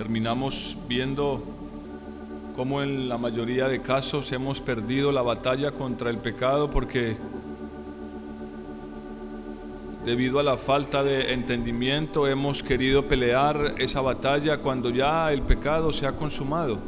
terminamos 0.00 0.78
viendo 0.88 1.42
cómo 2.56 2.82
en 2.82 3.06
la 3.06 3.18
mayoría 3.18 3.68
de 3.68 3.82
casos 3.82 4.32
hemos 4.32 4.58
perdido 4.58 5.12
la 5.12 5.20
batalla 5.20 5.72
contra 5.72 6.08
el 6.08 6.16
pecado 6.16 6.70
porque 6.70 7.18
debido 10.06 10.38
a 10.38 10.42
la 10.42 10.56
falta 10.56 11.04
de 11.04 11.34
entendimiento 11.34 12.26
hemos 12.26 12.62
querido 12.62 13.08
pelear 13.08 13.74
esa 13.76 14.00
batalla 14.00 14.56
cuando 14.56 14.88
ya 14.88 15.30
el 15.34 15.42
pecado 15.42 15.92
se 15.92 16.06
ha 16.06 16.12
consumado. 16.12 16.78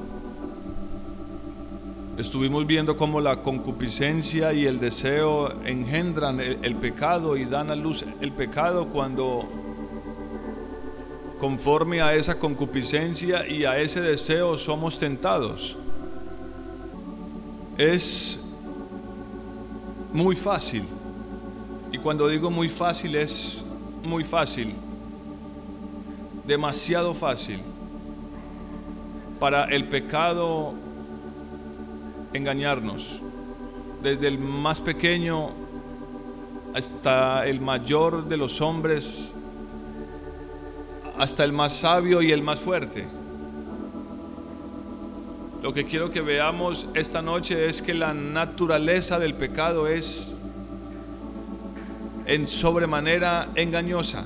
Estuvimos 2.17 2.67
viendo 2.67 2.97
cómo 2.97 3.21
la 3.21 3.43
concupiscencia 3.43 4.55
y 4.55 4.65
el 4.65 4.81
deseo 4.81 5.53
engendran 5.67 6.41
el, 6.41 6.77
pecado 6.77 7.37
y 7.37 7.45
dan 7.45 7.71
a 7.71 7.77
luz 7.77 8.07
el 8.23 8.33
pecado 8.33 8.87
cuando 8.87 9.47
conforme 11.43 12.01
a 12.01 12.15
esa 12.15 12.39
concupiscencia 12.39 13.49
y 13.49 13.65
a 13.65 13.77
ese 13.77 14.01
deseo 14.01 14.57
somos 14.57 14.97
tentados. 14.97 15.77
Es 17.77 18.39
muy 20.13 20.37
fácil. 20.37 20.85
Y 21.91 21.99
cuando 21.99 22.29
digo 22.29 22.49
muy 22.49 22.69
fácil 22.69 23.17
es 23.17 23.65
muy 24.05 24.23
fácil. 24.23 24.73
Demasiado 26.47 27.13
fácil. 27.13 27.59
Para 29.41 29.65
el 29.65 29.89
pecado 29.89 30.75
engañarnos. 32.33 33.21
Desde 34.01 34.29
el 34.29 34.39
más 34.39 34.81
pequeño 34.81 35.51
hasta 36.73 37.49
el 37.49 37.61
mayor 37.61 38.29
de 38.29 38.37
los 38.37 38.61
hombres 38.61 39.35
hasta 41.19 41.45
el 41.45 41.53
más 41.53 41.75
sabio 41.75 42.23
y 42.23 42.33
el 42.33 42.43
más 42.43 42.61
fuerte. 42.61 43.07
Lo 45.63 45.73
que 45.73 45.85
quiero 45.85 46.11
que 46.11 46.21
veamos 46.21 46.89
esta 46.95 47.23
noche 47.23 47.69
es 47.69 47.83
que 47.83 47.95
la 47.95 48.15
naturaleza 48.15 49.19
del 49.19 49.35
pecado 49.35 49.87
es 49.87 50.37
en 52.27 52.49
sobremanera 52.49 53.49
engañosa. 53.55 54.25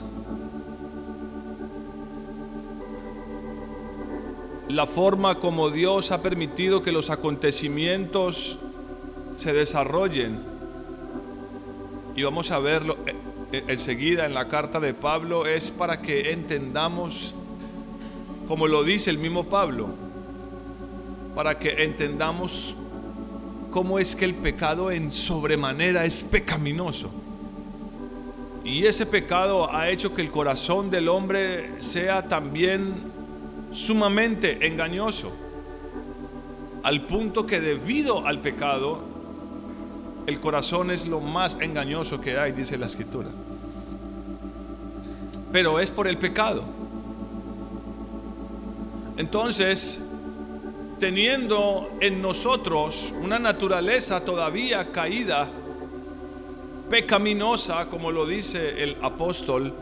La 4.69 4.87
forma 4.87 5.37
como 5.37 5.71
Dios 5.71 6.11
ha 6.11 6.23
permitido 6.23 6.83
que 6.83 6.91
los 6.91 7.11
acontecimientos 7.11 8.59
se 9.37 9.53
desarrollen, 9.53 10.41
y 12.17 12.23
vamos 12.23 12.51
a 12.51 12.59
verlo 12.59 12.97
eh, 13.07 13.15
enseguida 13.53 14.27
en 14.27 14.35
la 14.35 14.49
carta 14.49 14.81
de 14.81 14.95
Pablo 14.95 15.47
es 15.47 15.71
para 15.71 16.01
que 16.01 16.33
entendamos, 16.33 17.35
como 18.49 18.67
lo 18.67 18.83
dice 18.83 19.11
el 19.11 19.19
mismo 19.19 19.45
Pablo, 19.45 19.89
para 21.35 21.59
que 21.59 21.85
entendamos 21.85 22.75
cómo 23.71 23.99
es 23.99 24.17
que 24.17 24.25
el 24.25 24.35
pecado 24.35 24.91
en 24.91 25.13
sobremanera 25.13 26.05
es 26.05 26.25
pecaminoso. 26.25 27.11
Y 28.65 28.87
ese 28.87 29.07
pecado 29.07 29.73
ha 29.73 29.91
hecho 29.91 30.15
que 30.15 30.23
el 30.23 30.31
corazón 30.31 30.91
del 30.91 31.09
hombre 31.09 31.71
sea 31.81 32.27
también 32.27 32.95
sumamente 33.73 34.67
engañoso, 34.67 35.33
al 36.83 37.07
punto 37.07 37.47
que 37.47 37.61
debido 37.61 38.27
al 38.27 38.41
pecado 38.41 39.16
el 40.27 40.41
corazón 40.41 40.91
es 40.91 41.07
lo 41.07 41.21
más 41.21 41.57
engañoso 41.61 42.21
que 42.21 42.39
hay, 42.39 42.53
dice 42.53 42.77
la 42.77 42.87
escritura. 42.87 43.29
Pero 45.53 45.79
es 45.81 45.91
por 45.91 46.09
el 46.09 46.19
pecado. 46.19 46.65
Entonces, 49.17 50.11
teniendo 50.99 51.91
en 52.01 52.21
nosotros 52.21 53.15
una 53.23 53.39
naturaleza 53.39 54.25
todavía 54.25 54.91
caída, 54.93 55.49
pecaminosa, 56.91 57.87
como 57.87 58.11
lo 58.13 58.27
dice 58.27 58.83
el 58.83 58.97
apóstol, 59.03 59.73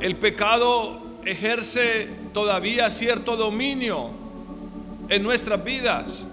el 0.00 0.16
pecado 0.16 1.00
ejerce 1.24 2.08
todavía 2.32 2.90
cierto 2.90 3.36
dominio 3.36 4.10
en 5.08 5.22
nuestras 5.22 5.62
vidas. 5.62 6.28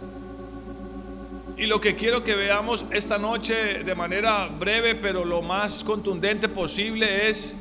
Y 1.59 1.65
lo 1.65 1.81
que 1.81 1.93
quiero 1.93 2.23
que 2.23 2.35
veamos 2.35 2.85
esta 2.89 3.17
noche 3.17 3.83
de 3.83 3.93
manera 3.93 4.47
breve, 4.47 4.95
pero 4.95 5.25
lo 5.25 5.41
más 5.41 5.83
contundente 5.83 6.47
posible, 6.47 7.29
es 7.29 7.53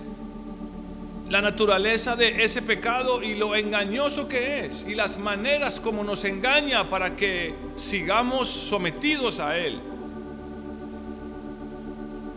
la 1.28 1.42
naturaleza 1.42 2.14
de 2.14 2.44
ese 2.44 2.62
pecado 2.62 3.24
y 3.24 3.34
lo 3.34 3.56
engañoso 3.56 4.28
que 4.28 4.64
es 4.64 4.86
y 4.88 4.94
las 4.94 5.18
maneras 5.18 5.80
como 5.80 6.04
nos 6.04 6.22
engaña 6.22 6.88
para 6.88 7.16
que 7.16 7.56
sigamos 7.74 8.48
sometidos 8.48 9.40
a 9.40 9.58
él. 9.58 9.80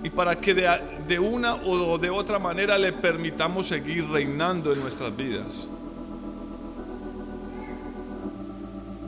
Y 0.03 0.09
para 0.09 0.39
que 0.39 0.55
de, 0.55 0.67
de 1.07 1.19
una 1.19 1.57
o 1.57 1.99
de 1.99 2.09
otra 2.09 2.39
manera 2.39 2.75
le 2.79 2.91
permitamos 2.91 3.67
seguir 3.67 4.09
reinando 4.09 4.73
en 4.73 4.79
nuestras 4.79 5.15
vidas. 5.15 5.69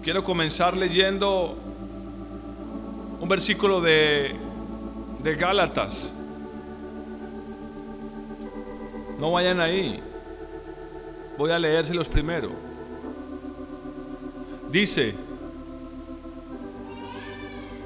Quiero 0.03 0.24
comenzar 0.24 0.78
leyendo 0.78 1.58
un 3.23 3.29
versículo 3.29 3.79
de, 3.79 4.35
de 5.23 5.35
Gálatas. 5.35 6.13
No 9.17 9.31
vayan 9.31 9.61
ahí. 9.61 10.03
Voy 11.38 11.50
a 11.51 11.57
leérselos 11.57 12.09
primero. 12.09 12.50
Dice, 14.69 15.16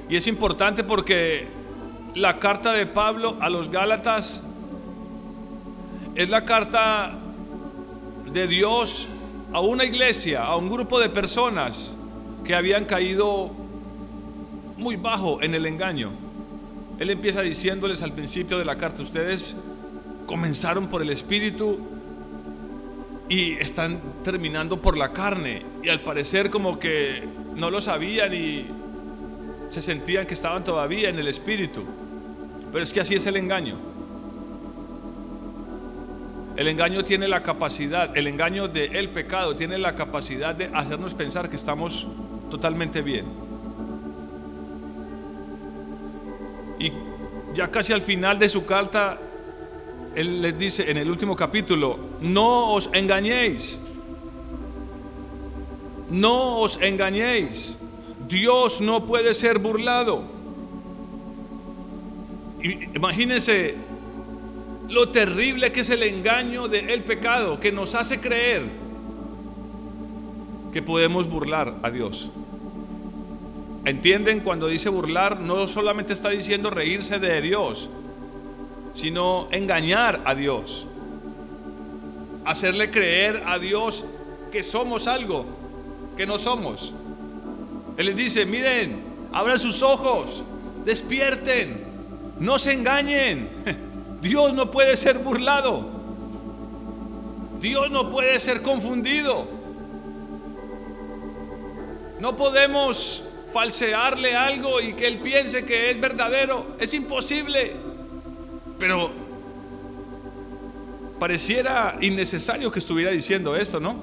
y 0.09 0.15
es 0.15 0.25
importante 0.25 0.83
porque 0.83 1.47
la 2.15 2.39
carta 2.39 2.73
de 2.73 2.87
Pablo 2.87 3.37
a 3.39 3.47
los 3.51 3.69
Gálatas 3.69 4.41
es 6.15 6.29
la 6.29 6.45
carta 6.45 7.15
de 8.25 8.47
Dios 8.47 9.07
a 9.53 9.59
una 9.59 9.85
iglesia, 9.85 10.45
a 10.45 10.55
un 10.55 10.67
grupo 10.67 10.99
de 10.99 11.09
personas 11.09 11.93
que 12.43 12.55
habían 12.55 12.85
caído 12.85 13.66
muy 14.77 14.95
bajo 14.95 15.41
en 15.41 15.55
el 15.55 15.65
engaño. 15.65 16.11
Él 16.99 17.09
empieza 17.09 17.41
diciéndoles 17.41 18.01
al 18.01 18.13
principio 18.13 18.57
de 18.57 18.65
la 18.65 18.77
carta, 18.77 19.03
ustedes 19.03 19.55
comenzaron 20.25 20.87
por 20.87 21.01
el 21.01 21.09
Espíritu 21.09 21.79
y 23.29 23.53
están 23.53 23.99
terminando 24.23 24.81
por 24.81 24.97
la 24.97 25.11
carne. 25.11 25.63
Y 25.83 25.89
al 25.89 26.01
parecer 26.01 26.49
como 26.49 26.79
que 26.79 27.23
no 27.55 27.69
lo 27.69 27.81
sabían 27.81 28.33
y 28.33 28.65
se 29.69 29.81
sentían 29.81 30.25
que 30.25 30.33
estaban 30.33 30.63
todavía 30.63 31.09
en 31.09 31.19
el 31.19 31.27
Espíritu. 31.27 31.83
Pero 32.71 32.83
es 32.83 32.93
que 32.93 33.01
así 33.01 33.15
es 33.15 33.25
el 33.25 33.37
engaño. 33.37 33.77
El 36.55 36.67
engaño 36.67 37.03
tiene 37.03 37.27
la 37.27 37.43
capacidad, 37.43 38.17
el 38.17 38.25
engaño 38.25 38.67
del 38.67 38.95
el 38.95 39.09
pecado 39.09 39.55
tiene 39.55 39.77
la 39.77 39.95
capacidad 39.95 40.55
de 40.55 40.71
hacernos 40.73 41.13
pensar 41.13 41.49
que 41.49 41.55
estamos 41.55 42.07
totalmente 42.49 43.03
bien. 43.03 43.46
Ya 47.57 47.71
casi 47.71 47.91
al 47.91 48.03
final 48.03 48.37
de 48.37 48.49
su 48.49 48.67
carta, 48.67 49.17
él 50.15 50.43
les 50.43 50.59
dice 50.59 50.91
en 50.91 50.97
el 50.97 51.09
último 51.09 51.35
capítulo, 51.35 51.97
no 52.21 52.71
os 52.73 52.87
engañéis, 52.93 53.79
no 56.11 56.59
os 56.59 56.79
engañéis, 56.79 57.75
Dios 58.27 58.79
no 58.79 59.05
puede 59.07 59.33
ser 59.33 59.57
burlado. 59.57 60.21
Imagínense 62.61 63.73
lo 64.87 65.09
terrible 65.09 65.71
que 65.71 65.79
es 65.79 65.89
el 65.89 66.03
engaño 66.03 66.67
del 66.67 67.01
pecado, 67.01 67.59
que 67.59 67.71
nos 67.71 67.95
hace 67.95 68.21
creer 68.21 68.69
que 70.71 70.83
podemos 70.83 71.27
burlar 71.27 71.73
a 71.81 71.89
Dios. 71.89 72.29
¿Entienden 73.87 74.41
cuando 74.41 74.67
dice 74.67 74.89
burlar? 74.89 75.39
No 75.39 75.65
solamente 75.65 76.11
está 76.11 76.27
diciendo 76.27 76.69
reírse 76.69 77.19
de 77.19 77.39
Dios, 77.41 77.87
sino 78.93 79.47
engañar 79.49 80.21
a 80.25 80.35
Dios. 80.35 80.85
Hacerle 82.43 82.91
creer 82.91 83.43
a 83.45 83.59
Dios 83.59 84.03
que 84.51 84.61
somos 84.61 85.07
algo 85.07 85.45
que 86.17 86.25
no 86.25 86.37
somos. 86.37 86.93
Él 87.95 88.07
les 88.07 88.17
dice, 88.17 88.45
miren, 88.45 88.99
abran 89.31 89.57
sus 89.57 89.81
ojos, 89.81 90.43
despierten, 90.83 91.81
no 92.41 92.59
se 92.59 92.73
engañen. 92.73 93.47
Dios 94.21 94.53
no 94.53 94.69
puede 94.69 94.97
ser 94.97 95.19
burlado. 95.19 95.87
Dios 97.61 97.89
no 97.89 98.11
puede 98.11 98.37
ser 98.41 98.61
confundido. 98.61 99.47
No 102.19 102.35
podemos 102.35 103.26
falsearle 103.51 104.35
algo 104.35 104.81
y 104.81 104.93
que 104.93 105.07
él 105.07 105.19
piense 105.19 105.65
que 105.65 105.91
es 105.91 105.99
verdadero. 105.99 106.75
Es 106.79 106.93
imposible. 106.93 107.73
Pero 108.79 109.11
Pareciera 111.19 111.97
innecesario 112.01 112.71
que 112.71 112.79
estuviera 112.79 113.09
diciendo 113.09 113.55
esto, 113.55 113.79
¿no? 113.79 113.95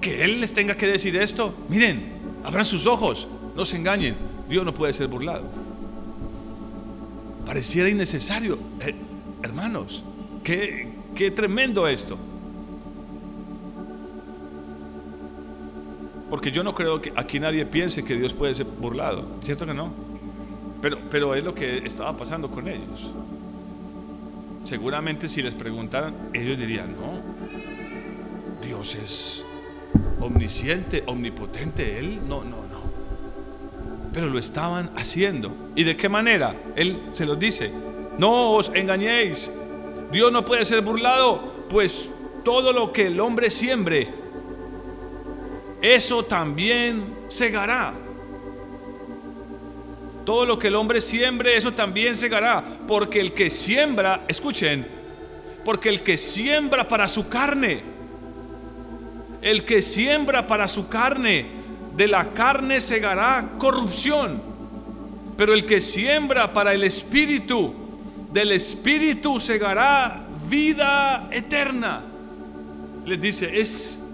Que 0.00 0.24
Él 0.24 0.40
les 0.40 0.52
tenga 0.52 0.74
que 0.76 0.86
decir 0.86 1.14
esto. 1.16 1.54
Miren, 1.68 2.04
abran 2.42 2.64
sus 2.64 2.86
ojos, 2.86 3.28
no 3.54 3.66
se 3.66 3.76
engañen. 3.76 4.16
Dios 4.48 4.64
no 4.64 4.72
puede 4.72 4.94
ser 4.94 5.08
burlado. 5.08 5.44
Pareciera 7.44 7.90
innecesario. 7.90 8.58
Eh, 8.80 8.94
hermanos, 9.42 10.04
qué, 10.42 10.88
qué 11.14 11.30
tremendo 11.30 11.86
esto. 11.86 12.16
Porque 16.30 16.50
yo 16.50 16.62
no 16.62 16.74
creo 16.74 17.00
que 17.00 17.12
aquí 17.16 17.38
nadie 17.38 17.66
piense 17.66 18.04
que 18.04 18.16
Dios 18.16 18.34
puede 18.34 18.54
ser 18.54 18.66
burlado. 18.66 19.24
¿Cierto 19.44 19.66
que 19.66 19.74
no? 19.74 19.92
Pero, 20.82 20.98
pero 21.10 21.34
es 21.34 21.44
lo 21.44 21.54
que 21.54 21.78
estaba 21.78 22.16
pasando 22.16 22.48
con 22.48 22.68
ellos. 22.68 23.12
Seguramente 24.64 25.28
si 25.28 25.42
les 25.42 25.54
preguntaran, 25.54 26.14
ellos 26.32 26.58
dirían, 26.58 26.88
no, 26.92 28.66
Dios 28.66 28.96
es 28.96 29.44
omnisciente, 30.20 31.04
omnipotente, 31.06 31.98
Él, 31.98 32.20
no, 32.26 32.42
no, 32.42 32.56
no. 32.56 32.80
Pero 34.12 34.28
lo 34.28 34.38
estaban 34.38 34.90
haciendo. 34.96 35.52
¿Y 35.76 35.84
de 35.84 35.96
qué 35.96 36.08
manera? 36.08 36.56
Él 36.74 37.00
se 37.12 37.26
los 37.26 37.38
dice, 37.38 37.70
no 38.18 38.52
os 38.52 38.72
engañéis, 38.74 39.50
Dios 40.10 40.32
no 40.32 40.44
puede 40.44 40.64
ser 40.64 40.80
burlado, 40.80 41.40
pues 41.68 42.10
todo 42.44 42.72
lo 42.72 42.92
que 42.92 43.08
el 43.08 43.20
hombre 43.20 43.50
siembre, 43.50 44.08
eso 45.94 46.24
también 46.24 47.04
segará. 47.28 47.94
Todo 50.24 50.44
lo 50.44 50.58
que 50.58 50.66
el 50.66 50.74
hombre 50.74 51.00
siembre, 51.00 51.56
eso 51.56 51.72
también 51.72 52.16
segará. 52.16 52.64
Porque 52.88 53.20
el 53.20 53.32
que 53.32 53.50
siembra, 53.50 54.22
escuchen, 54.26 54.84
porque 55.64 55.88
el 55.88 56.02
que 56.02 56.18
siembra 56.18 56.88
para 56.88 57.06
su 57.06 57.28
carne, 57.28 57.82
el 59.42 59.64
que 59.64 59.80
siembra 59.80 60.48
para 60.48 60.66
su 60.66 60.88
carne, 60.88 61.46
de 61.94 62.08
la 62.08 62.30
carne 62.30 62.80
segará 62.80 63.50
corrupción. 63.56 64.42
Pero 65.36 65.54
el 65.54 65.66
que 65.66 65.80
siembra 65.80 66.52
para 66.52 66.74
el 66.74 66.82
espíritu, 66.82 67.72
del 68.32 68.50
espíritu 68.50 69.38
segará 69.38 70.26
vida 70.48 71.28
eterna. 71.30 72.02
Les 73.04 73.20
dice, 73.20 73.60
es 73.60 74.05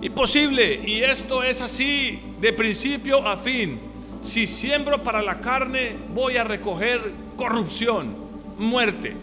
imposible. 0.00 0.80
Y 0.86 1.02
esto 1.02 1.42
es 1.42 1.60
así 1.60 2.20
de 2.40 2.52
principio 2.52 3.26
a 3.26 3.36
fin. 3.36 3.80
Si 4.22 4.46
siembro 4.46 5.02
para 5.02 5.22
la 5.22 5.40
carne, 5.40 5.96
voy 6.14 6.36
a 6.36 6.44
recoger 6.44 7.00
corrupción, 7.36 8.14
muerte. 8.58 9.16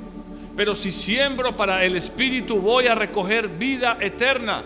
Pero 0.56 0.75
si 0.75 0.91
siembro 0.91 1.56
para 1.56 1.85
el 1.85 1.95
espíritu, 1.95 2.57
voy 2.59 2.88
a 2.88 2.95
recoger 2.95 3.47
vida 3.47 3.97
eterna. 4.01 4.63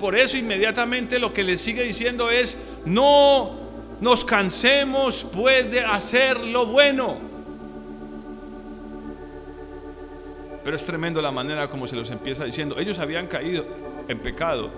Por 0.00 0.16
eso 0.16 0.36
inmediatamente 0.36 1.18
lo 1.18 1.32
que 1.32 1.44
le 1.44 1.56
sigue 1.56 1.84
diciendo 1.84 2.30
es, 2.30 2.56
no 2.84 3.52
nos 4.00 4.24
cansemos 4.24 5.24
pues 5.32 5.70
de 5.70 5.80
hacer 5.80 6.40
lo 6.40 6.66
bueno. 6.66 7.18
Pero 10.64 10.76
es 10.76 10.84
tremendo 10.84 11.22
la 11.22 11.30
manera 11.30 11.70
como 11.70 11.86
se 11.86 11.96
los 11.96 12.10
empieza 12.10 12.44
diciendo. 12.44 12.78
Ellos 12.78 12.98
habían 12.98 13.28
caído 13.28 13.64
en 14.08 14.18
pecado. 14.18 14.70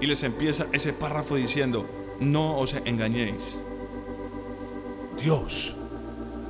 Y 0.00 0.06
les 0.06 0.22
empieza 0.22 0.66
ese 0.72 0.92
párrafo 0.92 1.36
diciendo, 1.36 1.86
no 2.20 2.58
os 2.58 2.74
engañéis. 2.84 3.58
Dios 5.20 5.74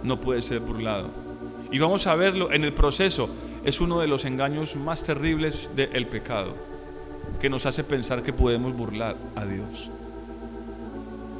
no 0.02 0.20
puede 0.20 0.42
ser 0.42 0.60
burlado. 0.60 1.08
Y 1.70 1.78
vamos 1.78 2.06
a 2.06 2.14
verlo 2.14 2.52
en 2.52 2.64
el 2.64 2.72
proceso. 2.72 3.28
Es 3.64 3.80
uno 3.80 4.00
de 4.00 4.06
los 4.06 4.24
engaños 4.24 4.76
más 4.76 5.02
terribles 5.02 5.72
del 5.74 6.06
pecado, 6.06 6.54
que 7.40 7.50
nos 7.50 7.66
hace 7.66 7.82
pensar 7.82 8.22
que 8.22 8.32
podemos 8.32 8.76
burlar 8.76 9.16
a 9.34 9.44
Dios, 9.44 9.90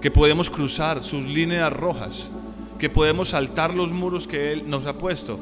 que 0.01 0.11
podemos 0.11 0.51
cruzar 0.51 1.05
sus 1.05 1.25
líneas 1.25 1.73
rojas, 1.73 2.33
que 2.79 2.91
podemos 2.91 3.29
saltar 3.29 3.75
los 3.75 3.93
muros 3.93 4.27
que 4.27 4.53
Él 4.53 4.69
nos 4.69 4.87
ha 4.87 4.99
puesto 4.99 5.39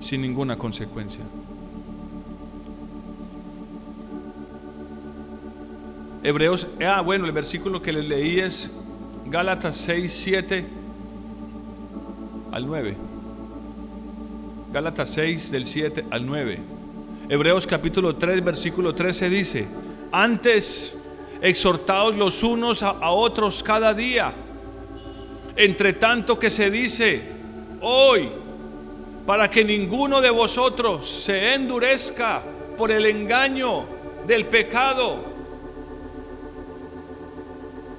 sin 0.00 0.22
ninguna 0.22 0.58
consecuencia. 0.58 1.24
Hebreos, 6.26 6.66
ah, 6.84 7.02
bueno, 7.02 7.26
el 7.26 7.30
versículo 7.30 7.80
que 7.80 7.92
les 7.92 8.08
leí 8.08 8.40
es 8.40 8.72
Gálatas 9.26 9.76
6, 9.76 10.12
7 10.12 10.66
al 12.50 12.66
9. 12.66 12.96
Gálatas 14.72 15.10
6 15.10 15.52
del 15.52 15.68
7 15.68 16.06
al 16.10 16.26
9. 16.26 16.58
Hebreos 17.28 17.64
capítulo 17.64 18.16
3, 18.16 18.42
versículo 18.42 18.92
13 18.92 19.30
dice, 19.30 19.68
antes 20.10 20.98
exhortaos 21.42 22.16
los 22.16 22.42
unos 22.42 22.82
a, 22.82 22.88
a 22.88 23.12
otros 23.12 23.62
cada 23.62 23.94
día, 23.94 24.32
entre 25.54 25.92
tanto 25.92 26.40
que 26.40 26.50
se 26.50 26.72
dice, 26.72 27.22
hoy, 27.80 28.30
para 29.24 29.48
que 29.48 29.64
ninguno 29.64 30.20
de 30.20 30.30
vosotros 30.30 31.08
se 31.08 31.54
endurezca 31.54 32.42
por 32.76 32.90
el 32.90 33.06
engaño 33.06 33.84
del 34.26 34.46
pecado 34.46 35.35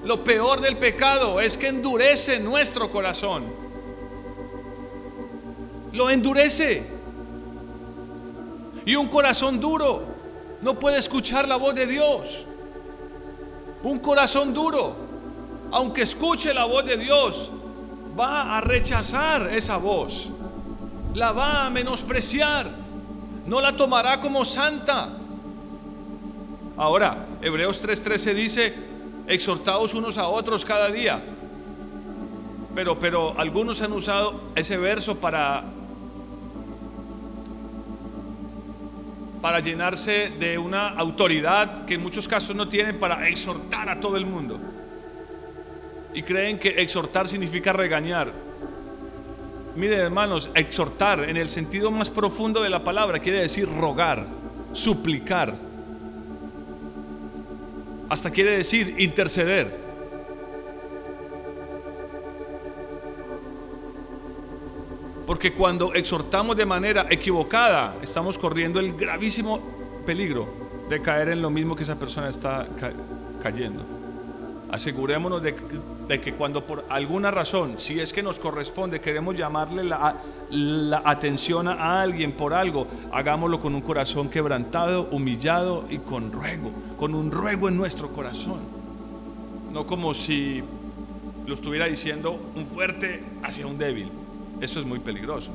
lo 0.07 0.23
peor 0.23 0.61
del 0.61 0.77
pecado 0.77 1.41
es 1.41 1.57
que 1.57 1.67
endurece 1.67 2.39
nuestro 2.39 2.89
corazón. 2.89 3.43
Lo 5.91 6.09
endurece. 6.09 6.81
Y 8.85 8.95
un 8.95 9.09
corazón 9.09 9.59
duro 9.59 10.03
no 10.61 10.79
puede 10.79 10.97
escuchar 10.97 11.45
la 11.45 11.57
voz 11.57 11.75
de 11.75 11.87
Dios. 11.87 12.45
Un 13.83 13.99
corazón 13.99 14.53
duro, 14.53 14.95
aunque 15.71 16.03
escuche 16.03 16.53
la 16.53 16.63
voz 16.63 16.85
de 16.85 16.95
Dios, 16.95 17.51
va 18.17 18.55
a 18.55 18.61
rechazar 18.61 19.53
esa 19.53 19.75
voz. 19.75 20.29
La 21.15 21.33
va 21.33 21.65
a 21.65 21.69
menospreciar. 21.69 22.69
No 23.45 23.59
la 23.59 23.75
tomará 23.75 24.21
como 24.21 24.45
santa. 24.45 25.09
Ahora, 26.77 27.25
Hebreos 27.41 27.83
3:13 27.83 28.33
dice, 28.33 28.96
exhortados 29.27 29.93
unos 29.93 30.17
a 30.17 30.27
otros 30.27 30.63
cada 30.63 30.89
día. 30.89 31.21
Pero, 32.73 32.99
pero 32.99 33.37
algunos 33.39 33.81
han 33.81 33.91
usado 33.91 34.39
ese 34.55 34.77
verso 34.77 35.17
para, 35.17 35.63
para 39.41 39.59
llenarse 39.59 40.31
de 40.39 40.57
una 40.57 40.89
autoridad 40.89 41.85
que 41.85 41.95
en 41.95 42.03
muchos 42.03 42.27
casos 42.27 42.55
no 42.55 42.69
tienen 42.69 42.99
para 42.99 43.27
exhortar 43.27 43.89
a 43.89 43.99
todo 43.99 44.17
el 44.17 44.25
mundo. 44.25 44.59
Y 46.13 46.23
creen 46.23 46.59
que 46.59 46.69
exhortar 46.81 47.27
significa 47.27 47.73
regañar. 47.73 48.31
Miren 49.75 49.99
hermanos, 49.99 50.49
exhortar 50.55 51.29
en 51.29 51.37
el 51.37 51.49
sentido 51.49 51.91
más 51.91 52.09
profundo 52.09 52.63
de 52.63 52.69
la 52.69 52.83
palabra 52.83 53.19
quiere 53.19 53.41
decir 53.41 53.67
rogar, 53.69 54.25
suplicar 54.73 55.66
hasta 58.09 58.31
quiere 58.31 58.57
decir 58.57 58.95
interceder. 58.97 59.87
Porque 65.25 65.53
cuando 65.53 65.93
exhortamos 65.93 66.55
de 66.55 66.65
manera 66.65 67.05
equivocada, 67.09 67.97
estamos 68.01 68.37
corriendo 68.37 68.79
el 68.79 68.93
gravísimo 68.93 69.59
peligro 70.05 70.47
de 70.89 71.01
caer 71.01 71.29
en 71.29 71.41
lo 71.41 71.49
mismo 71.49 71.75
que 71.75 71.83
esa 71.83 71.99
persona 71.99 72.29
está 72.29 72.65
cayendo. 73.43 74.06
Asegurémonos 74.71 75.41
de, 75.41 75.55
que 76.21 76.33
cuando 76.33 76.65
por 76.65 76.85
alguna 76.89 77.31
razón, 77.31 77.75
si 77.77 77.99
es 77.99 78.11
que 78.11 78.21
nos 78.21 78.37
corresponde, 78.37 78.99
queremos 78.99 79.35
llamarle 79.35 79.83
la, 79.83 80.15
la 80.49 81.01
atención 81.05 81.69
a 81.69 82.01
alguien 82.01 82.33
por 82.33 82.53
algo, 82.53 82.87
hagámoslo 83.13 83.61
con 83.61 83.75
un 83.75 83.81
corazón 83.81 84.29
quebrantado, 84.29 85.07
humillado 85.11 85.85
y 85.89 85.99
con 85.99 86.33
ruego, 86.33 86.71
con 86.97 87.15
un 87.15 87.31
ruego 87.31 87.69
en 87.69 87.77
nuestro 87.77 88.09
corazón. 88.09 88.59
No 89.71 89.87
como 89.87 90.13
si 90.13 90.61
lo 91.45 91.55
estuviera 91.55 91.85
diciendo 91.85 92.37
un 92.55 92.65
fuerte 92.65 93.23
hacia 93.41 93.65
un 93.65 93.77
débil. 93.77 94.09
Eso 94.59 94.79
es 94.81 94.85
muy 94.85 94.99
peligroso. 94.99 95.51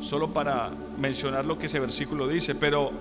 Solo 0.00 0.28
para 0.28 0.70
mencionar 0.98 1.44
lo 1.44 1.58
que 1.58 1.66
ese 1.66 1.80
versículo 1.80 2.28
dice, 2.28 2.54
pero 2.54 2.92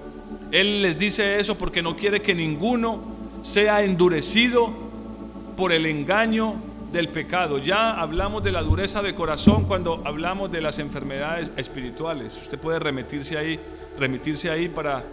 Él 0.51 0.81
les 0.81 0.97
dice 0.97 1.39
eso 1.39 1.55
porque 1.55 1.83
no 1.83 1.95
quiere 1.95 2.21
que 2.21 2.33
ninguno 2.33 3.12
sea 3.43 3.83
endurecido 3.83 4.71
por 5.55 5.71
el 5.71 5.85
engaño 5.85 6.55
del 6.91 7.09
pecado. 7.09 7.57
Ya 7.59 7.91
hablamos 7.91 8.43
de 8.43 8.51
la 8.51 8.61
dureza 8.61 9.01
de 9.01 9.13
corazón 9.13 9.65
cuando 9.65 10.01
hablamos 10.05 10.51
de 10.51 10.61
las 10.61 10.79
enfermedades 10.79 11.51
espirituales. 11.57 12.37
Usted 12.41 12.57
puede 12.57 12.79
remitirse 12.79 13.37
ahí, 13.37 13.59
remitirse 13.99 14.49
ahí 14.49 14.69
para 14.69 15.03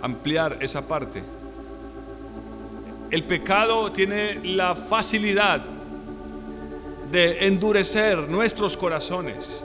ampliar 0.00 0.58
esa 0.60 0.86
parte. 0.86 1.22
El 3.10 3.24
pecado 3.24 3.90
tiene 3.92 4.40
la 4.44 4.74
facilidad 4.74 5.62
de 7.10 7.46
endurecer 7.46 8.28
nuestros 8.28 8.76
corazones, 8.76 9.62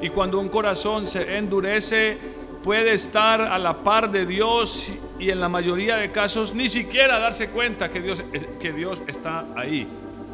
Y 0.00 0.10
cuando 0.10 0.38
un 0.38 0.50
corazón 0.50 1.06
se 1.06 1.38
endurece, 1.38 2.18
puede 2.62 2.92
estar 2.92 3.40
a 3.40 3.58
la 3.58 3.78
par 3.78 4.10
de 4.10 4.26
Dios 4.26 4.92
y 5.18 5.30
en 5.30 5.40
la 5.40 5.48
mayoría 5.48 5.96
de 5.96 6.12
casos 6.12 6.54
ni 6.54 6.68
siquiera 6.68 7.18
darse 7.18 7.48
cuenta 7.48 7.90
que 7.90 8.00
Dios, 8.00 8.22
que 8.60 8.72
Dios 8.72 9.02
está 9.06 9.46
ahí. 9.56 9.86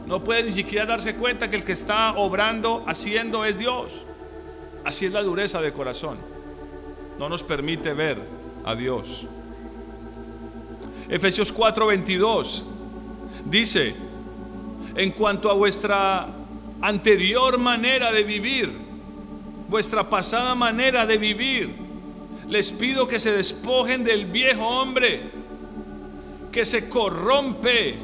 No 0.07 0.25
puede 0.25 0.43
ni 0.43 0.53
siquiera 0.53 0.87
darse 0.87 1.15
cuenta 1.15 1.49
que 1.49 1.57
el 1.57 1.65
que 1.65 1.73
está 1.73 2.13
obrando, 2.15 2.85
haciendo 2.87 3.45
es 3.45 3.59
Dios. 3.59 4.05
Así 4.85 5.07
es 5.07 5.13
la 5.13 5.23
dureza 5.23 5.61
de 5.61 5.73
corazón. 5.73 6.19
No 7.19 7.29
nos 7.29 7.43
permite 7.43 7.95
ver 7.95 8.19
a 8.65 8.75
Dios. 8.75 9.27
Efesios 11.09 11.55
4:22 11.55 12.65
dice, 13.45 13.95
en 14.97 15.13
cuanto 15.13 15.51
a 15.51 15.55
vuestra 15.55 16.27
anterior 16.81 17.59
manera 17.59 18.13
de 18.13 18.25
vivir, 18.25 18.73
vuestra 19.69 20.09
pasada 20.09 20.55
manera 20.55 21.07
de 21.07 21.19
vivir, 21.19 21.82
les 22.53 22.71
pido 22.71 23.09
que 23.09 23.19
se 23.19 23.33
despojen 23.33 24.05
del 24.05 24.27
viejo 24.27 24.67
hombre 24.67 25.23
que 26.53 26.67
se 26.67 26.87
corrompe 26.87 27.95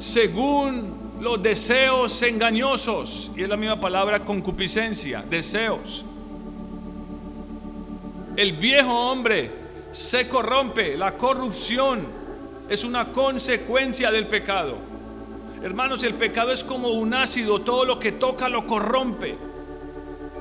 según 0.00 1.20
los 1.20 1.40
deseos 1.40 2.20
engañosos. 2.22 3.30
Y 3.36 3.44
es 3.44 3.48
la 3.48 3.56
misma 3.56 3.78
palabra 3.78 4.24
concupiscencia, 4.24 5.24
deseos. 5.30 6.04
El 8.34 8.54
viejo 8.54 8.92
hombre 9.12 9.52
se 9.92 10.26
corrompe, 10.26 10.96
la 10.96 11.12
corrupción 11.12 12.04
es 12.68 12.82
una 12.82 13.12
consecuencia 13.12 14.10
del 14.10 14.26
pecado. 14.26 14.76
Hermanos, 15.62 16.02
el 16.02 16.14
pecado 16.14 16.50
es 16.50 16.64
como 16.64 16.88
un 16.88 17.14
ácido, 17.14 17.60
todo 17.60 17.84
lo 17.84 18.00
que 18.00 18.10
toca 18.10 18.48
lo 18.48 18.66
corrompe. 18.66 19.36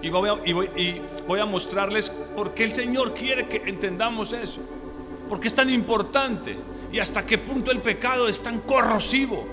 Y 0.01 0.09
voy, 0.09 0.29
a, 0.29 0.39
y 0.43 1.01
voy, 1.27 1.39
a 1.39 1.45
mostrarles 1.45 2.11
por 2.35 2.53
qué 2.53 2.63
el 2.65 2.73
Señor 2.73 3.13
quiere 3.13 3.47
que 3.47 3.63
entendamos 3.69 4.33
eso. 4.33 4.61
Porque 5.29 5.47
es 5.47 5.55
tan 5.55 5.69
importante 5.69 6.57
y 6.91 6.99
hasta 6.99 7.25
qué 7.25 7.37
punto 7.37 7.71
el 7.71 7.81
pecado 7.81 8.27
es 8.27 8.41
tan 8.41 8.59
corrosivo. 8.59 9.47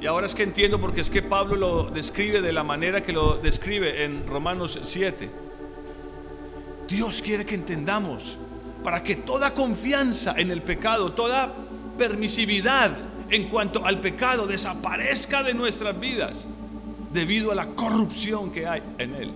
Y 0.00 0.06
ahora 0.06 0.26
es 0.26 0.34
que 0.34 0.42
entiendo 0.42 0.80
porque 0.80 1.02
es 1.02 1.10
que 1.10 1.22
Pablo 1.22 1.56
lo 1.56 1.90
describe 1.90 2.40
de 2.40 2.52
la 2.52 2.64
manera 2.64 3.02
que 3.02 3.12
lo 3.12 3.36
describe 3.36 4.04
en 4.04 4.26
Romanos 4.26 4.78
7. 4.82 5.28
Dios 6.88 7.22
quiere 7.22 7.44
que 7.44 7.54
entendamos 7.54 8.38
para 8.82 9.02
que 9.02 9.16
toda 9.16 9.54
confianza 9.54 10.34
en 10.36 10.50
el 10.50 10.62
pecado, 10.62 11.12
toda 11.12 11.52
permisividad 11.98 12.96
en 13.28 13.48
cuanto 13.48 13.84
al 13.84 14.00
pecado 14.00 14.46
desaparezca 14.46 15.42
de 15.42 15.54
nuestras 15.54 15.98
vidas 16.00 16.46
debido 17.12 17.52
a 17.52 17.54
la 17.54 17.66
corrupción 17.66 18.50
que 18.50 18.66
hay 18.66 18.82
en 18.98 19.14
él. 19.14 19.32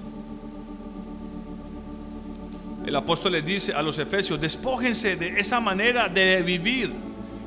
El 2.87 2.95
apóstol 2.97 3.33
les 3.33 3.45
dice 3.45 3.73
a 3.73 3.83
los 3.83 3.99
efesios, 3.99 4.41
despójense 4.41 5.17
de 5.17 5.41
esa 5.41 5.61
manera 5.61 6.09
de 6.09 6.43
vivir 6.43 6.93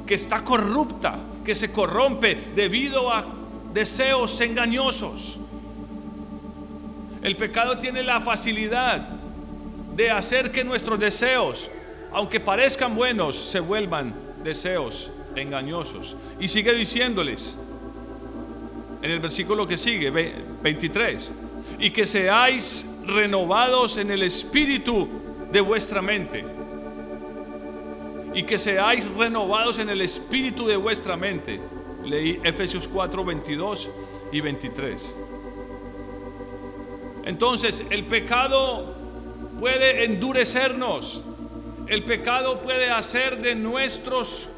que 0.06 0.16
está 0.16 0.44
corrupta, 0.44 1.20
que 1.46 1.56
se 1.56 1.72
corrompe 1.72 2.52
debido 2.56 3.12
a 3.12 3.26
deseos 3.74 4.40
engañosos. 4.42 5.38
El 7.22 7.36
pecado 7.36 7.78
tiene 7.78 8.04
la 8.04 8.22
facilidad 8.22 9.10
de 9.96 10.12
hacer 10.12 10.52
que 10.52 10.64
nuestros 10.64 11.00
deseos 11.00 11.70
aunque 12.12 12.40
parezcan 12.40 12.96
buenos, 12.96 13.36
se 13.36 13.60
vuelvan 13.60 14.14
deseos 14.44 15.10
engañosos. 15.36 16.16
Y 16.40 16.48
sigue 16.48 16.74
diciéndoles 16.74 17.58
en 19.02 19.12
el 19.12 19.20
versículo 19.20 19.68
que 19.68 19.78
sigue, 19.78 20.10
23, 20.10 21.34
y 21.80 21.92
que 21.92 22.08
seáis 22.08 22.90
renovados 23.06 23.98
en 23.98 24.12
el 24.12 24.24
espíritu 24.24 25.08
de 25.52 25.62
vuestra 25.62 26.02
mente. 26.02 26.46
Y 28.34 28.44
que 28.44 28.60
seáis 28.60 29.10
renovados 29.12 29.80
en 29.80 29.90
el 29.90 30.02
espíritu 30.02 30.68
de 30.68 30.78
vuestra 30.78 31.18
mente. 31.18 31.60
Leí 32.04 32.40
Efesios 32.44 32.88
4, 32.88 33.26
22 33.26 33.90
y 34.32 34.42
23. 34.42 35.16
Entonces, 37.26 37.84
el 37.90 38.06
pecado 38.06 38.96
puede 39.60 40.06
endurecernos 40.06 41.22
el 41.88 42.04
pecado 42.04 42.62
puede 42.62 42.90
hacer 42.90 43.42
de 43.42 43.56
nuestros 43.56 44.50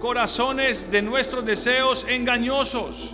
corazones, 0.00 0.90
de 0.90 1.02
nuestros 1.02 1.44
deseos 1.44 2.06
engañosos. 2.08 3.10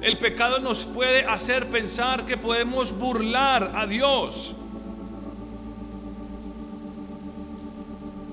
El 0.00 0.18
pecado 0.18 0.60
nos 0.60 0.84
puede 0.84 1.24
hacer 1.24 1.66
pensar 1.66 2.24
que 2.24 2.36
podemos 2.36 2.96
burlar 2.96 3.72
a 3.74 3.86
Dios. 3.86 4.54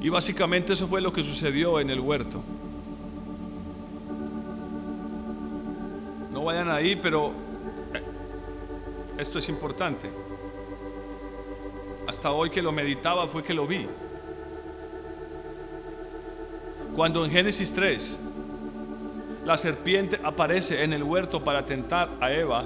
Y 0.01 0.09
básicamente 0.09 0.73
eso 0.73 0.87
fue 0.87 1.01
lo 1.01 1.11
que 1.11 1.23
sucedió 1.23 1.79
en 1.79 1.89
el 1.89 1.99
huerto. 1.99 2.41
No 6.31 6.43
vayan 6.43 6.69
ahí, 6.69 6.95
pero 6.95 7.31
eh, 7.93 8.01
esto 9.17 9.39
es 9.39 9.49
importante 9.49 10.09
hasta 12.09 12.31
hoy 12.31 12.49
que 12.49 12.63
lo 12.63 12.71
meditaba 12.71 13.27
fue 13.27 13.43
que 13.43 13.53
lo 13.53 13.67
vi. 13.67 13.85
Cuando 16.95 17.23
en 17.23 17.29
Génesis 17.29 17.71
3 17.71 18.19
la 19.45 19.55
serpiente 19.57 20.19
aparece 20.23 20.83
en 20.83 20.93
el 20.93 21.03
huerto 21.03 21.43
para 21.43 21.65
tentar 21.65 22.09
a 22.19 22.31
Eva, 22.31 22.65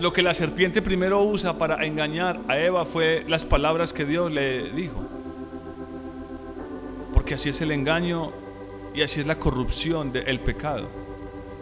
lo 0.00 0.12
que 0.12 0.22
la 0.22 0.34
serpiente 0.34 0.82
primero 0.82 1.22
usa 1.22 1.58
para 1.58 1.84
engañar 1.84 2.40
a 2.48 2.58
Eva 2.58 2.84
fue 2.84 3.24
las 3.28 3.44
palabras 3.44 3.92
que 3.92 4.04
Dios 4.04 4.32
le 4.32 4.70
dijo. 4.70 5.00
Porque 7.14 7.34
así 7.34 7.50
es 7.50 7.60
el 7.60 7.70
engaño 7.70 8.32
y 8.94 9.02
así 9.02 9.20
es 9.20 9.26
la 9.26 9.36
corrupción 9.36 10.12
del 10.12 10.40
pecado 10.40 11.00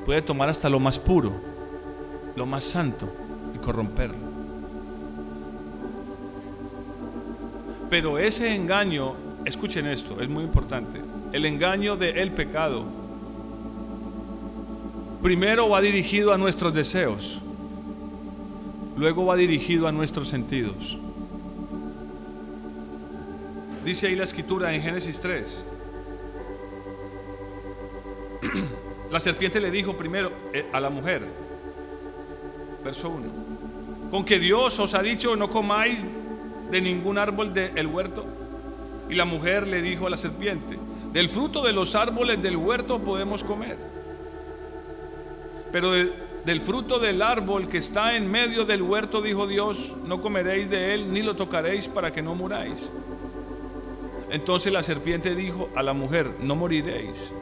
puede 0.09 0.23
tomar 0.23 0.49
hasta 0.49 0.71
lo 0.71 0.81
más 0.81 0.99
puro, 0.99 1.31
lo 2.35 2.47
más 2.47 2.65
santo 2.65 3.07
y 3.55 3.59
corromperlo. 3.59 4.17
Pero 7.91 8.19
ese 8.19 8.55
engaño, 8.55 9.13
escuchen 9.45 9.87
esto, 9.87 10.19
es 10.23 10.31
muy 10.31 10.45
importante. 10.45 11.03
El 11.33 11.45
engaño 11.45 11.99
del 11.99 12.17
el 12.17 12.33
pecado 12.33 12.85
primero 15.23 15.69
va 15.69 15.83
dirigido 15.83 16.33
a 16.33 16.39
nuestros 16.39 16.73
deseos, 16.73 17.39
luego 18.99 19.27
va 19.27 19.37
dirigido 19.37 19.87
a 19.87 19.93
nuestros 19.93 20.29
sentidos. 20.29 20.99
Dice 23.85 24.09
ahí 24.09 24.17
la 24.17 24.25
escritura 24.25 24.75
en 24.75 24.83
Génesis 24.83 25.21
3. 25.21 25.65
La 29.11 29.21
serpiente 29.21 29.61
le 29.61 29.71
dijo 29.71 29.97
primero 29.97 30.31
eh, 30.53 30.67
a 30.71 30.81
la 30.81 30.91
mujer, 30.91 31.23
verso 32.85 33.09
1, 33.09 33.25
con 34.11 34.23
que 34.23 34.39
Dios 34.39 34.79
os 34.79 34.93
ha 34.93 35.01
dicho 35.01 35.35
no 35.35 35.49
comáis 35.49 36.05
de 36.71 36.81
ningún 36.83 37.17
árbol 37.17 37.55
del 37.55 37.87
huerto. 37.87 38.27
Y 39.09 39.15
la 39.15 39.25
mujer 39.25 39.67
le 39.67 39.81
dijo 39.81 40.07
a 40.07 40.11
la 40.11 40.19
serpiente, 40.19 40.79
del 41.15 41.31
fruto 41.31 41.63
de 41.63 41.73
los 41.73 41.95
árboles 41.95 42.43
del 42.43 42.59
huerto 42.59 42.99
podemos 42.99 43.43
comer, 43.43 43.79
pero 45.73 45.95
del 46.49 46.63
fruto 46.63 46.99
del 46.99 47.21
árbol 47.21 47.69
que 47.69 47.77
está 47.77 48.17
en 48.17 48.31
medio 48.31 48.65
del 48.65 48.81
huerto, 48.81 49.21
dijo 49.21 49.47
Dios, 49.47 49.95
no 50.07 50.23
comeréis 50.23 50.71
de 50.71 50.95
él 50.95 51.13
ni 51.13 51.21
lo 51.21 51.37
tocaréis 51.37 51.89
para 51.89 52.11
que 52.11 52.23
no 52.23 52.35
muráis. 52.35 52.91
Entonces 54.31 54.73
la 54.73 54.83
serpiente 54.83 55.35
dijo 55.35 55.69
a 55.75 55.83
la 55.83 55.93
mujer, 55.93 56.37
no 56.41 56.57
moriréis. 56.57 57.35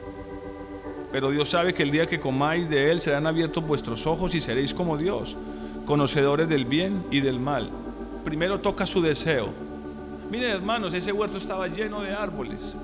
Pero 1.13 1.31
Dios 1.31 1.47
sabe 1.47 1.73
que 1.73 1.83
el 1.83 1.91
día 1.91 2.05
que 2.05 2.19
comáis 2.19 2.69
de 2.69 2.91
él 2.91 2.99
serán 2.99 3.27
abiertos 3.27 3.65
vuestros 3.65 4.05
ojos 4.05 4.35
y 4.35 4.41
seréis 4.41 4.73
como 4.73 4.97
Dios, 4.97 5.37
conocedores 5.85 6.49
del 6.49 6.65
bien 6.65 7.05
y 7.09 7.21
del 7.21 7.39
mal. 7.39 7.71
Primero 8.25 8.59
toca 8.59 8.85
su 8.85 9.01
deseo. 9.01 9.53
Miren 10.29 10.49
hermanos, 10.49 10.93
ese 10.93 11.13
huerto 11.13 11.37
estaba 11.37 11.69
lleno 11.69 12.01
de 12.01 12.11
árboles 12.11 12.75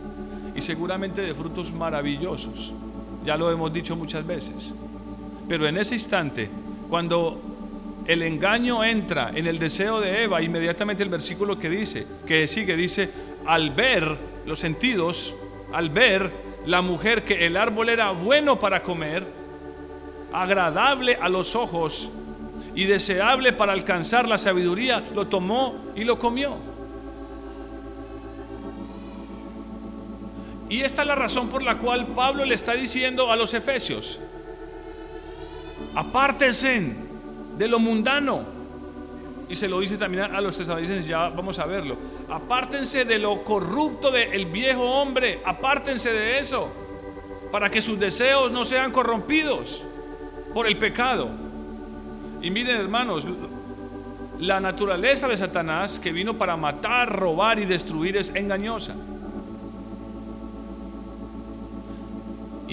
y 0.56 0.62
seguramente 0.62 1.20
de 1.20 1.36
frutos 1.36 1.74
maravillosos. 1.74 2.72
Ya 3.25 3.36
lo 3.36 3.51
hemos 3.51 3.74
dicho 3.74 3.98
muchas 3.98 4.25
veces. 4.25 4.74
Pero 5.48 5.68
en 5.68 5.78
ese 5.78 5.96
instante, 5.96 6.50
cuando 6.90 7.42
el 8.06 8.22
engaño 8.22 8.84
entra 8.84 9.32
en 9.34 9.48
el 9.48 9.60
deseo 9.60 10.00
de 10.00 10.24
Eva, 10.24 10.42
inmediatamente 10.42 11.04
el 11.04 11.10
versículo 11.10 11.58
que 11.58 11.70
dice, 11.70 12.06
que 12.26 12.48
sigue, 12.48 12.76
dice, 12.76 13.10
al 13.46 13.72
ver 13.72 14.18
los 14.46 14.60
sentidos, 14.60 15.34
al 15.72 15.90
ver 15.90 16.32
la 16.66 16.82
mujer 16.82 17.24
que 17.24 17.46
el 17.46 17.58
árbol 17.58 17.90
era 17.90 18.12
bueno 18.12 18.60
para 18.60 18.84
comer, 18.84 19.26
agradable 20.32 21.18
a 21.22 21.30
los 21.30 21.56
ojos 21.56 22.10
y 22.76 22.86
deseable 22.86 23.54
para 23.54 23.74
alcanzar 23.74 24.28
la 24.28 24.38
sabiduría, 24.38 25.04
lo 25.14 25.28
tomó 25.28 25.76
y 25.96 26.04
lo 26.04 26.20
comió. 26.20 26.58
Y 30.70 30.82
esta 30.82 31.04
es 31.04 31.08
la 31.08 31.16
razón 31.16 31.50
por 31.50 31.62
la 31.62 31.78
cual 31.78 32.08
Pablo 32.08 32.46
le 32.46 32.56
está 32.56 32.74
diciendo 32.74 33.32
a 33.32 33.36
los 33.36 33.54
efesios, 33.54 34.20
apártense 35.96 36.96
de 37.58 37.68
lo 37.68 37.80
mundano. 37.80 38.42
Y 39.50 39.56
se 39.56 39.68
lo 39.68 39.80
dice 39.80 39.98
también 39.98 40.24
a 40.24 40.42
los 40.42 40.58
tesalonicenses, 40.58 41.06
ya 41.06 41.30
vamos 41.30 41.60
a 41.60 41.66
verlo. 41.66 41.98
Apártense 42.30 43.06
de 43.06 43.20
lo 43.20 43.44
corrupto 43.44 44.10
del 44.10 44.46
viejo 44.48 44.84
hombre, 44.84 45.42
apártense 45.46 46.12
de 46.12 46.40
eso, 46.40 46.72
para 47.52 47.70
que 47.70 47.82
sus 47.82 48.00
deseos 48.00 48.52
no 48.52 48.66
sean 48.66 48.92
corrompidos 48.92 49.84
por 50.54 50.66
el 50.66 50.78
pecado. 50.78 51.30
Y 52.42 52.50
miren 52.50 52.80
hermanos, 52.80 53.28
la 54.40 54.60
naturaleza 54.60 55.28
de 55.28 55.38
Satanás 55.38 56.00
que 56.00 56.12
vino 56.12 56.38
para 56.38 56.58
matar, 56.58 57.16
robar 57.16 57.60
y 57.60 57.66
destruir 57.66 58.18
es 58.18 58.34
engañosa. 58.34 58.96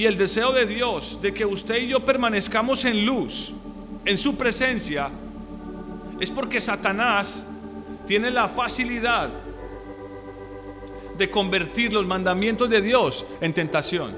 Y 0.01 0.07
el 0.07 0.17
deseo 0.17 0.51
de 0.53 0.65
Dios 0.65 1.19
de 1.21 1.35
que 1.35 1.45
usted 1.45 1.77
y 1.77 1.89
yo 1.89 2.01
permanezcamos 2.01 2.87
en 2.87 3.05
luz, 3.05 3.53
en 4.07 4.17
su 4.17 4.35
presencia, 4.35 5.11
es 6.19 6.31
porque 6.31 6.59
Satanás 6.59 7.45
tiene 8.07 8.31
la 8.31 8.49
facilidad 8.49 9.29
de 11.19 11.31
convertir 11.31 11.93
los 11.93 12.07
mandamientos 12.07 12.71
de 12.71 12.81
Dios 12.81 13.27
en 13.43 13.53
tentación. 13.53 14.13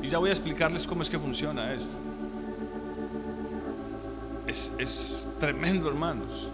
Y 0.00 0.08
ya 0.08 0.16
voy 0.16 0.30
a 0.30 0.32
explicarles 0.32 0.86
cómo 0.86 1.02
es 1.02 1.10
que 1.10 1.18
funciona 1.18 1.74
esto. 1.74 1.96
Es, 4.46 4.72
es 4.78 5.26
tremendo, 5.38 5.90
hermanos. 5.90 6.48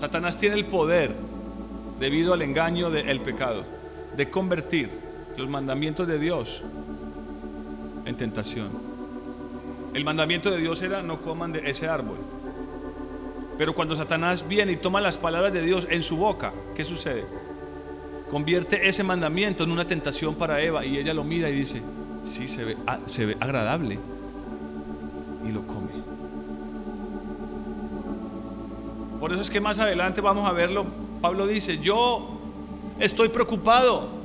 Satanás 0.00 0.36
tiene 0.36 0.56
el 0.56 0.64
poder, 0.64 1.14
debido 2.00 2.34
al 2.34 2.42
engaño 2.42 2.90
del 2.90 3.20
pecado, 3.20 3.62
de 4.16 4.28
convertir 4.28 5.09
los 5.40 5.48
mandamientos 5.48 6.06
de 6.06 6.18
Dios 6.18 6.62
en 8.04 8.16
tentación. 8.16 8.68
El 9.94 10.04
mandamiento 10.04 10.50
de 10.50 10.58
Dios 10.58 10.82
era 10.82 11.02
no 11.02 11.22
coman 11.22 11.52
de 11.52 11.68
ese 11.70 11.88
árbol. 11.88 12.18
Pero 13.56 13.74
cuando 13.74 13.96
Satanás 13.96 14.46
viene 14.46 14.72
y 14.72 14.76
toma 14.76 15.00
las 15.00 15.16
palabras 15.18 15.52
de 15.52 15.62
Dios 15.62 15.86
en 15.90 16.02
su 16.02 16.16
boca, 16.16 16.52
¿qué 16.76 16.84
sucede? 16.84 17.24
Convierte 18.30 18.88
ese 18.88 19.02
mandamiento 19.02 19.64
en 19.64 19.72
una 19.72 19.86
tentación 19.86 20.34
para 20.34 20.60
Eva 20.60 20.84
y 20.84 20.98
ella 20.98 21.14
lo 21.14 21.24
mira 21.24 21.48
y 21.48 21.54
dice, 21.54 21.82
sí, 22.22 22.46
se 22.46 22.64
ve, 22.64 22.76
se 23.06 23.26
ve 23.26 23.36
agradable. 23.40 23.98
Y 25.46 25.52
lo 25.52 25.66
come. 25.66 25.90
Por 29.18 29.32
eso 29.32 29.42
es 29.42 29.50
que 29.50 29.60
más 29.60 29.78
adelante 29.78 30.20
vamos 30.20 30.46
a 30.48 30.52
verlo. 30.52 30.86
Pablo 31.20 31.46
dice, 31.46 31.78
yo 31.78 32.38
estoy 32.98 33.30
preocupado 33.30 34.19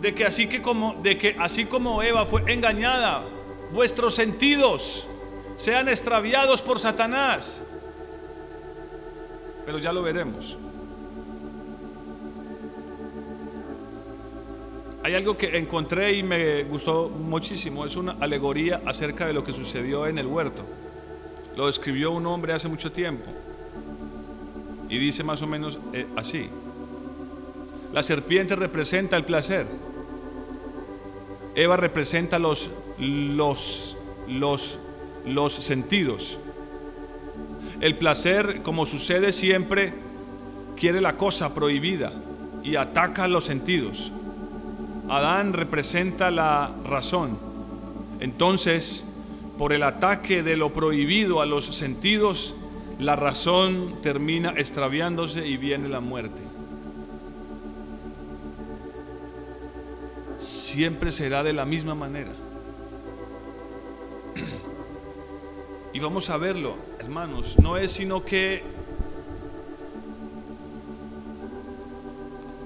de 0.00 0.14
que 0.14 0.24
así 0.24 0.46
que 0.48 0.62
como 0.62 0.94
de 1.02 1.18
que 1.18 1.36
así 1.38 1.64
como 1.66 2.02
Eva 2.02 2.26
fue 2.26 2.42
engañada, 2.52 3.24
vuestros 3.72 4.14
sentidos 4.14 5.06
sean 5.56 5.88
extraviados 5.88 6.62
por 6.62 6.78
Satanás. 6.78 7.62
Pero 9.64 9.78
ya 9.78 9.92
lo 9.92 10.02
veremos. 10.02 10.56
Hay 15.02 15.14
algo 15.14 15.36
que 15.36 15.56
encontré 15.56 16.14
y 16.14 16.22
me 16.22 16.64
gustó 16.64 17.08
muchísimo, 17.08 17.84
es 17.84 17.94
una 17.94 18.16
alegoría 18.18 18.82
acerca 18.84 19.26
de 19.26 19.32
lo 19.32 19.44
que 19.44 19.52
sucedió 19.52 20.06
en 20.06 20.18
el 20.18 20.26
huerto. 20.26 20.64
Lo 21.56 21.68
escribió 21.68 22.10
un 22.10 22.26
hombre 22.26 22.52
hace 22.52 22.68
mucho 22.68 22.90
tiempo 22.90 23.30
y 24.88 24.98
dice 24.98 25.22
más 25.22 25.42
o 25.42 25.46
menos 25.46 25.78
eh, 25.92 26.06
así. 26.16 26.48
La 27.92 28.02
serpiente 28.02 28.56
representa 28.56 29.16
el 29.16 29.24
placer. 29.24 29.66
Eva 31.56 31.78
representa 31.78 32.38
los, 32.38 32.70
los, 32.98 33.96
los, 34.28 34.78
los 35.24 35.52
sentidos. 35.54 36.38
El 37.80 37.96
placer, 37.96 38.60
como 38.62 38.84
sucede 38.84 39.32
siempre, 39.32 39.94
quiere 40.76 41.00
la 41.00 41.16
cosa 41.16 41.54
prohibida 41.54 42.12
y 42.62 42.76
ataca 42.76 43.26
los 43.26 43.44
sentidos. 43.44 44.12
Adán 45.08 45.54
representa 45.54 46.30
la 46.30 46.72
razón. 46.84 47.38
Entonces, 48.20 49.04
por 49.56 49.72
el 49.72 49.82
ataque 49.82 50.42
de 50.42 50.56
lo 50.56 50.74
prohibido 50.74 51.40
a 51.40 51.46
los 51.46 51.64
sentidos, 51.64 52.54
la 52.98 53.16
razón 53.16 53.96
termina 54.02 54.54
extraviándose 54.56 55.46
y 55.46 55.56
viene 55.56 55.88
la 55.88 56.00
muerte. 56.00 56.55
Siempre 60.46 61.12
será 61.12 61.42
de 61.42 61.52
la 61.52 61.64
misma 61.64 61.94
manera. 61.94 62.32
Y 65.92 65.98
vamos 65.98 66.30
a 66.30 66.36
verlo, 66.36 66.76
hermanos, 67.00 67.56
no 67.58 67.76
es 67.76 67.92
sino 67.92 68.24
que 68.24 68.62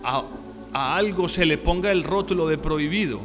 a, 0.03 0.25
algo 0.73 1.29
se 1.29 1.47
le 1.47 1.57
ponga 1.57 1.93
el 1.93 2.03
rótulo 2.03 2.49
de 2.49 2.59
prohibido 2.59 3.21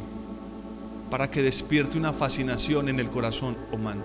para 1.10 1.30
que 1.30 1.42
despierte 1.42 1.98
una 1.98 2.12
fascinación 2.12 2.88
en 2.88 3.00
el 3.00 3.10
corazón 3.10 3.56
humano. 3.72 4.04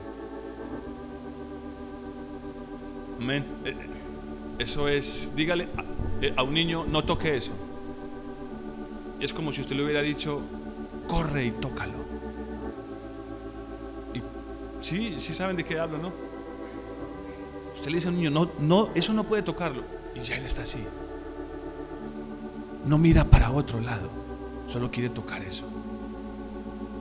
Amén. 3.20 3.46
Eh, 3.66 3.70
eh, 3.70 3.76
eso 4.58 4.88
es, 4.88 5.34
dígale 5.36 5.68
eh, 6.22 6.34
a 6.36 6.44
un 6.44 6.54
niño, 6.54 6.86
no 6.90 7.04
toque 7.04 7.38
eso. 7.38 7.54
Es 9.22 9.34
como 9.34 9.52
si 9.54 9.62
usted 9.62 9.76
le 9.76 9.84
hubiera 9.84 10.02
dicho, 10.02 10.42
corre 11.08 11.46
y 11.46 11.52
tócalo. 11.52 11.94
Y 14.16 14.22
sí, 14.84 15.16
sí 15.20 15.36
saben 15.36 15.56
de 15.56 15.64
qué 15.64 15.80
hablo, 15.80 16.00
¿no? 16.00 16.12
Usted 17.76 17.92
le 17.92 17.98
dice 17.98 18.08
a 18.08 18.12
un 18.12 18.18
niño, 18.18 18.32
no, 18.32 18.50
no, 18.60 18.90
eso 18.96 19.14
no 19.14 19.24
puede 19.24 19.44
tocarlo. 19.44 19.84
Y 20.16 20.22
ya 20.22 20.38
él 20.38 20.46
está 20.46 20.64
así. 20.64 20.80
No 22.86 22.98
mira 22.98 23.24
para 23.24 23.52
otro 23.52 23.80
lado, 23.80 24.10
solo 24.68 24.90
quiere 24.90 25.10
tocar 25.10 25.44
eso. 25.44 25.66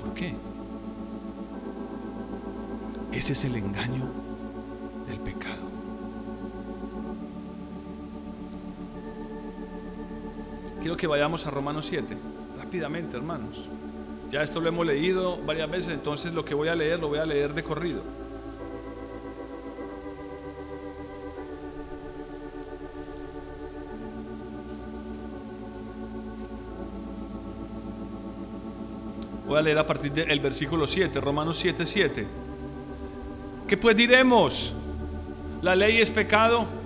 ¿Por 0.04 0.12
qué? 0.12 0.34
Ese 3.12 3.32
es 3.32 3.44
el 3.44 3.56
engaño 3.56 4.04
del 5.08 5.18
pecado. 5.20 5.59
Que 10.96 11.06
vayamos 11.06 11.46
a 11.46 11.50
Romanos 11.50 11.86
7, 11.86 12.16
rápidamente, 12.58 13.16
hermanos. 13.16 13.68
Ya 14.30 14.42
esto 14.42 14.60
lo 14.60 14.68
hemos 14.68 14.86
leído 14.86 15.38
varias 15.46 15.70
veces, 15.70 15.94
entonces 15.94 16.32
lo 16.32 16.44
que 16.44 16.54
voy 16.54 16.68
a 16.68 16.74
leer 16.74 17.00
lo 17.00 17.08
voy 17.08 17.18
a 17.18 17.26
leer 17.26 17.54
de 17.54 17.62
corrido. 17.62 18.02
Voy 29.46 29.58
a 29.58 29.62
leer 29.62 29.78
a 29.78 29.86
partir 29.86 30.12
del 30.12 30.38
versículo 30.40 30.86
7, 30.86 31.20
Romanos 31.20 31.56
7, 31.58 31.86
7. 31.86 32.26
¿Qué 33.66 33.76
pues 33.76 33.96
diremos? 33.96 34.72
¿La 35.62 35.74
ley 35.74 36.00
es 36.00 36.10
pecado? 36.10 36.79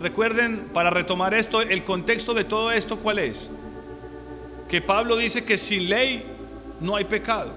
Recuerden, 0.00 0.68
para 0.72 0.90
retomar 0.90 1.34
esto, 1.34 1.62
el 1.62 1.84
contexto 1.84 2.34
de 2.34 2.44
todo 2.44 2.70
esto, 2.70 2.98
¿cuál 2.98 3.18
es? 3.18 3.50
Que 4.68 4.80
Pablo 4.80 5.16
dice 5.16 5.44
que 5.44 5.56
sin 5.56 5.88
ley 5.88 6.24
no 6.80 6.96
hay 6.96 7.04
pecado. 7.04 7.52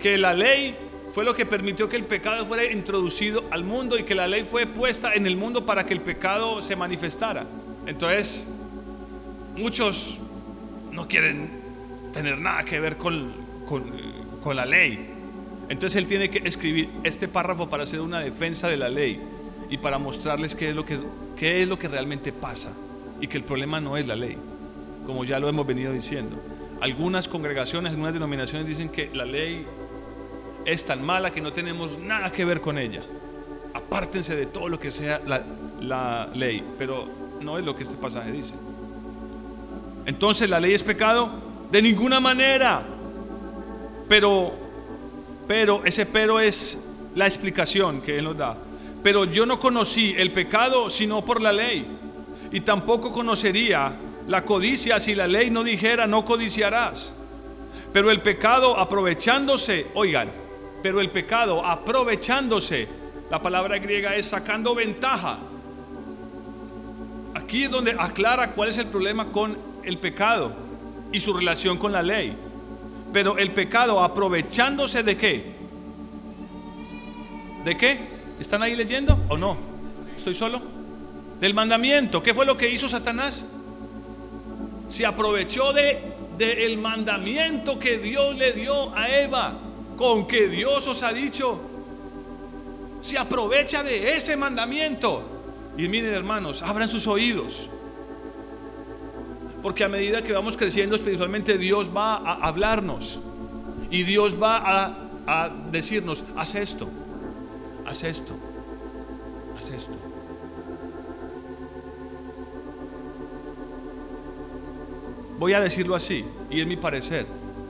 Que 0.00 0.16
la 0.16 0.34
ley 0.34 0.76
fue 1.12 1.24
lo 1.24 1.34
que 1.34 1.46
permitió 1.46 1.88
que 1.88 1.96
el 1.96 2.04
pecado 2.04 2.46
fuera 2.46 2.64
introducido 2.64 3.44
al 3.50 3.64
mundo 3.64 3.98
y 3.98 4.04
que 4.04 4.14
la 4.14 4.28
ley 4.28 4.46
fue 4.48 4.66
puesta 4.66 5.14
en 5.14 5.26
el 5.26 5.36
mundo 5.36 5.66
para 5.66 5.86
que 5.86 5.94
el 5.94 6.00
pecado 6.00 6.62
se 6.62 6.76
manifestara. 6.76 7.44
Entonces, 7.86 8.46
muchos 9.56 10.18
no 10.92 11.08
quieren 11.08 11.50
tener 12.12 12.40
nada 12.40 12.64
que 12.64 12.78
ver 12.78 12.96
con, 12.96 13.32
con, 13.66 14.56
la 14.56 14.64
ley. 14.64 15.10
Entonces 15.68 15.96
él 15.96 16.06
tiene 16.06 16.30
que 16.30 16.46
escribir 16.48 16.88
este 17.04 17.28
párrafo 17.28 17.68
para 17.68 17.82
hacer 17.82 18.00
una 18.00 18.20
defensa 18.20 18.68
de 18.68 18.76
la 18.78 18.88
ley 18.88 19.20
y 19.70 19.78
para 19.78 19.98
mostrarles 19.98 20.54
qué 20.54 20.70
es 20.70 20.76
lo 20.76 20.84
que, 20.84 20.98
qué 21.36 21.62
es 21.62 21.68
lo 21.68 21.78
que 21.78 21.88
realmente 21.88 22.32
pasa 22.32 22.72
y 23.20 23.26
que 23.26 23.36
el 23.36 23.44
problema 23.44 23.80
no 23.80 23.96
es 23.96 24.06
la 24.06 24.16
ley, 24.16 24.36
como 25.06 25.24
ya 25.24 25.38
lo 25.38 25.48
hemos 25.48 25.66
venido 25.66 25.92
diciendo. 25.92 26.36
Algunas 26.80 27.28
congregaciones, 27.28 27.90
algunas 27.90 28.14
denominaciones 28.14 28.66
dicen 28.66 28.88
que 28.88 29.10
la 29.12 29.24
ley 29.24 29.66
es 30.64 30.84
tan 30.84 31.04
mala 31.04 31.32
que 31.32 31.40
no 31.40 31.52
tenemos 31.52 31.98
nada 31.98 32.30
que 32.30 32.44
ver 32.44 32.60
con 32.60 32.78
ella. 32.78 33.02
Apártense 33.74 34.36
de 34.36 34.46
todo 34.46 34.68
lo 34.68 34.78
que 34.78 34.90
sea 34.90 35.20
la, 35.80 36.28
ley, 36.34 36.62
pero 36.78 37.06
no 37.40 37.58
es 37.58 37.64
lo 37.64 37.74
que 37.74 37.82
este 37.82 37.96
pasaje 37.96 38.30
dice. 38.30 38.54
Entonces, 40.06 40.48
¿la 40.48 40.60
ley 40.60 40.74
es 40.74 40.82
pecado? 40.82 41.30
De 41.70 41.82
ninguna 41.82 42.20
manera. 42.20 42.82
Pero, 44.08 44.52
pero, 45.46 45.84
ese 45.84 46.06
pero 46.06 46.40
es 46.40 46.86
la 47.14 47.26
explicación 47.26 48.00
que 48.00 48.18
Él 48.18 48.24
nos 48.24 48.36
da. 48.36 48.56
Pero 49.02 49.24
yo 49.24 49.46
no 49.46 49.58
conocí 49.60 50.14
el 50.16 50.32
pecado 50.32 50.90
sino 50.90 51.24
por 51.24 51.40
la 51.40 51.52
ley. 51.52 51.86
y 52.50 52.60
tampoco 52.62 53.12
conocería 53.12 53.94
la 54.26 54.44
codicia 54.44 54.98
si 55.00 55.14
la 55.14 55.26
ley 55.26 55.50
no 55.50 55.64
dijera 55.64 56.06
no 56.06 56.24
codiciarás. 56.24 57.14
Pero 57.92 58.10
el 58.10 58.20
pecado 58.20 58.78
aprovechándose, 58.78 59.86
oigan, 59.94 60.30
pero 60.82 61.00
el 61.00 61.10
pecado 61.10 61.64
aprovechándose, 61.64 62.86
la 63.30 63.42
palabra 63.42 63.78
griega 63.78 64.14
es 64.14 64.26
sacando 64.26 64.74
ventaja. 64.74 65.38
Aquí 67.34 67.64
es 67.64 67.70
donde 67.70 67.96
aclara 67.98 68.52
cuál 68.52 68.68
es 68.68 68.78
el 68.78 68.86
problema 68.86 69.26
con 69.26 69.56
el 69.84 69.98
pecado 69.98 70.52
y 71.12 71.20
su 71.20 71.32
relación 71.32 71.78
con 71.78 71.92
la 71.92 72.02
ley. 72.02 72.36
Pero 73.12 73.38
el 73.38 73.52
pecado 73.52 74.02
aprovechándose 74.02 75.02
de 75.02 75.16
qué? 75.16 75.54
¿De 77.64 77.76
qué? 77.76 78.17
¿Están 78.40 78.62
ahí 78.62 78.76
leyendo 78.76 79.18
o 79.28 79.36
no? 79.36 79.56
¿Estoy 80.16 80.34
solo? 80.34 80.60
Del 81.40 81.54
mandamiento. 81.54 82.22
¿Qué 82.22 82.34
fue 82.34 82.46
lo 82.46 82.56
que 82.56 82.70
hizo 82.70 82.88
Satanás? 82.88 83.46
Se 84.88 85.04
aprovechó 85.04 85.72
de, 85.72 86.14
el 86.38 86.78
mandamiento 86.78 87.78
que 87.78 87.98
Dios 87.98 88.36
le 88.36 88.52
dio 88.52 88.96
a 88.96 89.08
Eva, 89.08 89.54
con 89.96 90.26
que 90.26 90.48
Dios 90.48 90.86
os 90.86 91.02
ha 91.02 91.12
dicho. 91.12 91.60
Se 93.00 93.18
aprovecha 93.18 93.82
de 93.82 94.16
ese 94.16 94.36
mandamiento. 94.36 95.22
Y 95.76 95.88
miren 95.88 96.14
hermanos, 96.14 96.62
abran 96.62 96.88
sus 96.88 97.06
oídos. 97.06 97.68
Porque 99.62 99.82
a 99.82 99.88
medida 99.88 100.22
que 100.22 100.32
vamos 100.32 100.56
creciendo 100.56 100.94
espiritualmente, 100.94 101.58
Dios 101.58 101.90
va 101.94 102.16
a 102.16 102.34
hablarnos. 102.46 103.20
Y 103.90 104.04
Dios 104.04 104.40
va 104.40 104.58
a, 104.58 104.94
a 105.26 105.50
decirnos, 105.70 106.24
haz 106.36 106.54
esto, 106.54 106.88
haz 107.88 108.04
esto, 108.04 108.34
haz 109.56 109.70
esto. 109.70 109.94
Voy 115.38 115.52
a 115.52 115.60
decirlo 115.60 115.94
así, 115.94 116.24
y 116.50 116.60
es 116.60 116.66
mi 116.66 116.76
parecer. 116.76 117.26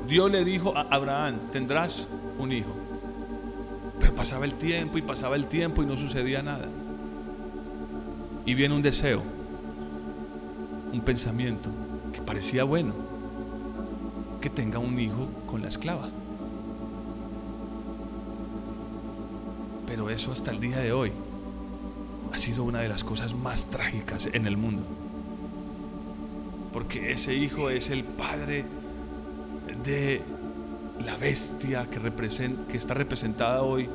Dios 0.06 0.30
le 0.30 0.44
dijo 0.44 0.76
a 0.76 0.82
Abraham, 0.90 1.38
tendrás 1.52 2.08
un 2.38 2.52
hijo. 2.52 2.74
Pero 4.00 4.14
pasaba 4.14 4.44
el 4.44 4.54
tiempo 4.54 4.96
y 4.98 5.02
pasaba 5.02 5.36
el 5.36 5.46
tiempo 5.46 5.82
y 5.82 5.86
no 5.86 5.96
sucedía 5.96 6.42
nada. 6.42 6.66
Y 8.46 8.54
viene 8.54 8.74
un 8.74 8.82
deseo 8.82 9.22
un 10.92 11.00
pensamiento 11.00 11.70
que 12.12 12.22
parecía 12.22 12.64
bueno, 12.64 12.94
que 14.40 14.50
tenga 14.50 14.78
un 14.78 14.98
hijo 14.98 15.28
con 15.46 15.62
la 15.62 15.68
esclava. 15.68 16.08
Pero 19.88 20.10
eso 20.10 20.30
hasta 20.30 20.52
el 20.52 20.60
día 20.60 20.78
de 20.78 20.92
hoy 20.92 21.10
ha 22.32 22.38
sido 22.38 22.62
una 22.62 22.80
de 22.80 22.88
las 22.88 23.02
cosas 23.02 23.34
más 23.34 23.70
trágicas 23.70 24.28
en 24.32 24.46
el 24.46 24.56
mundo. 24.56 24.84
Porque 26.72 27.10
ese 27.10 27.34
hijo 27.34 27.70
es 27.70 27.90
el 27.90 28.04
padre 28.04 28.64
de 29.84 30.22
la 31.04 31.16
bestia 31.16 31.88
que, 31.90 31.98
que 32.70 32.76
está 32.76 32.94
representada 32.94 33.62
hoy 33.62 33.88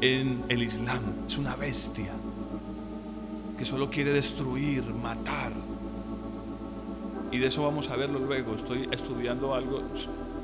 en 0.00 0.42
el 0.48 0.62
Islam. 0.62 1.02
Es 1.28 1.38
una 1.38 1.54
bestia 1.54 2.10
que 3.56 3.64
solo 3.64 3.90
quiere 3.90 4.12
destruir, 4.12 4.82
matar, 4.94 5.52
y 7.32 7.38
de 7.38 7.46
eso 7.46 7.62
vamos 7.62 7.90
a 7.90 7.96
verlo 7.96 8.18
luego. 8.18 8.54
Estoy 8.56 8.88
estudiando 8.90 9.54
algo 9.54 9.82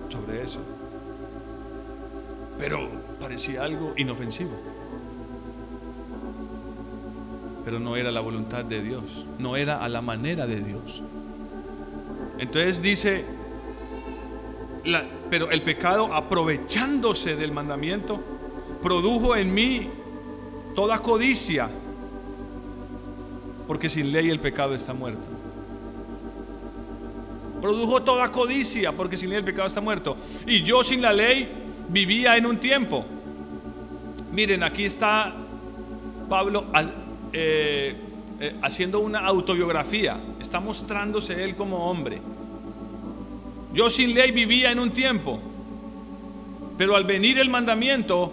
sobre 0.09 0.43
eso. 0.43 0.61
Pero 2.59 2.89
parecía 3.21 3.65
algo 3.65 3.93
inofensivo. 3.97 4.53
Pero 7.65 7.79
no 7.79 7.97
era 7.97 8.11
la 8.11 8.21
voluntad 8.21 8.65
de 8.65 8.83
Dios. 8.83 9.27
No 9.39 9.57
era 9.57 9.83
a 9.83 9.89
la 9.89 10.01
manera 10.01 10.47
de 10.47 10.61
Dios. 10.61 11.03
Entonces 12.39 12.81
dice, 12.81 13.25
pero 15.31 15.51
el 15.51 15.63
pecado 15.63 16.15
aprovechándose 16.15 17.37
del 17.37 17.53
mandamiento, 17.53 18.21
produjo 18.83 19.37
en 19.37 19.53
mí 19.53 19.91
toda 20.75 21.01
codicia. 21.01 21.69
Porque 23.67 23.89
sin 23.89 24.13
ley 24.13 24.31
el 24.31 24.41
pecado 24.41 24.75
está 24.75 24.95
muerto 24.95 25.37
produjo 27.67 28.03
toda 28.03 28.31
codicia, 28.31 28.93
porque 28.93 29.17
sin 29.17 29.31
ley 29.31 29.39
el 29.39 29.45
pecado 29.45 29.67
está 29.67 29.81
muerto. 29.81 30.17
Y 30.47 30.63
yo 30.63 30.85
sin 30.85 31.03
la 31.03 31.13
ley 31.13 31.66
vivía 31.89 32.37
en 32.37 32.47
un 32.47 32.59
tiempo. 32.59 33.05
Miren, 34.33 34.63
aquí 34.63 34.85
está 34.85 35.35
Pablo 36.29 36.67
eh, 37.33 37.95
eh, 38.41 38.57
haciendo 38.63 39.01
una 39.01 39.21
autobiografía, 39.21 40.19
está 40.41 40.61
mostrándose 40.61 41.43
él 41.45 41.57
como 41.57 41.91
hombre. 41.91 42.21
Yo 43.73 43.91
sin 43.91 44.15
ley 44.15 44.31
vivía 44.31 44.73
en 44.73 44.79
un 44.79 44.91
tiempo, 44.91 45.41
pero 46.79 46.97
al 46.97 47.05
venir 47.05 47.39
el 47.39 47.51
mandamiento, 47.51 48.33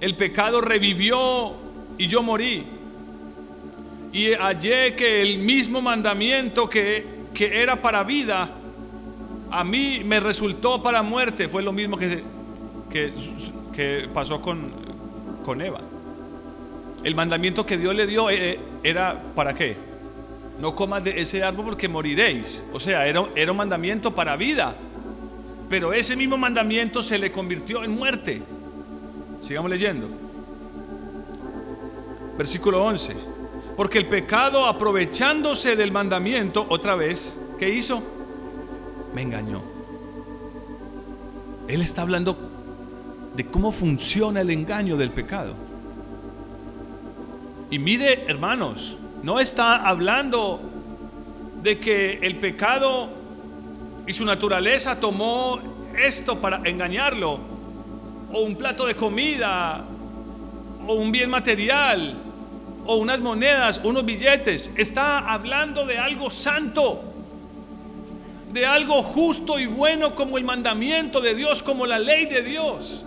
el 0.00 0.16
pecado 0.16 0.60
revivió 0.60 1.54
y 1.98 2.06
yo 2.06 2.22
morí. 2.22 2.64
Y 4.12 4.32
hallé 4.32 4.96
que 4.96 5.22
el 5.22 5.38
mismo 5.38 5.80
mandamiento 5.80 6.68
que 6.68 7.20
que 7.34 7.62
era 7.62 7.80
para 7.80 8.04
vida, 8.04 8.50
a 9.50 9.64
mí 9.64 10.02
me 10.04 10.20
resultó 10.20 10.82
para 10.82 11.02
muerte. 11.02 11.48
Fue 11.48 11.62
lo 11.62 11.72
mismo 11.72 11.96
que, 11.96 12.22
que, 12.90 14.08
pasó 14.12 14.40
con, 14.40 14.70
con 15.44 15.62
Eva. 15.62 15.80
El 17.02 17.14
mandamiento 17.14 17.64
que 17.64 17.78
Dios 17.78 17.94
le 17.94 18.06
dio 18.06 18.28
eh, 18.28 18.52
eh, 18.52 18.60
era 18.82 19.22
para 19.34 19.54
qué? 19.54 19.76
No 20.60 20.74
comas 20.74 21.02
de 21.02 21.18
ese 21.20 21.42
árbol 21.42 21.64
porque 21.64 21.88
moriréis. 21.88 22.62
O 22.74 22.80
sea, 22.80 23.06
era, 23.06 23.24
era 23.34 23.52
un 23.52 23.56
mandamiento 23.56 24.14
para 24.14 24.36
vida. 24.36 24.74
Pero 25.70 25.94
ese 25.94 26.16
mismo 26.16 26.36
mandamiento 26.36 27.02
se 27.02 27.18
le 27.18 27.32
convirtió 27.32 27.82
en 27.84 27.92
muerte. 27.92 28.42
Sigamos 29.40 29.70
leyendo. 29.70 30.08
Versículo 32.36 32.84
11. 32.84 33.16
Porque 33.76 33.96
el 33.96 34.06
pecado, 34.06 34.66
aprovechándose 34.66 35.76
del 35.76 35.92
mandamiento, 35.92 36.66
otra 36.68 36.96
vez, 36.96 37.38
¿qué 37.58 37.70
hizo? 37.70 38.02
Me 39.14 39.22
engañó. 39.22 39.62
Él 41.66 41.80
está 41.80 42.02
hablando 42.02 42.49
de 43.40 43.46
cómo 43.46 43.72
funciona 43.72 44.42
el 44.42 44.50
engaño 44.50 44.98
del 44.98 45.08
pecado. 45.08 45.54
Y 47.70 47.78
mire, 47.78 48.26
hermanos, 48.28 48.98
no 49.22 49.40
está 49.40 49.76
hablando 49.88 50.60
de 51.62 51.80
que 51.80 52.18
el 52.20 52.36
pecado 52.36 53.08
y 54.06 54.12
su 54.12 54.26
naturaleza 54.26 55.00
tomó 55.00 55.58
esto 55.96 56.38
para 56.38 56.60
engañarlo, 56.68 57.38
o 58.30 58.40
un 58.40 58.56
plato 58.56 58.84
de 58.84 58.94
comida, 58.94 59.86
o 60.86 60.92
un 60.92 61.10
bien 61.10 61.30
material, 61.30 62.18
o 62.84 62.96
unas 62.96 63.20
monedas, 63.20 63.80
unos 63.82 64.04
billetes. 64.04 64.70
Está 64.76 65.32
hablando 65.32 65.86
de 65.86 65.96
algo 65.96 66.30
santo, 66.30 67.02
de 68.52 68.66
algo 68.66 69.02
justo 69.02 69.58
y 69.58 69.64
bueno 69.64 70.14
como 70.14 70.36
el 70.36 70.44
mandamiento 70.44 71.22
de 71.22 71.34
Dios, 71.34 71.62
como 71.62 71.86
la 71.86 71.98
ley 71.98 72.26
de 72.26 72.42
Dios. 72.42 73.06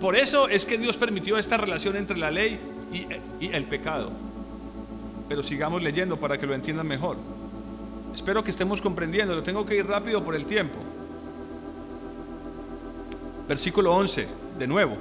Por 0.00 0.16
eso 0.16 0.48
es 0.48 0.66
que 0.66 0.78
Dios 0.78 0.96
permitió 0.96 1.38
esta 1.38 1.56
relación 1.56 1.96
entre 1.96 2.16
la 2.16 2.30
ley 2.30 2.60
y, 2.92 3.46
el 3.46 3.64
pecado. 3.64 4.10
Pero 5.28 5.42
sigamos 5.42 5.82
leyendo 5.82 6.18
para 6.18 6.38
que 6.38 6.46
lo 6.46 6.54
entiendan 6.54 6.86
mejor. 6.86 7.16
Espero 8.14 8.44
que 8.44 8.50
estemos 8.50 8.80
comprendiendo, 8.80 9.34
lo 9.34 9.42
tengo 9.42 9.66
que 9.66 9.76
ir 9.76 9.86
rápido 9.86 10.22
por 10.22 10.34
el 10.34 10.46
tiempo. 10.46 10.78
Versículo 13.48 13.94
11, 13.94 14.28
de 14.58 14.66
nuevo. 14.66 14.96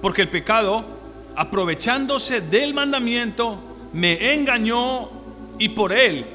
Porque 0.00 0.22
el 0.22 0.28
pecado 0.28 0.84
aprovechándose 1.38 2.40
del 2.40 2.74
mandamiento, 2.74 3.60
me 3.92 4.34
engañó 4.34 5.08
y 5.56 5.68
por 5.68 5.92
él 5.92 6.26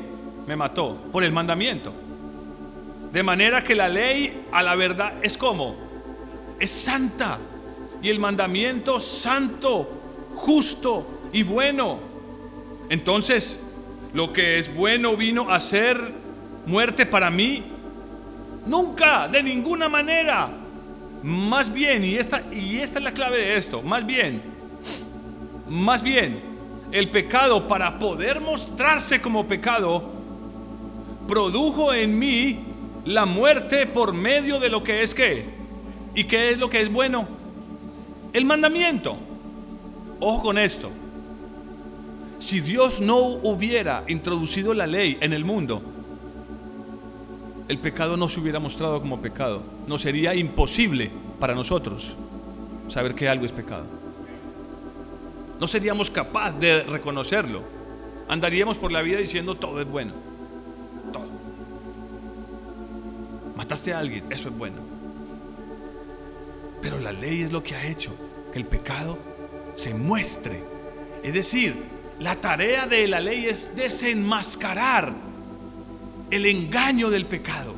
me 0.47 0.55
mató, 0.55 0.95
por 1.11 1.25
el 1.25 1.33
mandamiento. 1.33 1.91
De 3.11 3.21
manera 3.21 3.65
que 3.65 3.75
la 3.75 3.89
ley 3.89 4.45
a 4.53 4.63
la 4.63 4.75
verdad 4.75 5.13
es 5.21 5.37
como, 5.37 5.75
es 6.57 6.71
santa 6.71 7.37
y 8.03 8.09
el 8.09 8.19
mandamiento 8.19 8.99
santo, 8.99 9.89
justo 10.35 11.07
y 11.31 11.41
bueno. 11.41 11.99
Entonces, 12.89 13.59
lo 14.13 14.33
que 14.33 14.59
es 14.59 14.73
bueno 14.75 15.15
vino 15.15 15.49
a 15.49 15.59
ser 15.61 16.11
muerte 16.65 17.05
para 17.05 17.31
mí. 17.31 17.63
Nunca, 18.67 19.27
de 19.29 19.41
ninguna 19.41 19.87
manera. 19.87 20.49
Más 21.23 21.73
bien, 21.73 22.03
y 22.03 22.15
esta, 22.15 22.43
y 22.53 22.77
esta 22.77 22.99
es 22.99 23.05
la 23.05 23.13
clave 23.13 23.37
de 23.37 23.57
esto, 23.57 23.81
más 23.81 24.05
bien, 24.05 24.41
más 25.69 26.03
bien, 26.03 26.41
el 26.91 27.09
pecado 27.09 27.65
para 27.69 27.97
poder 27.97 28.41
mostrarse 28.41 29.21
como 29.21 29.47
pecado 29.47 30.11
produjo 31.25 31.93
en 31.93 32.19
mí 32.19 32.59
la 33.05 33.25
muerte 33.25 33.87
por 33.87 34.13
medio 34.13 34.59
de 34.59 34.69
lo 34.69 34.83
que 34.83 35.01
es 35.01 35.13
que. 35.13 35.45
¿Y 36.13 36.25
qué 36.25 36.49
es 36.49 36.57
lo 36.57 36.69
que 36.69 36.81
es 36.81 36.91
bueno? 36.91 37.42
El 38.33 38.45
mandamiento. 38.45 39.15
Ojo 40.19 40.41
con 40.41 40.57
esto. 40.57 40.89
Si 42.39 42.59
Dios 42.61 42.99
no 42.99 43.19
hubiera 43.19 44.03
introducido 44.07 44.73
la 44.73 44.87
ley 44.87 45.17
en 45.21 45.33
el 45.33 45.45
mundo, 45.45 45.81
el 47.67 47.77
pecado 47.77 48.17
no 48.17 48.27
se 48.27 48.39
hubiera 48.39 48.59
mostrado 48.59 48.99
como 48.99 49.21
pecado. 49.21 49.61
No 49.87 49.99
sería 49.99 50.33
imposible 50.33 51.11
para 51.39 51.53
nosotros 51.53 52.15
saber 52.87 53.13
que 53.13 53.29
algo 53.29 53.45
es 53.45 53.51
pecado. 53.51 53.85
No 55.59 55.67
seríamos 55.67 56.09
capaces 56.09 56.59
de 56.59 56.83
reconocerlo. 56.83 57.61
Andaríamos 58.27 58.77
por 58.77 58.91
la 58.91 59.03
vida 59.03 59.19
diciendo 59.19 59.55
todo 59.55 59.79
es 59.79 59.87
bueno. 59.87 60.13
Todo. 61.13 61.27
Mataste 63.55 63.93
a 63.93 63.99
alguien, 63.99 64.25
eso 64.31 64.49
es 64.49 64.57
bueno. 64.57 64.77
Pero 66.81 66.99
la 66.99 67.13
ley 67.13 67.43
es 67.43 67.51
lo 67.51 67.63
que 67.63 67.75
ha 67.75 67.85
hecho 67.85 68.11
que 68.53 68.59
el 68.59 68.65
pecado 68.65 69.17
se 69.75 69.93
muestre. 69.93 70.63
Es 71.23 71.33
decir, 71.33 71.75
la 72.19 72.35
tarea 72.35 72.85
de 72.85 73.07
la 73.07 73.19
ley 73.19 73.45
es 73.45 73.75
desenmascarar 73.75 75.13
el 76.29 76.45
engaño 76.45 77.09
del 77.09 77.25
pecado. 77.25 77.73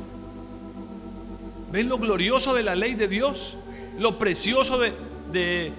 ¿Ven 1.72 1.88
lo 1.88 1.98
glorioso 1.98 2.54
de 2.54 2.62
la 2.62 2.74
ley 2.74 2.94
de 2.94 3.08
Dios? 3.08 3.56
Lo 3.98 4.18
precioso 4.18 4.78
de, 4.78 4.92
de, 5.32 5.72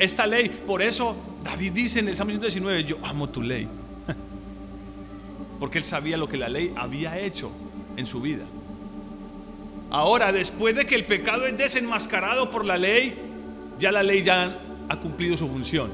esta 0.00 0.26
ley. 0.26 0.48
Por 0.48 0.82
eso 0.82 1.16
David 1.42 1.72
dice 1.72 2.00
en 2.00 2.08
el 2.08 2.16
Salmo 2.16 2.30
119, 2.32 2.84
yo 2.84 2.96
amo 3.02 3.28
tu 3.28 3.42
ley. 3.42 3.68
Porque 5.60 5.78
él 5.78 5.84
sabía 5.84 6.16
lo 6.16 6.28
que 6.28 6.36
la 6.36 6.48
ley 6.48 6.72
había 6.76 7.18
hecho 7.18 7.50
en 7.96 8.06
su 8.06 8.20
vida. 8.20 8.44
Ahora, 9.90 10.32
después 10.32 10.76
de 10.76 10.86
que 10.86 10.94
el 10.94 11.06
pecado 11.06 11.46
es 11.46 11.56
desenmascarado 11.56 12.50
por 12.50 12.64
la 12.64 12.76
ley, 12.76 13.27
ya 13.78 13.92
la 13.92 14.02
ley 14.02 14.22
ya 14.22 14.58
ha 14.88 14.96
cumplido 14.96 15.36
su 15.36 15.48
función. 15.48 15.90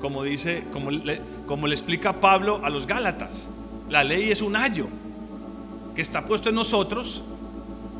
Como 0.00 0.22
dice, 0.22 0.64
como 0.72 0.90
le, 0.90 1.20
como 1.46 1.66
le 1.66 1.74
explica 1.74 2.20
Pablo 2.20 2.60
a 2.62 2.70
los 2.70 2.86
Gálatas, 2.86 3.50
la 3.88 4.04
ley 4.04 4.30
es 4.30 4.42
un 4.42 4.56
ayo 4.56 4.86
que 5.94 6.02
está 6.02 6.24
puesto 6.24 6.50
en 6.50 6.54
nosotros, 6.54 7.22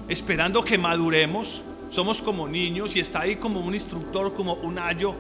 esperando 0.09 0.65
que 0.65 0.79
maduremos. 0.79 1.63
Somos 1.91 2.21
como 2.21 2.47
niños 2.47 2.95
y 2.97 3.01
está 3.01 3.21
ahí 3.21 3.37
como 3.37 3.61
un 3.61 3.75
instructor, 3.75 4.35
como 4.35 4.55
un 4.55 4.79
ayo, 4.79 5.15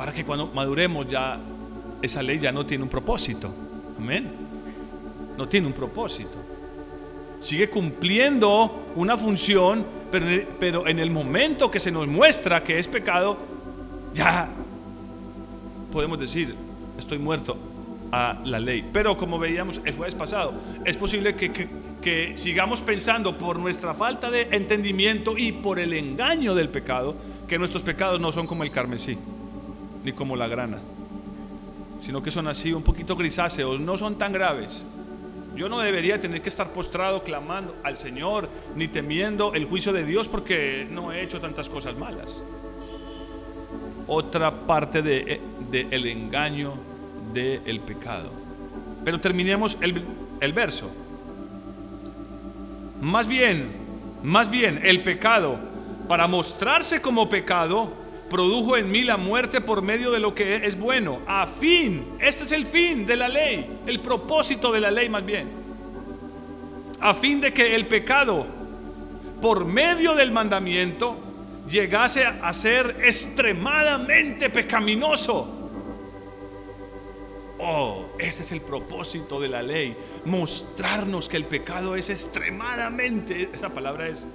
para 0.00 0.14
que 0.14 0.24
cuando 0.24 0.46
maduremos 0.46 1.06
ya 1.06 1.38
esa 2.00 2.22
ley 2.22 2.38
ya 2.38 2.50
no 2.52 2.64
tiene 2.64 2.84
un 2.84 2.88
propósito. 2.88 3.52
Amén. 3.98 4.30
No 5.36 5.46
tiene 5.46 5.66
un 5.66 5.74
propósito. 5.74 6.38
Sigue 7.38 7.68
cumpliendo 7.68 8.84
una 8.96 9.18
función, 9.18 9.84
pero, 10.10 10.86
en 10.88 10.98
el 10.98 11.10
momento 11.10 11.70
que 11.70 11.80
se 11.80 11.90
nos 11.90 12.06
muestra 12.06 12.64
que 12.64 12.78
es 12.78 12.88
pecado, 12.88 13.38
ya 14.14 14.48
podemos 15.92 16.18
decir, 16.18 16.54
estoy 16.98 17.18
muerto 17.18 17.56
a 18.12 18.38
la 18.44 18.58
ley. 18.58 18.88
Pero 18.92 19.16
como 19.16 19.38
veíamos 19.38 19.80
el 19.84 19.94
jueves 19.94 20.14
pasado, 20.14 20.54
es 20.84 20.96
posible 20.96 21.34
que, 21.34 22.32
sigamos 22.36 22.80
pensando 22.80 23.36
por 23.36 23.58
nuestra 23.58 23.94
falta 23.94 24.30
de 24.30 24.48
entendimiento 24.50 25.36
y 25.36 25.52
por 25.52 25.78
el 25.78 25.92
engaño 25.92 26.54
del 26.54 26.68
pecado, 26.68 27.14
que 27.46 27.58
nuestros 27.58 27.82
pecados 27.82 28.20
no 28.20 28.32
son 28.32 28.46
como 28.46 28.62
el 28.62 28.70
carmesí, 28.70 29.18
ni 30.04 30.12
como 30.12 30.34
la 30.34 30.48
grana, 30.48 30.78
sino 32.00 32.22
que 32.22 32.30
son 32.30 32.48
así 32.48 32.72
un 32.72 32.82
poquito 32.82 33.16
grisáceos, 33.16 33.80
no 33.80 33.98
son 33.98 34.16
tan 34.16 34.32
graves. 34.32 34.86
Yo 35.60 35.68
no 35.68 35.80
debería 35.80 36.18
tener 36.18 36.40
que 36.40 36.48
estar 36.48 36.72
postrado 36.72 37.22
clamando 37.22 37.76
al 37.84 37.94
Señor, 37.98 38.48
ni 38.76 38.88
temiendo 38.88 39.52
el 39.52 39.66
juicio 39.66 39.92
de 39.92 40.06
Dios 40.06 40.26
porque 40.26 40.88
no 40.90 41.12
he 41.12 41.22
hecho 41.22 41.38
tantas 41.38 41.68
cosas 41.68 41.94
malas. 41.98 42.42
Otra 44.06 44.50
parte 44.50 45.02
del 45.02 45.38
de, 45.70 45.86
el 45.90 46.06
engaño 46.06 46.72
del 47.34 47.78
pecado. 47.80 48.30
Pero 49.04 49.20
terminemos 49.20 49.76
el, 49.82 50.02
el 50.40 50.52
verso. 50.54 50.90
Más 53.02 53.26
bien, 53.26 53.70
más 54.22 54.50
bien, 54.50 54.80
el 54.82 55.02
pecado, 55.02 55.58
para 56.08 56.26
mostrarse 56.26 57.02
como 57.02 57.28
pecado, 57.28 57.92
produjo 58.30 58.76
en 58.76 58.90
mí 58.90 59.02
la 59.02 59.18
muerte 59.18 59.60
por 59.60 59.82
medio 59.82 60.10
de 60.12 60.20
lo 60.20 60.34
que 60.34 60.64
es 60.64 60.78
bueno, 60.78 61.20
a 61.26 61.46
fin, 61.46 62.06
este 62.20 62.44
es 62.44 62.52
el 62.52 62.64
fin 62.64 63.04
de 63.04 63.16
la 63.16 63.28
ley, 63.28 63.80
el 63.86 64.00
propósito 64.00 64.72
de 64.72 64.80
la 64.80 64.90
ley 64.90 65.10
más 65.10 65.26
bien, 65.26 65.50
a 67.00 67.12
fin 67.12 67.40
de 67.40 67.52
que 67.52 67.74
el 67.74 67.86
pecado, 67.86 68.46
por 69.42 69.66
medio 69.66 70.14
del 70.14 70.30
mandamiento, 70.30 71.18
llegase 71.68 72.24
a 72.24 72.52
ser 72.54 72.96
extremadamente 73.04 74.48
pecaminoso. 74.48 75.56
Oh, 77.58 78.06
ese 78.18 78.42
es 78.42 78.52
el 78.52 78.62
propósito 78.62 79.38
de 79.38 79.48
la 79.48 79.62
ley, 79.62 79.94
mostrarnos 80.24 81.28
que 81.28 81.36
el 81.36 81.44
pecado 81.44 81.94
es 81.96 82.08
extremadamente, 82.08 83.50
esa 83.52 83.68
palabra 83.68 84.08
es, 84.08 84.26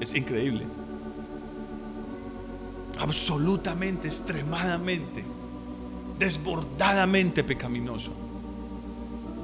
es 0.00 0.14
increíble 0.14 0.66
absolutamente, 2.98 4.08
extremadamente, 4.08 5.24
desbordadamente 6.18 7.44
pecaminoso, 7.44 8.12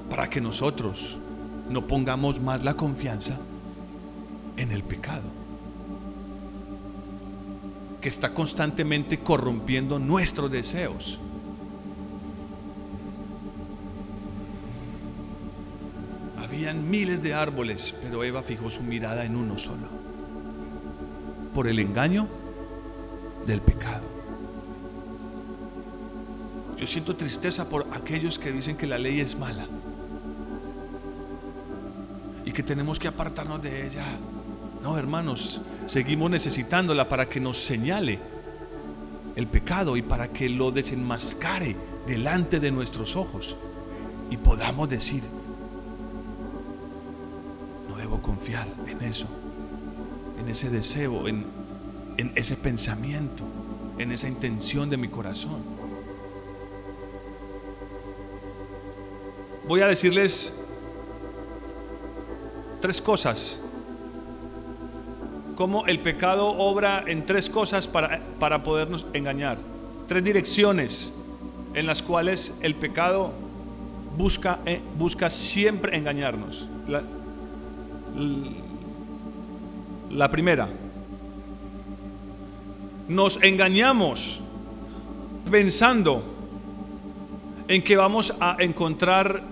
para 0.09 0.29
que 0.29 0.41
nosotros 0.41 1.19
no 1.69 1.87
pongamos 1.87 2.41
más 2.41 2.65
la 2.65 2.75
confianza 2.75 3.39
en 4.57 4.73
el 4.73 4.83
pecado, 4.83 5.23
que 8.01 8.09
está 8.09 8.35
constantemente 8.35 9.19
corrompiendo 9.21 9.99
nuestros 9.99 10.51
deseos. 10.51 11.19
Habían 16.39 16.91
miles 16.91 17.23
de 17.23 17.35
árboles, 17.35 17.95
pero 18.03 18.25
Eva 18.25 18.43
fijó 18.43 18.71
su 18.71 18.83
mirada 18.83 19.25
en 19.25 19.37
uno 19.37 19.57
solo. 19.57 19.87
Por 21.55 21.69
el 21.69 21.79
engaño 21.79 22.27
del 23.51 23.61
pecado. 23.61 24.05
Yo 26.79 26.87
siento 26.87 27.15
tristeza 27.17 27.69
por 27.69 27.87
aquellos 27.93 28.39
que 28.39 28.53
dicen 28.53 28.77
que 28.77 28.87
la 28.87 28.97
ley 28.97 29.21
es 29.21 29.37
mala 29.37 29.67
y 32.45 32.53
que 32.53 32.63
tenemos 32.63 32.99
que 32.99 33.09
apartarnos 33.09 33.61
de 33.61 33.87
ella. 33.87 34.05
No, 34.83 34.97
hermanos, 34.97 35.61
seguimos 35.87 36.31
necesitándola 36.31 37.09
para 37.09 37.29
que 37.29 37.41
nos 37.41 37.59
señale 37.59 38.19
el 39.37 39.47
pecado 39.47 39.97
y 39.97 40.03
para 40.03 40.29
que 40.29 40.49
lo 40.49 40.71
desenmascare 40.71 41.77
delante 42.07 42.61
de 42.61 42.71
nuestros 42.71 43.17
ojos 43.17 43.57
y 44.31 44.37
podamos 44.37 44.89
decir, 44.89 45.23
no 47.89 47.97
debo 47.97 48.23
confiar 48.23 48.69
en 48.87 49.03
eso, 49.03 49.27
en 50.41 50.49
ese 50.49 50.71
deseo, 50.71 51.29
en, 51.29 51.60
en 52.20 52.33
ese 52.35 52.56
pensamiento, 52.56 53.44
en 53.98 54.12
esa 54.12 54.28
intención 54.28 54.90
de 54.90 54.98
mi 54.98 55.09
corazón. 55.09 55.62
Voy 59.66 59.80
a 59.80 59.87
decirles 59.87 60.52
tres 62.83 63.00
cosas. 63.00 63.59
Cómo 65.56 65.87
el 65.87 66.00
pecado 66.00 66.48
obra 66.48 67.04
en 67.06 67.24
tres 67.24 67.48
cosas 67.48 67.88
para, 67.88 68.20
para 68.38 68.62
podernos 68.62 69.06
engañar. 69.12 69.59
Tres 70.06 70.22
direcciones 70.22 71.14
en 71.74 71.87
las 71.87 72.02
cuales 72.02 72.54
el 72.61 72.74
pecado 72.74 73.33
busca, 74.16 74.59
eh, 74.66 74.80
busca 74.98 75.30
siempre 75.30 75.96
engañarnos. 75.96 76.68
La, 76.87 77.02
la 80.11 80.30
primera, 80.30 80.68
nos 83.11 83.42
engañamos 83.42 84.38
pensando 85.51 86.23
en 87.66 87.83
que 87.83 87.96
vamos 87.96 88.33
a 88.38 88.57
encontrar 88.61 89.42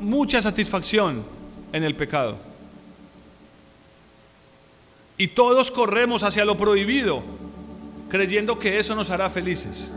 mucha 0.00 0.40
satisfacción 0.40 1.24
en 1.72 1.82
el 1.82 1.96
pecado. 1.96 2.36
Y 5.18 5.26
todos 5.26 5.72
corremos 5.72 6.22
hacia 6.22 6.44
lo 6.44 6.56
prohibido, 6.56 7.20
creyendo 8.08 8.60
que 8.60 8.78
eso 8.78 8.94
nos 8.94 9.10
hará 9.10 9.28
felices. 9.28 9.90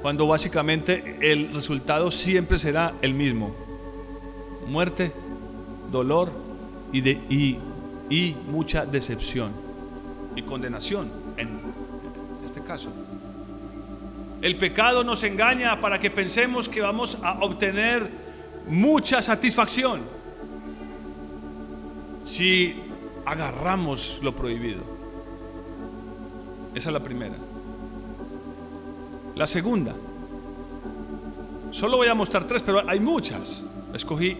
Cuando 0.00 0.28
básicamente 0.28 1.18
el 1.20 1.52
resultado 1.52 2.12
siempre 2.12 2.56
será 2.56 2.94
el 3.02 3.14
mismo. 3.14 3.52
Muerte, 4.68 5.10
dolor 5.90 6.30
y, 6.92 7.00
de, 7.00 7.18
y, 7.28 7.58
y 8.08 8.36
mucha 8.48 8.86
decepción 8.86 9.67
y 10.38 10.42
condenación 10.42 11.10
en 11.36 11.60
este 12.44 12.62
caso. 12.62 12.90
El 14.40 14.56
pecado 14.56 15.02
nos 15.02 15.24
engaña 15.24 15.80
para 15.80 15.98
que 15.98 16.10
pensemos 16.10 16.68
que 16.68 16.80
vamos 16.80 17.18
a 17.22 17.40
obtener 17.40 18.08
mucha 18.68 19.20
satisfacción 19.20 20.00
si 22.24 22.76
agarramos 23.24 24.18
lo 24.22 24.34
prohibido. 24.36 24.82
Esa 26.74 26.90
es 26.90 26.92
la 26.92 27.00
primera. 27.00 27.34
La 29.34 29.46
segunda. 29.46 29.94
Solo 31.72 31.96
voy 31.96 32.08
a 32.08 32.14
mostrar 32.14 32.44
tres, 32.44 32.62
pero 32.62 32.88
hay 32.88 33.00
muchas. 33.00 33.64
Escogí 33.92 34.36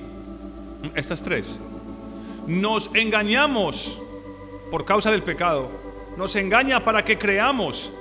estas 0.95 1.23
tres. 1.23 1.59
Nos 2.47 2.91
engañamos 2.95 3.99
por 4.71 4.85
causa 4.85 5.11
del 5.11 5.23
pecado. 5.23 5.88
Nos 6.19 6.35
engaña 6.35 6.85
para 6.85 7.05
que 7.05 7.17
creamos 7.17 7.93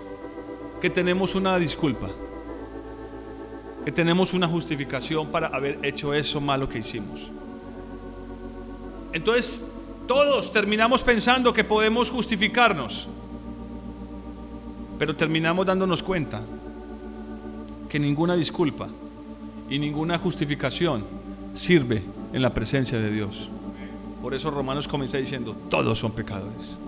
que 0.82 0.90
tenemos 0.90 1.36
una 1.36 1.60
disculpa. 1.60 2.10
Que 3.86 3.92
tenemos 3.92 4.34
una 4.34 4.48
justificación 4.48 5.28
para 5.28 5.50
haber 5.50 5.78
hecho 5.86 6.16
eso 6.16 6.42
malo 6.42 6.68
que 6.68 6.80
hicimos. 6.80 7.30
Entonces, 9.14 9.62
todos 10.08 10.52
terminamos 10.52 11.04
pensando 11.04 11.54
que 11.54 11.64
podemos 11.64 12.10
justificarnos. 12.10 13.08
Pero 14.98 15.16
terminamos 15.16 15.68
dándonos 15.68 16.02
cuenta 16.02 16.42
que 17.88 18.00
ninguna 18.00 18.36
disculpa 18.36 18.88
y 19.70 19.78
ninguna 19.78 20.18
justificación 20.18 21.06
sirve 21.54 22.02
en 22.34 22.42
la 22.42 22.52
presencia 22.52 22.98
de 22.98 23.12
Dios. 23.12 23.48
Por 24.24 24.34
eso 24.34 24.50
Romanos 24.50 24.88
comienza 24.88 25.20
diciendo, 25.20 25.56
todos 25.70 26.00
son 26.00 26.14
pecadores. 26.14 26.80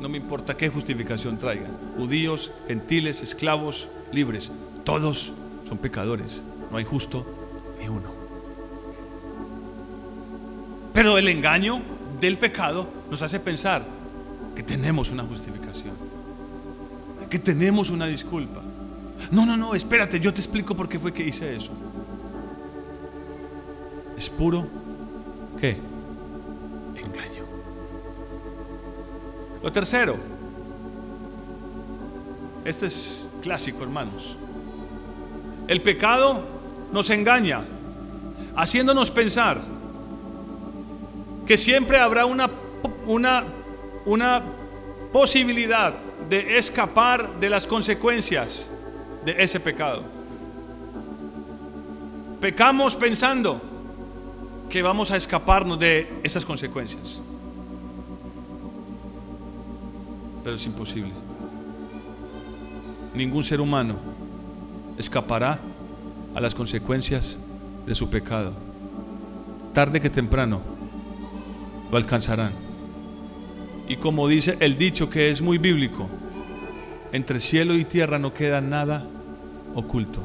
No 0.00 0.08
me 0.08 0.18
importa 0.18 0.56
qué 0.56 0.68
justificación 0.68 1.38
traigan. 1.38 1.72
Judíos, 1.96 2.52
gentiles, 2.68 3.22
esclavos, 3.22 3.88
libres. 4.12 4.52
Todos 4.84 5.32
son 5.68 5.78
pecadores. 5.78 6.42
No 6.70 6.76
hay 6.76 6.84
justo 6.84 7.26
ni 7.80 7.88
uno. 7.88 8.10
Pero 10.92 11.18
el 11.18 11.28
engaño 11.28 11.80
del 12.20 12.38
pecado 12.38 12.88
nos 13.10 13.22
hace 13.22 13.40
pensar 13.40 13.84
que 14.54 14.62
tenemos 14.62 15.10
una 15.10 15.24
justificación. 15.24 15.94
Que 17.28 17.38
tenemos 17.38 17.90
una 17.90 18.06
disculpa. 18.06 18.62
No, 19.30 19.44
no, 19.44 19.56
no, 19.56 19.74
espérate, 19.74 20.20
yo 20.20 20.32
te 20.32 20.40
explico 20.40 20.74
por 20.74 20.88
qué 20.88 20.98
fue 20.98 21.12
que 21.12 21.26
hice 21.26 21.56
eso. 21.56 21.72
Es 24.16 24.30
puro, 24.30 24.66
¿qué? 25.60 25.76
Lo 29.66 29.72
tercero, 29.72 30.16
este 32.64 32.86
es 32.86 33.28
clásico, 33.42 33.82
hermanos. 33.82 34.36
El 35.66 35.82
pecado 35.82 36.44
nos 36.92 37.10
engaña, 37.10 37.64
haciéndonos 38.54 39.10
pensar 39.10 39.60
que 41.48 41.58
siempre 41.58 41.98
habrá 41.98 42.26
una, 42.26 42.48
una, 43.08 43.42
una 44.04 44.40
posibilidad 45.12 45.94
de 46.30 46.58
escapar 46.58 47.40
de 47.40 47.50
las 47.50 47.66
consecuencias 47.66 48.70
de 49.24 49.42
ese 49.42 49.58
pecado. 49.58 50.04
Pecamos 52.40 52.94
pensando 52.94 53.60
que 54.70 54.80
vamos 54.80 55.10
a 55.10 55.16
escaparnos 55.16 55.76
de 55.80 56.08
esas 56.22 56.44
consecuencias. 56.44 57.20
Pero 60.46 60.54
es 60.54 60.64
imposible. 60.64 61.10
Ningún 63.16 63.42
ser 63.42 63.60
humano 63.60 63.96
escapará 64.96 65.58
a 66.36 66.40
las 66.40 66.54
consecuencias 66.54 67.36
de 67.84 67.96
su 67.96 68.08
pecado. 68.08 68.52
Tarde 69.74 70.00
que 70.00 70.08
temprano 70.08 70.60
lo 71.90 71.96
alcanzarán. 71.96 72.52
Y 73.88 73.96
como 73.96 74.28
dice 74.28 74.56
el 74.60 74.78
dicho 74.78 75.10
que 75.10 75.30
es 75.30 75.42
muy 75.42 75.58
bíblico, 75.58 76.06
entre 77.10 77.40
cielo 77.40 77.74
y 77.74 77.84
tierra 77.84 78.20
no 78.20 78.32
queda 78.32 78.60
nada 78.60 79.04
oculto. 79.74 80.20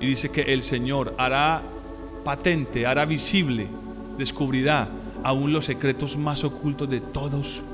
Y 0.00 0.06
dice 0.06 0.30
que 0.30 0.42
el 0.42 0.62
Señor 0.62 1.12
hará 1.18 1.60
patente, 2.22 2.86
hará 2.86 3.04
visible, 3.04 3.66
descubrirá 4.16 4.86
aún 5.24 5.52
los 5.52 5.64
secretos 5.64 6.16
más 6.16 6.44
ocultos 6.44 6.88
de 6.88 7.00
todos 7.00 7.64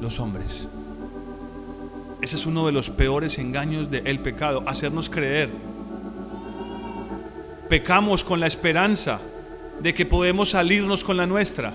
los 0.00 0.18
hombres. 0.18 0.66
Ese 2.22 2.36
es 2.36 2.44
uno 2.44 2.66
de 2.66 2.72
los 2.72 2.90
peores 2.90 3.38
engaños 3.38 3.90
del 3.90 4.20
pecado, 4.20 4.62
hacernos 4.66 5.08
creer. 5.08 5.48
Pecamos 7.68 8.24
con 8.24 8.40
la 8.40 8.46
esperanza 8.46 9.20
de 9.80 9.94
que 9.94 10.04
podemos 10.04 10.50
salirnos 10.50 11.02
con 11.02 11.16
la 11.16 11.26
nuestra. 11.26 11.72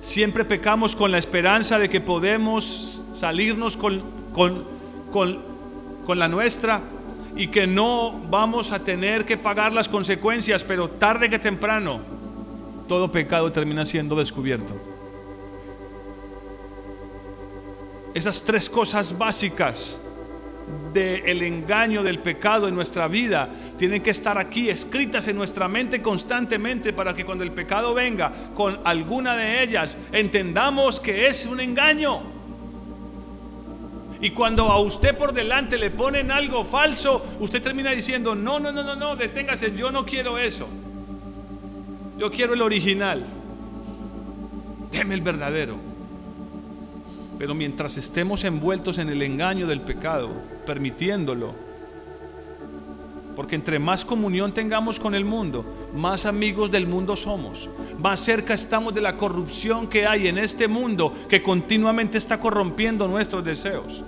Siempre 0.00 0.44
pecamos 0.44 0.96
con 0.96 1.12
la 1.12 1.18
esperanza 1.18 1.78
de 1.78 1.88
que 1.88 2.00
podemos 2.00 3.04
salirnos 3.14 3.76
con, 3.76 4.02
con, 4.32 4.64
con, 5.12 5.38
con 6.04 6.18
la 6.18 6.26
nuestra 6.26 6.80
y 7.36 7.48
que 7.48 7.66
no 7.66 8.20
vamos 8.28 8.72
a 8.72 8.80
tener 8.80 9.24
que 9.24 9.36
pagar 9.36 9.72
las 9.72 9.88
consecuencias, 9.88 10.64
pero 10.64 10.88
tarde 10.88 11.30
que 11.30 11.38
temprano 11.38 12.00
todo 12.88 13.12
pecado 13.12 13.52
termina 13.52 13.84
siendo 13.84 14.16
descubierto. 14.16 14.95
Esas 18.16 18.42
tres 18.44 18.70
cosas 18.70 19.18
básicas 19.18 20.00
del 20.94 21.42
engaño, 21.42 22.02
del 22.02 22.18
pecado 22.18 22.66
en 22.66 22.74
nuestra 22.74 23.08
vida, 23.08 23.46
tienen 23.76 24.02
que 24.02 24.08
estar 24.08 24.38
aquí 24.38 24.70
escritas 24.70 25.28
en 25.28 25.36
nuestra 25.36 25.68
mente 25.68 26.00
constantemente 26.00 26.94
para 26.94 27.14
que 27.14 27.26
cuando 27.26 27.44
el 27.44 27.52
pecado 27.52 27.92
venga 27.92 28.32
con 28.54 28.80
alguna 28.84 29.36
de 29.36 29.62
ellas, 29.62 29.98
entendamos 30.12 30.98
que 30.98 31.26
es 31.28 31.44
un 31.44 31.60
engaño. 31.60 32.22
Y 34.22 34.30
cuando 34.30 34.72
a 34.72 34.80
usted 34.80 35.14
por 35.14 35.34
delante 35.34 35.76
le 35.76 35.90
ponen 35.90 36.30
algo 36.30 36.64
falso, 36.64 37.22
usted 37.38 37.60
termina 37.60 37.90
diciendo, 37.90 38.34
no, 38.34 38.58
no, 38.58 38.72
no, 38.72 38.82
no, 38.82 38.96
no, 38.96 39.14
deténgase, 39.14 39.76
yo 39.76 39.92
no 39.92 40.06
quiero 40.06 40.38
eso. 40.38 40.66
Yo 42.16 42.32
quiero 42.32 42.54
el 42.54 42.62
original. 42.62 43.26
Deme 44.90 45.16
el 45.16 45.20
verdadero. 45.20 45.95
Pero 47.38 47.54
mientras 47.54 47.96
estemos 47.96 48.44
envueltos 48.44 48.98
en 48.98 49.08
el 49.08 49.22
engaño 49.22 49.66
del 49.66 49.80
pecado, 49.80 50.30
permitiéndolo, 50.66 51.54
porque 53.36 53.54
entre 53.54 53.78
más 53.78 54.06
comunión 54.06 54.52
tengamos 54.52 54.98
con 54.98 55.14
el 55.14 55.26
mundo, 55.26 55.64
más 55.94 56.24
amigos 56.24 56.70
del 56.70 56.86
mundo 56.86 57.16
somos, 57.16 57.68
más 57.98 58.20
cerca 58.20 58.54
estamos 58.54 58.94
de 58.94 59.02
la 59.02 59.18
corrupción 59.18 59.86
que 59.88 60.06
hay 60.06 60.26
en 60.26 60.38
este 60.38 60.66
mundo 60.66 61.12
que 61.28 61.42
continuamente 61.42 62.16
está 62.16 62.40
corrompiendo 62.40 63.06
nuestros 63.06 63.44
deseos. 63.44 64.02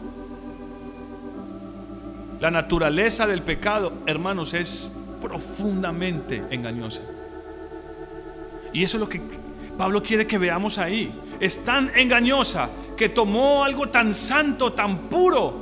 La 2.41 2.51
naturaleza 2.51 3.27
del 3.27 3.43
pecado, 3.43 3.93
hermanos, 4.07 4.55
es 4.55 4.91
profundamente 5.21 6.43
engañosa. 6.51 7.03
Y 8.73 8.85
eso 8.85 8.97
es 8.97 9.01
lo 9.01 9.09
que 9.09 9.21
Pablo 9.77 10.03
quiere 10.03 10.27
que 10.27 10.38
veamos 10.38 10.79
ahí. 10.79 11.12
Es 11.40 11.64
tan 11.64 11.90
engañosa 11.96 12.68
que 12.96 13.09
tomó 13.09 13.64
algo 13.64 13.88
tan 13.88 14.14
santo, 14.14 14.72
tan 14.72 14.98
puro 15.09 15.55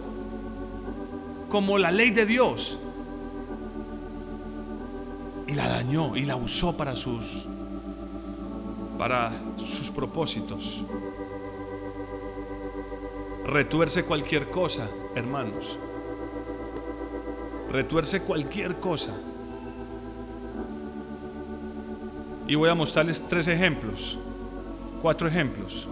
como 1.48 1.78
la 1.78 1.90
ley 1.92 2.10
de 2.10 2.26
Dios 2.26 2.78
y 5.46 5.52
la 5.54 5.68
dañó 5.68 6.16
y 6.16 6.24
la 6.24 6.36
usó 6.36 6.76
para 6.76 6.96
sus 6.96 7.46
para 8.98 9.32
sus 9.56 9.90
propósitos. 9.90 10.82
Retuerce 13.44 14.04
cualquier 14.04 14.50
cosa, 14.50 14.88
hermanos. 15.14 15.78
Retuerce 17.70 18.22
cualquier 18.22 18.76
cosa. 18.76 19.12
Y 22.48 22.54
voy 22.54 22.70
a 22.70 22.74
mostrarles 22.74 23.22
tres 23.28 23.48
ejemplos, 23.48 24.18
cuatro 25.06 25.28
ejemplos. 25.28 25.86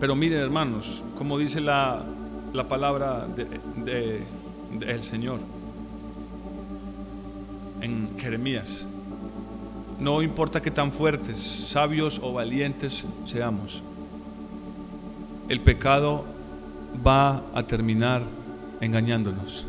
Pero 0.00 0.16
miren 0.16 0.38
hermanos, 0.38 1.02
como 1.18 1.36
dice 1.36 1.60
la, 1.60 2.02
palabra 2.66 3.26
del 3.26 4.24
de, 4.70 5.02
Señor 5.02 5.40
en 7.82 8.16
Jeremías, 8.18 8.86
no 10.00 10.22
importa 10.22 10.62
que 10.62 10.70
tan 10.70 10.92
fuertes, 10.92 11.42
sabios 11.42 12.18
o 12.22 12.32
valientes 12.32 13.04
seamos, 13.26 13.82
el 15.50 15.60
pecado 15.60 16.24
va 17.06 17.42
a 17.54 17.64
terminar 17.64 18.22
engañándonos. 18.80 19.66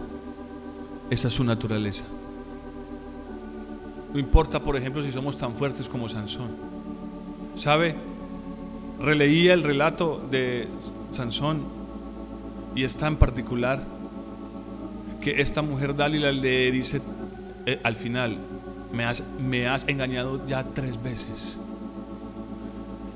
Esa 1.09 1.27
es 1.27 1.33
su 1.33 1.43
naturaleza. 1.43 2.05
No 4.15 4.21
importa, 4.21 4.61
por 4.61 4.77
ejemplo, 4.77 5.03
si 5.03 5.11
somos 5.11 5.35
tan 5.35 5.55
fuertes 5.55 5.89
como 5.89 6.07
Sansón. 6.07 6.47
¿Sabe? 7.55 7.95
releía 8.97 9.53
el 9.53 9.61
relato 9.61 10.25
de 10.31 10.69
Sansón 11.11 11.63
y 12.75 12.85
está 12.85 13.07
en 13.07 13.17
particular 13.17 13.83
que 15.19 15.41
esta 15.41 15.61
mujer 15.61 15.97
Dalila 15.97 16.31
le 16.31 16.71
dice 16.71 17.01
eh, 17.65 17.81
al 17.83 17.97
final, 17.97 18.37
me 18.93 19.03
has, 19.03 19.21
me 19.37 19.67
has 19.67 19.85
engañado 19.89 20.47
ya 20.47 20.63
tres 20.63 21.03
veces 21.03 21.59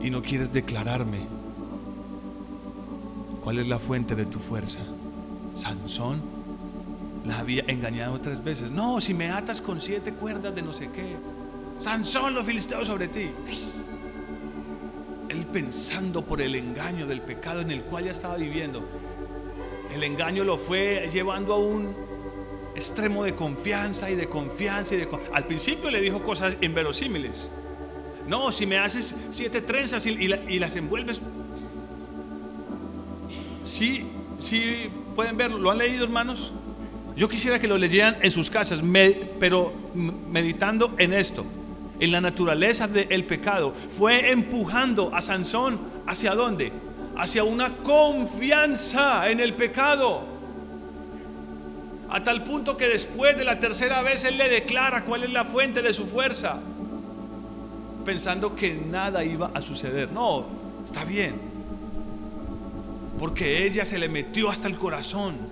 y 0.01 0.09
no 0.09 0.21
quieres 0.21 0.51
declararme 0.51 1.19
¿Cuál 3.41 3.59
es 3.59 3.69
la 3.69 3.79
fuente 3.79 4.15
de 4.15 4.25
tu 4.25 4.37
fuerza? 4.37 4.81
Sansón 5.55 6.38
la 7.25 7.39
había 7.39 7.63
engañado 7.67 8.19
tres 8.19 8.43
veces. 8.43 8.71
No, 8.71 9.01
si 9.01 9.13
me 9.13 9.29
atas 9.29 9.61
con 9.61 9.81
siete 9.81 10.13
cuerdas 10.13 10.55
de 10.55 10.61
no 10.61 10.73
sé 10.73 10.89
qué. 10.91 11.15
Sansón, 11.79 12.33
los 12.33 12.45
filisteos 12.45 12.87
sobre 12.87 13.07
ti. 13.07 13.29
Él 15.29 15.45
pensando 15.45 16.23
por 16.23 16.41
el 16.41 16.55
engaño 16.55 17.05
del 17.05 17.21
pecado 17.21 17.61
en 17.61 17.71
el 17.71 17.83
cual 17.83 18.05
ya 18.05 18.11
estaba 18.11 18.35
viviendo. 18.35 18.83
El 19.93 20.03
engaño 20.03 20.43
lo 20.43 20.57
fue 20.57 21.09
llevando 21.11 21.53
a 21.53 21.59
un 21.59 21.95
extremo 22.75 23.23
de 23.23 23.35
confianza 23.35 24.09
y 24.09 24.15
de 24.15 24.27
confianza. 24.27 24.95
Y 24.95 25.07
al 25.33 25.45
principio 25.45 25.89
le 25.89 26.01
dijo 26.01 26.23
cosas 26.23 26.55
inverosímiles. 26.61 27.49
No, 28.27 28.51
si 28.51 28.65
me 28.65 28.77
haces 28.77 29.15
siete 29.31 29.61
trenzas 29.61 30.05
y, 30.05 30.27
las 30.59 30.75
envuelves. 30.75 31.19
Sí, 33.63 34.05
sí, 34.37 34.89
pueden 35.15 35.37
verlo. 35.37 35.57
¿Lo 35.57 35.71
han 35.71 35.79
leído, 35.79 36.03
hermanos? 36.03 36.53
Yo 37.19 37.27
quisiera 37.27 37.59
que 37.59 37.67
lo 37.67 37.77
leyeran 37.77 38.15
en 38.21 38.31
sus 38.31 38.49
casas, 38.49 38.79
pero 39.41 39.73
meditando 40.31 40.95
en 40.97 41.11
esto, 41.11 41.45
en 41.99 42.13
la 42.13 42.21
naturaleza 42.21 42.87
del 42.87 43.25
pecado, 43.25 43.73
fue 43.73 44.31
empujando 44.31 45.13
a 45.13 45.19
Sansón 45.19 45.77
hacia 46.07 46.33
dónde? 46.33 46.71
Hacia 47.17 47.43
una 47.43 47.75
confianza 47.75 49.29
en 49.29 49.41
el 49.41 49.53
pecado. 49.53 50.21
A 52.09 52.23
tal 52.23 52.45
punto 52.45 52.77
que 52.77 52.87
después 52.87 53.37
de 53.37 53.43
la 53.43 53.59
tercera 53.59 54.01
vez 54.01 54.23
él 54.23 54.37
le 54.37 54.47
declara 54.47 55.03
cuál 55.03 55.25
es 55.25 55.29
la 55.29 55.43
fuente 55.43 55.81
de 55.81 55.91
su 55.91 56.05
fuerza, 56.05 56.61
pensando 58.05 58.55
que 58.55 58.75
nada 58.75 59.25
iba 59.25 59.51
a 59.53 59.61
suceder. 59.61 60.09
No, 60.13 60.45
está 60.85 61.03
bien, 61.03 61.35
porque 63.19 63.67
ella 63.67 63.83
se 63.83 63.99
le 63.99 64.07
metió 64.07 64.49
hasta 64.49 64.69
el 64.69 64.75
corazón 64.77 65.48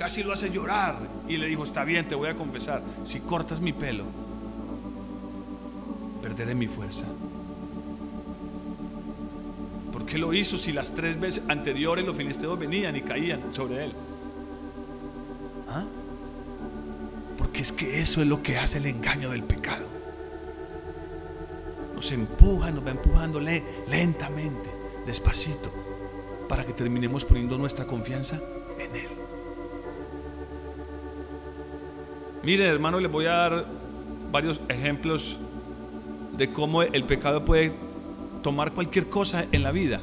casi 0.00 0.22
lo 0.22 0.32
hace 0.32 0.48
llorar 0.50 0.96
y 1.28 1.36
le 1.36 1.46
dijo, 1.46 1.62
está 1.62 1.84
bien, 1.84 2.08
te 2.08 2.14
voy 2.14 2.30
a 2.30 2.34
confesar, 2.34 2.80
si 3.04 3.20
cortas 3.20 3.60
mi 3.60 3.74
pelo, 3.74 4.04
perderé 6.22 6.54
mi 6.54 6.68
fuerza. 6.68 7.04
¿Por 9.92 10.06
qué 10.06 10.16
lo 10.16 10.32
hizo 10.32 10.56
si 10.56 10.72
las 10.72 10.94
tres 10.94 11.20
veces 11.20 11.42
anteriores 11.48 12.06
los 12.06 12.16
filisteos 12.16 12.58
venían 12.58 12.96
y 12.96 13.02
caían 13.02 13.42
sobre 13.52 13.84
él? 13.84 13.92
¿Ah? 15.68 15.84
Porque 17.36 17.60
es 17.60 17.70
que 17.70 18.00
eso 18.00 18.22
es 18.22 18.26
lo 18.26 18.42
que 18.42 18.56
hace 18.56 18.78
el 18.78 18.86
engaño 18.86 19.32
del 19.32 19.42
pecado. 19.42 19.84
Nos 21.94 22.10
empuja, 22.10 22.70
nos 22.70 22.86
va 22.86 22.92
empujándole 22.92 23.62
lentamente, 23.90 24.70
despacito, 25.04 25.70
para 26.48 26.64
que 26.64 26.72
terminemos 26.72 27.26
poniendo 27.26 27.58
nuestra 27.58 27.86
confianza 27.86 28.40
en 28.78 28.96
Él. 28.96 29.19
Miren, 32.42 32.68
hermano, 32.68 33.00
les 33.00 33.12
voy 33.12 33.26
a 33.26 33.32
dar 33.32 33.66
varios 34.32 34.62
ejemplos 34.68 35.36
de 36.38 36.50
cómo 36.50 36.82
el 36.82 37.04
pecado 37.04 37.44
puede 37.44 37.74
tomar 38.42 38.72
cualquier 38.72 39.10
cosa 39.10 39.44
en 39.52 39.62
la 39.62 39.72
vida 39.72 40.00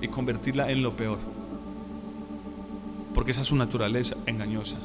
y 0.00 0.08
convertirla 0.08 0.72
en 0.72 0.82
lo 0.82 0.96
peor. 0.96 1.18
Porque 3.14 3.30
esa 3.30 3.42
es 3.42 3.46
su 3.46 3.54
naturaleza 3.54 4.16
engañosa. 4.26 4.76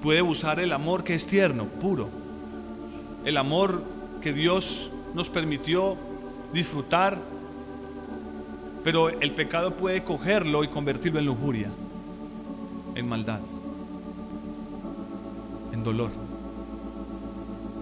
Puede 0.00 0.22
usar 0.22 0.58
el 0.58 0.72
amor 0.72 1.04
que 1.04 1.14
es 1.14 1.26
tierno, 1.26 1.64
puro. 1.66 2.08
El 3.26 3.36
amor 3.36 3.82
que 4.22 4.32
Dios 4.32 4.90
nos 5.14 5.28
permitió 5.28 5.98
disfrutar. 6.54 7.18
Pero 8.82 9.10
el 9.10 9.32
pecado 9.32 9.76
puede 9.76 10.02
cogerlo 10.02 10.64
y 10.64 10.68
convertirlo 10.68 11.18
en 11.18 11.26
lujuria, 11.26 11.68
en 12.94 13.06
maldad 13.06 13.40
dolor. 15.86 16.10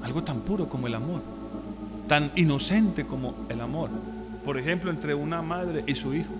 Algo 0.03 0.23
tan 0.23 0.41
puro 0.41 0.69
como 0.69 0.87
el 0.87 0.95
amor, 0.95 1.23
tan 2.07 2.31
inocente 2.37 3.07
como 3.07 3.35
el 3.49 3.61
amor. 3.61 3.89
Por 4.45 4.59
ejemplo, 4.59 4.91
entre 4.91 5.15
una 5.15 5.41
madre 5.43 5.83
y 5.87 5.95
su 5.95 6.15
hijo. 6.15 6.33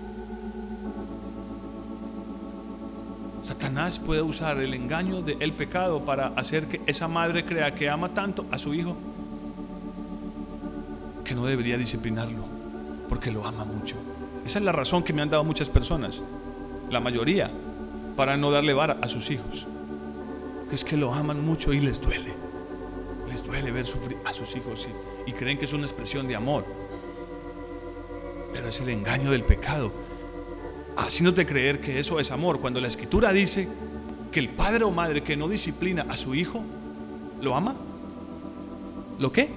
Satanás 3.41 3.99
puede 3.99 4.21
usar 4.21 4.59
el 4.59 4.73
engaño 4.73 5.21
del 5.21 5.53
pecado 5.53 6.05
para 6.05 6.27
hacer 6.29 6.67
que 6.67 6.81
esa 6.85 7.07
madre 7.07 7.45
crea 7.45 7.75
que 7.75 7.89
ama 7.89 8.09
tanto 8.09 8.45
a 8.51 8.57
su 8.57 8.73
hijo 8.73 8.95
que 11.23 11.35
no 11.35 11.45
debería 11.45 11.77
disciplinarlo 11.77 12.43
porque 13.07 13.31
lo 13.31 13.45
ama 13.45 13.65
mucho. 13.65 13.97
Esa 14.45 14.59
es 14.59 14.65
la 14.65 14.71
razón 14.71 15.03
que 15.03 15.13
me 15.13 15.21
han 15.21 15.29
dado 15.29 15.43
muchas 15.43 15.69
personas, 15.69 16.23
la 16.89 16.99
mayoría, 16.99 17.51
para 18.15 18.35
no 18.37 18.49
darle 18.49 18.73
vara 18.73 18.97
a 19.01 19.09
sus 19.09 19.29
hijos 19.29 19.67
es 20.71 20.83
que 20.83 20.97
lo 20.97 21.13
aman 21.13 21.43
mucho 21.43 21.73
y 21.73 21.79
les 21.79 22.01
duele. 22.01 22.33
Les 23.29 23.43
duele 23.43 23.71
ver 23.71 23.85
sufrir 23.85 24.17
a 24.25 24.33
sus 24.33 24.55
hijos 24.55 24.87
y, 25.25 25.31
creen 25.33 25.57
que 25.57 25.65
es 25.65 25.73
una 25.73 25.85
expresión 25.85 26.27
de 26.27 26.35
amor. 26.35 26.65
Pero 28.53 28.69
es 28.69 28.79
el 28.79 28.89
engaño 28.89 29.31
del 29.31 29.43
pecado. 29.43 29.91
Así 30.95 31.23
no 31.23 31.33
te 31.33 31.45
creer 31.45 31.81
que 31.81 31.99
eso 31.99 32.19
es 32.19 32.31
amor. 32.31 32.59
Cuando 32.59 32.79
la 32.79 32.87
escritura 32.87 33.31
dice 33.31 33.67
que 34.31 34.39
el 34.39 34.49
padre 34.49 34.85
o 34.85 34.91
madre 34.91 35.23
que 35.23 35.35
no 35.35 35.47
disciplina 35.47 36.05
a 36.09 36.17
su 36.17 36.35
hijo, 36.35 36.61
¿lo 37.41 37.55
ama? 37.55 37.75
¿Lo 39.19 39.31
qué? 39.31 39.49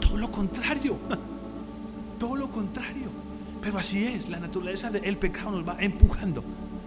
Todo 0.00 0.16
lo 0.16 0.30
contrario. 0.30 0.96
Todo 2.18 2.36
lo 2.36 2.50
contrario. 2.50 3.08
Pero 3.60 3.78
así 3.78 4.04
es, 4.06 4.28
la 4.28 4.38
naturaleza 4.38 4.90
del 4.90 5.16
pecado 5.16 5.50
nos 5.50 5.66
va 5.66 5.76
empujando 5.80 6.42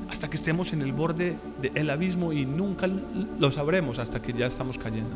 hasta 0.09 0.29
que 0.29 0.35
estemos 0.35 0.73
en 0.73 0.81
el 0.81 0.93
borde 0.93 1.37
del 1.61 1.89
abismo 1.89 2.33
y 2.33 2.45
nunca 2.45 2.87
lo 2.87 3.51
sabremos 3.51 3.99
hasta 3.99 4.21
que 4.21 4.33
ya 4.33 4.47
estamos 4.47 4.77
cayendo. 4.77 5.15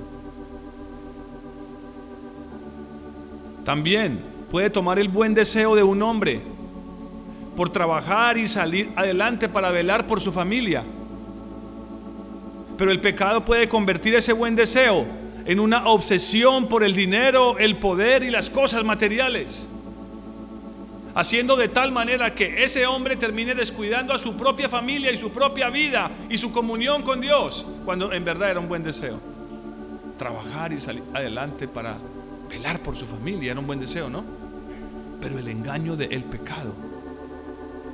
También 3.63 4.19
puede 4.49 4.69
tomar 4.69 4.99
el 4.99 5.07
buen 5.07 5.33
deseo 5.33 5.75
de 5.75 5.83
un 5.83 6.01
hombre 6.01 6.41
por 7.55 7.69
trabajar 7.69 8.37
y 8.37 8.47
salir 8.47 8.89
adelante 8.95 9.47
para 9.47 9.71
velar 9.71 10.07
por 10.07 10.19
su 10.19 10.31
familia. 10.31 10.83
Pero 12.77 12.91
el 12.91 12.99
pecado 12.99 13.45
puede 13.45 13.69
convertir 13.69 14.15
ese 14.15 14.33
buen 14.33 14.55
deseo 14.55 15.05
en 15.45 15.59
una 15.59 15.87
obsesión 15.87 16.67
por 16.67 16.83
el 16.83 16.95
dinero, 16.95 17.57
el 17.59 17.77
poder 17.77 18.23
y 18.23 18.31
las 18.31 18.49
cosas 18.49 18.83
materiales 18.83 19.69
haciendo 21.15 21.55
de 21.55 21.67
tal 21.67 21.91
manera 21.91 22.33
que 22.33 22.63
ese 22.63 22.85
hombre 22.85 23.15
termine 23.15 23.55
descuidando 23.55 24.13
a 24.13 24.17
su 24.17 24.35
propia 24.35 24.69
familia 24.69 25.11
y 25.11 25.17
su 25.17 25.31
propia 25.31 25.69
vida 25.69 26.11
y 26.29 26.37
su 26.37 26.51
comunión 26.51 27.03
con 27.03 27.21
Dios, 27.21 27.65
cuando 27.85 28.13
en 28.13 28.23
verdad 28.23 28.51
era 28.51 28.59
un 28.59 28.67
buen 28.67 28.83
deseo. 28.83 29.19
Trabajar 30.17 30.71
y 30.71 30.79
salir 30.79 31.03
adelante 31.13 31.67
para 31.67 31.97
velar 32.49 32.79
por 32.79 32.95
su 32.95 33.05
familia 33.05 33.51
era 33.51 33.59
un 33.59 33.67
buen 33.67 33.79
deseo, 33.79 34.09
¿no? 34.09 34.23
Pero 35.21 35.39
el 35.39 35.47
engaño 35.47 35.95
del 35.95 36.23
pecado 36.23 36.73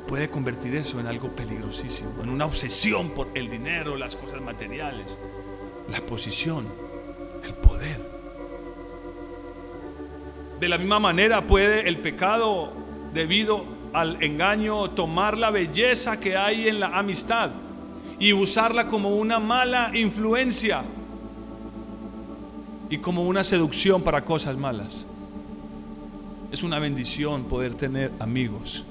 puede 0.08 0.30
convertir 0.30 0.76
eso 0.76 1.00
en 1.00 1.08
algo 1.08 1.30
peligrosísimo, 1.30 2.24
en 2.24 2.30
una 2.30 2.46
obsesión 2.46 3.10
por 3.10 3.28
el 3.34 3.50
dinero, 3.50 3.98
las 3.98 4.16
cosas 4.16 4.42
materiales, 4.42 5.20
la 5.92 6.00
posición, 6.02 6.66
el 7.44 7.54
poder. 7.54 8.00
De 10.60 10.70
la 10.70 10.78
misma 10.78 11.00
manera 11.00 11.42
puede 11.42 11.88
el 11.88 12.00
pecado 12.00 12.87
debido 13.18 13.66
al 13.94 14.24
engaño, 14.24 14.92
tomar 14.92 15.40
la 15.40 15.50
belleza 15.50 16.20
que 16.20 16.38
hay 16.38 16.68
en 16.68 16.80
la 16.80 17.00
amistad 17.00 17.50
y 18.20 18.32
usarla 18.32 18.88
como 18.88 19.10
una 19.16 19.40
mala 19.40 19.92
influencia 19.96 20.84
y 22.92 23.00
como 23.00 23.24
una 23.24 23.44
seducción 23.44 24.04
para 24.04 24.24
cosas 24.24 24.56
malas. 24.56 25.08
Es 26.52 26.62
una 26.62 26.78
bendición 26.78 27.46
poder 27.46 27.74
tener 27.74 28.12
amigos. 28.20 28.86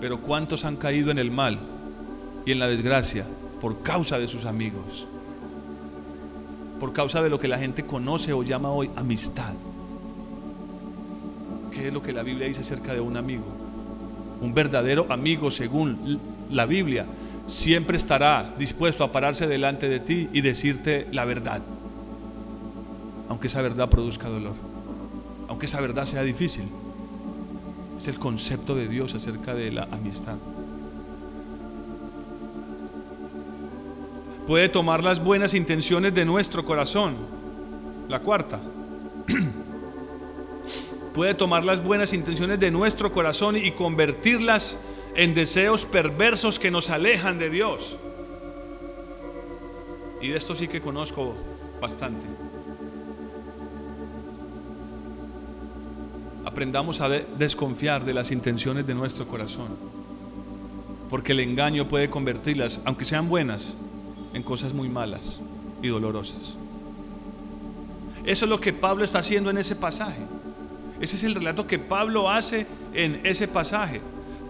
Pero 0.00 0.20
¿cuántos 0.20 0.64
han 0.64 0.76
caído 0.76 1.10
en 1.10 1.18
el 1.18 1.32
mal 1.32 1.58
y 2.46 2.52
en 2.52 2.60
la 2.60 2.68
desgracia 2.68 3.26
por 3.60 3.82
causa 3.82 4.16
de 4.20 4.28
sus 4.28 4.44
amigos? 4.44 5.08
Por 6.78 6.92
causa 6.92 7.20
de 7.20 7.30
lo 7.30 7.40
que 7.40 7.48
la 7.48 7.58
gente 7.58 7.84
conoce 7.84 8.32
o 8.32 8.44
llama 8.44 8.70
hoy 8.70 8.90
amistad. 8.94 9.54
¿Qué 11.74 11.88
es 11.88 11.92
lo 11.92 12.02
que 12.02 12.12
la 12.12 12.22
Biblia 12.22 12.46
dice 12.46 12.60
acerca 12.60 12.94
de 12.94 13.00
un 13.00 13.16
amigo? 13.16 13.44
Un 14.40 14.54
verdadero 14.54 15.06
amigo, 15.10 15.50
según 15.50 16.20
la 16.50 16.66
Biblia, 16.66 17.04
siempre 17.48 17.96
estará 17.96 18.54
dispuesto 18.56 19.02
a 19.02 19.10
pararse 19.10 19.48
delante 19.48 19.88
de 19.88 19.98
ti 19.98 20.28
y 20.32 20.40
decirte 20.40 21.08
la 21.10 21.24
verdad, 21.24 21.60
aunque 23.28 23.48
esa 23.48 23.60
verdad 23.60 23.88
produzca 23.88 24.28
dolor, 24.28 24.54
aunque 25.48 25.66
esa 25.66 25.80
verdad 25.80 26.04
sea 26.04 26.22
difícil. 26.22 26.64
Es 27.98 28.06
el 28.06 28.20
concepto 28.20 28.76
de 28.76 28.86
Dios 28.86 29.14
acerca 29.16 29.54
de 29.54 29.72
la 29.72 29.84
amistad. 29.90 30.36
Puede 34.46 34.68
tomar 34.68 35.02
las 35.02 35.24
buenas 35.24 35.54
intenciones 35.54 36.14
de 36.14 36.24
nuestro 36.24 36.64
corazón. 36.64 37.14
La 38.08 38.20
cuarta. 38.20 38.60
puede 41.14 41.34
tomar 41.34 41.64
las 41.64 41.82
buenas 41.82 42.12
intenciones 42.12 42.58
de 42.58 42.70
nuestro 42.72 43.12
corazón 43.12 43.56
y 43.56 43.70
convertirlas 43.70 44.78
en 45.14 45.32
deseos 45.32 45.84
perversos 45.84 46.58
que 46.58 46.72
nos 46.72 46.90
alejan 46.90 47.38
de 47.38 47.50
Dios. 47.50 47.96
Y 50.20 50.28
de 50.28 50.36
esto 50.36 50.56
sí 50.56 50.66
que 50.66 50.80
conozco 50.80 51.34
bastante. 51.80 52.26
Aprendamos 56.44 57.00
a 57.00 57.08
desconfiar 57.08 58.04
de 58.04 58.12
las 58.12 58.30
intenciones 58.30 58.86
de 58.86 58.94
nuestro 58.94 59.26
corazón. 59.26 59.68
Porque 61.10 61.32
el 61.32 61.40
engaño 61.40 61.86
puede 61.86 62.10
convertirlas, 62.10 62.80
aunque 62.84 63.04
sean 63.04 63.28
buenas, 63.28 63.74
en 64.32 64.42
cosas 64.42 64.72
muy 64.72 64.88
malas 64.88 65.40
y 65.80 65.88
dolorosas. 65.88 66.56
Eso 68.24 68.46
es 68.46 68.50
lo 68.50 68.58
que 68.60 68.72
Pablo 68.72 69.04
está 69.04 69.20
haciendo 69.20 69.50
en 69.50 69.58
ese 69.58 69.76
pasaje. 69.76 70.22
Ese 71.00 71.16
es 71.16 71.24
el 71.24 71.34
relato 71.34 71.66
que 71.66 71.78
Pablo 71.78 72.30
hace 72.30 72.66
en 72.92 73.20
ese 73.24 73.48
pasaje. 73.48 74.00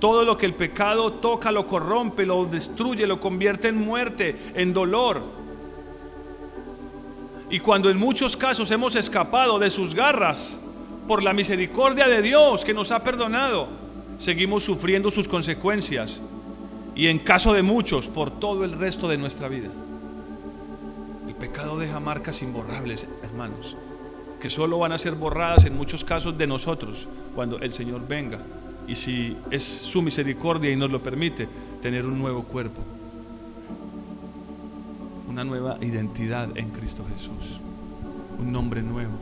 Todo 0.00 0.24
lo 0.24 0.36
que 0.36 0.46
el 0.46 0.54
pecado 0.54 1.14
toca 1.14 1.50
lo 1.50 1.66
corrompe, 1.66 2.26
lo 2.26 2.44
destruye, 2.44 3.06
lo 3.06 3.20
convierte 3.20 3.68
en 3.68 3.76
muerte, 3.76 4.36
en 4.54 4.74
dolor. 4.74 5.22
Y 7.48 7.60
cuando 7.60 7.88
en 7.88 7.96
muchos 7.96 8.36
casos 8.36 8.70
hemos 8.70 8.96
escapado 8.96 9.58
de 9.58 9.70
sus 9.70 9.94
garras 9.94 10.60
por 11.06 11.22
la 11.22 11.32
misericordia 11.32 12.08
de 12.08 12.20
Dios 12.20 12.64
que 12.64 12.74
nos 12.74 12.90
ha 12.90 13.02
perdonado, 13.02 13.68
seguimos 14.18 14.64
sufriendo 14.64 15.10
sus 15.10 15.28
consecuencias 15.28 16.20
y 16.94 17.08
en 17.08 17.18
caso 17.18 17.52
de 17.52 17.62
muchos 17.62 18.08
por 18.08 18.30
todo 18.30 18.64
el 18.64 18.72
resto 18.72 19.08
de 19.08 19.18
nuestra 19.18 19.48
vida. 19.48 19.68
El 21.26 21.34
pecado 21.34 21.78
deja 21.78 22.00
marcas 22.00 22.42
imborrables, 22.42 23.08
hermanos, 23.22 23.76
que 24.44 24.50
solo 24.50 24.78
van 24.78 24.92
a 24.92 24.98
ser 24.98 25.14
borradas 25.14 25.64
en 25.64 25.74
muchos 25.74 26.04
casos 26.04 26.36
de 26.36 26.46
nosotros 26.46 27.08
cuando 27.34 27.58
el 27.60 27.72
Señor 27.72 28.06
venga 28.06 28.38
y 28.86 28.94
si 28.94 29.34
es 29.50 29.64
su 29.64 30.02
misericordia 30.02 30.70
y 30.70 30.76
nos 30.76 30.90
lo 30.90 31.02
permite, 31.02 31.48
tener 31.80 32.04
un 32.04 32.18
nuevo 32.18 32.42
cuerpo, 32.42 32.82
una 35.30 35.44
nueva 35.44 35.78
identidad 35.80 36.54
en 36.58 36.68
Cristo 36.72 37.06
Jesús, 37.14 37.58
un 38.38 38.52
nombre 38.52 38.82
nuevo. 38.82 39.14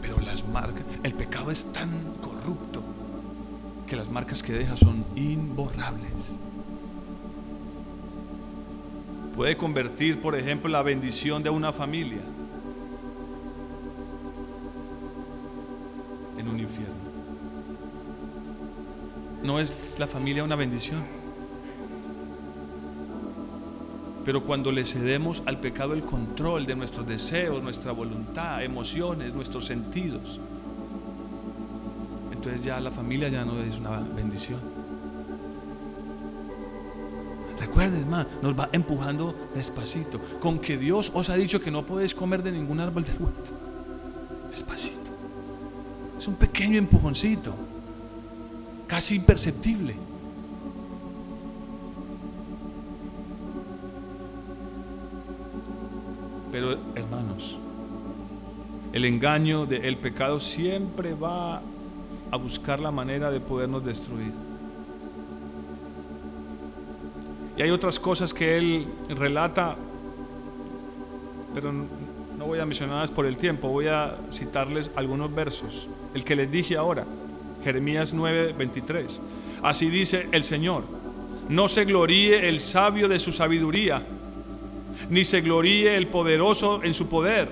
Pero 0.00 0.18
las 0.20 0.48
marcas, 0.48 0.82
el 1.02 1.12
pecado 1.12 1.50
es 1.50 1.70
tan 1.70 1.90
corrupto 2.22 2.82
que 3.86 3.96
las 3.96 4.08
marcas 4.08 4.42
que 4.42 4.54
deja 4.54 4.78
son 4.78 5.04
imborrables. 5.14 6.38
Puede 9.36 9.58
convertir, 9.58 10.22
por 10.22 10.34
ejemplo, 10.34 10.70
la 10.70 10.80
bendición 10.80 11.42
de 11.42 11.50
una 11.50 11.70
familia 11.70 12.22
en 16.38 16.48
un 16.48 16.60
infierno. 16.60 16.94
¿No 19.42 19.60
es 19.60 19.98
la 19.98 20.06
familia 20.06 20.44
una 20.44 20.56
bendición? 20.56 21.02
Pero 24.24 24.42
cuando 24.42 24.72
le 24.72 24.84
cedemos 24.84 25.42
al 25.46 25.58
pecado 25.58 25.94
el 25.94 26.02
control 26.02 26.66
de 26.66 26.76
nuestros 26.76 27.06
deseos, 27.06 27.62
nuestra 27.62 27.92
voluntad, 27.92 28.62
emociones, 28.62 29.32
nuestros 29.32 29.64
sentidos, 29.64 30.38
entonces 32.30 32.62
ya 32.62 32.78
la 32.80 32.90
familia 32.90 33.28
ya 33.28 33.44
no 33.44 33.60
es 33.62 33.76
una 33.78 34.00
bendición. 34.00 34.60
Recuerden, 37.58 38.00
hermano, 38.00 38.28
nos 38.42 38.58
va 38.58 38.68
empujando 38.72 39.34
despacito. 39.54 40.20
Con 40.40 40.58
que 40.58 40.78
Dios 40.78 41.10
os 41.14 41.30
ha 41.30 41.34
dicho 41.34 41.60
que 41.60 41.70
no 41.70 41.84
podéis 41.84 42.14
comer 42.14 42.42
de 42.42 42.52
ningún 42.52 42.80
árbol 42.80 43.04
del 43.04 43.16
huerto. 43.20 43.52
Despacito. 44.50 44.97
Un 46.28 46.34
pequeño 46.34 46.76
empujoncito 46.76 47.54
casi 48.86 49.16
imperceptible. 49.16 49.94
Pero 56.52 56.72
hermanos, 56.94 57.56
el 58.92 59.06
engaño 59.06 59.64
del 59.64 59.96
pecado 59.96 60.38
siempre 60.38 61.14
va 61.14 61.62
a 62.30 62.36
buscar 62.36 62.78
la 62.78 62.90
manera 62.90 63.30
de 63.30 63.40
podernos 63.40 63.82
destruir. 63.82 64.32
Y 67.56 67.62
hay 67.62 67.70
otras 67.70 67.98
cosas 67.98 68.34
que 68.34 68.58
él 68.58 68.86
relata, 69.08 69.76
pero 71.54 71.72
voy 72.48 72.60
a 72.60 72.66
mencionarlas 72.66 73.10
por 73.10 73.26
el 73.26 73.36
tiempo, 73.36 73.68
voy 73.68 73.88
a 73.88 74.16
citarles 74.32 74.90
algunos 74.96 75.34
versos. 75.34 75.86
El 76.14 76.24
que 76.24 76.34
les 76.34 76.50
dije 76.50 76.76
ahora, 76.76 77.04
Jeremías 77.62 78.14
9:23. 78.14 79.20
Así 79.62 79.90
dice 79.90 80.28
el 80.32 80.44
Señor, 80.44 80.84
no 81.48 81.68
se 81.68 81.84
gloríe 81.84 82.48
el 82.48 82.60
sabio 82.60 83.06
de 83.06 83.18
su 83.18 83.32
sabiduría, 83.32 84.02
ni 85.10 85.24
se 85.24 85.42
gloríe 85.42 85.96
el 85.96 86.06
poderoso 86.06 86.82
en 86.82 86.94
su 86.94 87.08
poder, 87.08 87.48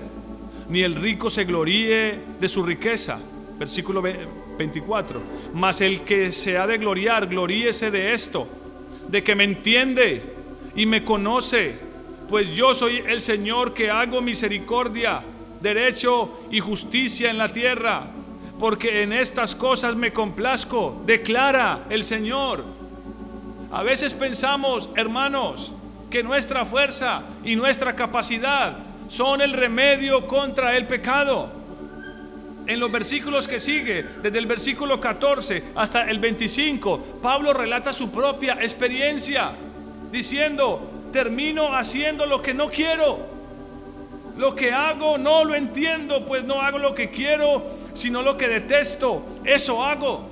ni 0.69 0.81
el 0.81 0.95
rico 0.95 1.29
se 1.29 1.45
gloríe 1.45 2.19
de 2.39 2.49
su 2.49 2.63
riqueza. 2.63 3.19
Versículo 3.59 4.01
24. 4.01 5.21
Mas 5.53 5.81
el 5.81 6.01
que 6.01 6.31
se 6.31 6.57
ha 6.57 6.65
de 6.65 6.77
gloriar, 6.79 7.27
gloríese 7.27 7.91
de 7.91 8.13
esto, 8.13 8.47
de 9.07 9.23
que 9.23 9.35
me 9.35 9.43
entiende 9.43 10.23
y 10.75 10.85
me 10.87 11.03
conoce, 11.03 11.86
pues 12.29 12.53
yo 12.55 12.73
soy 12.75 13.03
el 13.07 13.21
Señor 13.21 13.73
que 13.73 13.89
hago 13.89 14.21
misericordia, 14.21 15.23
derecho 15.61 16.39
y 16.51 16.59
justicia 16.59 17.29
en 17.29 17.37
la 17.37 17.51
tierra 17.51 18.07
porque 18.59 19.03
en 19.03 19.13
estas 19.13 19.55
cosas 19.55 19.95
me 19.95 20.11
complazco, 20.11 21.01
declara 21.05 21.85
el 21.89 22.03
Señor. 22.03 22.63
A 23.71 23.83
veces 23.83 24.13
pensamos, 24.13 24.89
hermanos, 24.95 25.73
que 26.09 26.23
nuestra 26.23 26.65
fuerza 26.65 27.23
y 27.43 27.55
nuestra 27.55 27.95
capacidad 27.95 28.77
son 29.07 29.41
el 29.41 29.53
remedio 29.53 30.25
contra 30.25 30.75
el 30.75 30.87
pecado. 30.87 31.49
En 32.65 32.79
los 32.79 32.91
versículos 32.91 33.47
que 33.47 33.59
sigue, 33.59 34.03
desde 34.21 34.39
el 34.39 34.45
versículo 34.45 34.99
14 34.99 35.63
hasta 35.75 36.09
el 36.09 36.19
25, 36.19 37.19
Pablo 37.21 37.53
relata 37.53 37.93
su 37.93 38.11
propia 38.11 38.57
experiencia, 38.61 39.51
diciendo, 40.11 40.96
termino 41.17 41.73
haciendo 41.73 42.27
lo 42.27 42.43
que 42.43 42.53
no 42.53 42.69
quiero. 42.69 43.17
Lo 44.37 44.53
que 44.53 44.71
hago 44.71 45.17
no 45.17 45.43
lo 45.43 45.55
entiendo, 45.55 46.27
pues 46.27 46.43
no 46.43 46.61
hago 46.61 46.77
lo 46.77 46.93
que 46.93 47.09
quiero, 47.09 47.63
sino 47.95 48.21
lo 48.21 48.37
que 48.37 48.47
detesto, 48.47 49.23
eso 49.43 49.83
hago. 49.83 50.29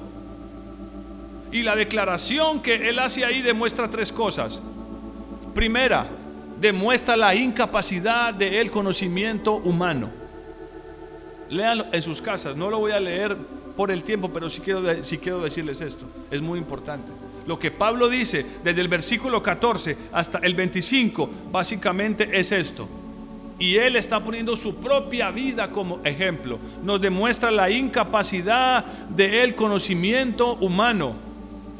Y 1.51 1.63
la 1.63 1.75
declaración 1.75 2.61
que 2.61 2.87
él 2.87 2.99
hace 2.99 3.25
ahí 3.25 3.41
demuestra 3.41 3.89
tres 3.89 4.11
cosas. 4.11 4.61
Primera, 5.55 6.05
demuestra 6.61 7.17
la 7.17 7.33
incapacidad 7.33 8.31
del 8.31 8.69
conocimiento 8.69 9.55
humano. 9.55 10.11
Lean 11.49 11.87
en 11.91 12.01
sus 12.03 12.21
casas, 12.21 12.55
no 12.55 12.69
lo 12.69 12.77
voy 12.77 12.91
a 12.91 12.99
leer 12.99 13.35
por 13.75 13.89
el 13.89 14.03
tiempo, 14.03 14.29
pero 14.31 14.49
sí 14.49 14.61
quiero, 14.61 14.83
quiero 15.19 15.41
decirles 15.41 15.81
esto, 15.81 16.05
es 16.29 16.43
muy 16.43 16.59
importante. 16.59 17.11
Lo 17.47 17.59
que 17.59 17.71
Pablo 17.71 18.09
dice 18.09 18.45
desde 18.63 18.81
el 18.81 18.87
versículo 18.87 19.43
14 19.43 19.97
hasta 20.11 20.39
el 20.39 20.55
25, 20.55 21.29
básicamente 21.51 22.29
es 22.39 22.51
esto. 22.51 22.87
Y 23.57 23.77
Él 23.77 23.95
está 23.95 24.19
poniendo 24.19 24.57
su 24.57 24.75
propia 24.75 25.31
vida 25.31 25.71
como 25.71 26.01
ejemplo. 26.03 26.59
Nos 26.83 26.99
demuestra 26.99 27.51
la 27.51 27.69
incapacidad 27.69 28.83
del 29.09 29.55
conocimiento 29.55 30.55
humano. 30.55 31.15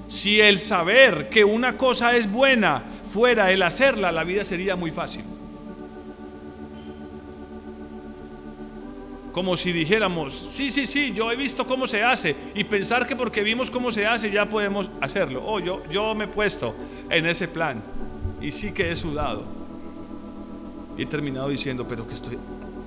Si 0.08 0.40
el 0.40 0.60
saber 0.60 1.30
que 1.30 1.44
una 1.44 1.78
cosa 1.78 2.16
es 2.16 2.32
buena 2.32 2.84
fuera 3.12 3.52
el 3.52 3.62
hacerla, 3.64 4.12
la 4.12 4.24
vida 4.24 4.46
sería 4.46 4.76
muy 4.76 4.92
fácil. 4.92 5.24
Como 9.36 9.58
si 9.58 9.74
dijéramos, 9.74 10.48
sí, 10.50 10.72
sí, 10.72 10.88
sí, 10.88 11.12
yo 11.12 11.30
he 11.30 11.36
visto 11.36 11.68
cómo 11.68 11.88
se 11.88 12.02
hace. 12.02 12.38
Y 12.56 12.64
pensar 12.64 13.06
que 13.06 13.18
porque 13.18 13.44
vimos 13.44 13.70
cómo 13.70 13.92
se 13.92 14.08
hace 14.08 14.32
ya 14.32 14.46
podemos 14.46 14.90
hacerlo. 15.02 15.44
Oh, 15.46 15.60
yo, 15.60 15.84
yo 15.90 16.16
me 16.16 16.24
he 16.24 16.28
puesto 16.30 16.74
en 17.10 17.26
ese 17.26 17.50
plan. 17.50 17.84
Y 18.40 18.52
sí 18.52 18.72
que 18.72 18.94
he 18.94 18.96
sudado. 18.96 19.44
Y 20.98 21.02
he 21.02 21.06
terminado 21.06 21.50
diciendo, 21.50 21.86
pero 21.86 22.08
¿qué 22.08 22.14
estoy 22.14 22.38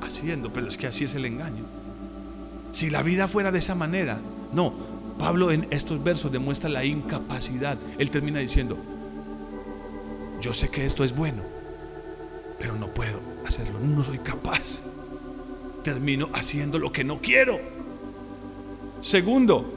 haciendo? 0.01 0.51
Pero 0.51 0.69
es 0.69 0.79
que 0.79 0.87
así 0.87 1.05
es 1.05 1.15
el 1.15 1.27
engaño. 1.27 1.65
Si 2.73 2.89
la 2.89 3.03
vida 3.03 3.29
fuera 3.29 3.53
de 3.53 3.59
esa 3.59 3.75
manera, 3.75 4.19
no. 4.55 4.73
Pablo 5.19 5.51
en 5.51 5.67
estos 5.69 6.03
versos 6.03 6.33
demuestra 6.33 6.71
la 6.71 6.83
incapacidad. 6.83 7.77
Él 7.99 8.11
termina 8.11 8.39
diciendo, 8.39 8.79
yo 10.41 10.55
sé 10.55 10.71
que 10.71 10.87
esto 10.87 11.05
es 11.05 11.15
bueno, 11.15 11.43
pero 12.59 12.75
no 12.77 12.87
puedo 12.87 13.21
hacerlo, 13.47 13.79
no 13.81 14.03
soy 14.03 14.17
capaz. 14.21 14.81
Termino 15.83 16.29
haciendo 16.33 16.79
lo 16.79 16.93
que 16.93 17.05
no 17.05 17.21
quiero. 17.21 17.61
Segundo, 19.01 19.73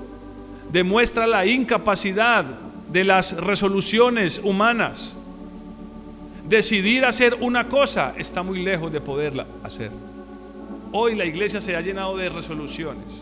demuestra 0.71 1.27
la 1.27 1.45
incapacidad 1.45 2.45
de 2.89 3.03
las 3.03 3.37
resoluciones 3.37 4.39
humanas 4.43 5.17
decidir 6.49 7.05
hacer 7.05 7.37
una 7.39 7.69
cosa 7.69 8.13
está 8.17 8.43
muy 8.43 8.61
lejos 8.61 8.91
de 8.91 8.99
poderla 8.99 9.47
hacer. 9.63 9.91
Hoy 10.91 11.15
la 11.15 11.25
iglesia 11.25 11.61
se 11.61 11.75
ha 11.75 11.81
llenado 11.81 12.17
de 12.17 12.27
resoluciones 12.29 13.21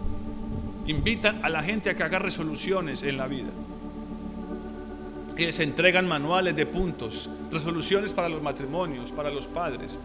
invitan 0.90 1.40
a 1.46 1.50
la 1.50 1.62
gente 1.62 1.90
a 1.90 1.96
que 1.96 2.04
haga 2.04 2.20
resoluciones 2.20 3.04
en 3.04 3.18
la 3.18 3.28
vida. 3.28 3.50
Les 5.38 5.60
entregan 5.60 6.08
manuales 6.08 6.56
de 6.56 6.66
puntos, 6.66 7.30
resoluciones 7.52 8.12
para 8.12 8.28
los 8.28 8.42
matrimonios, 8.42 9.12
para 9.12 9.30
los 9.30 9.48
padres. 9.48 9.98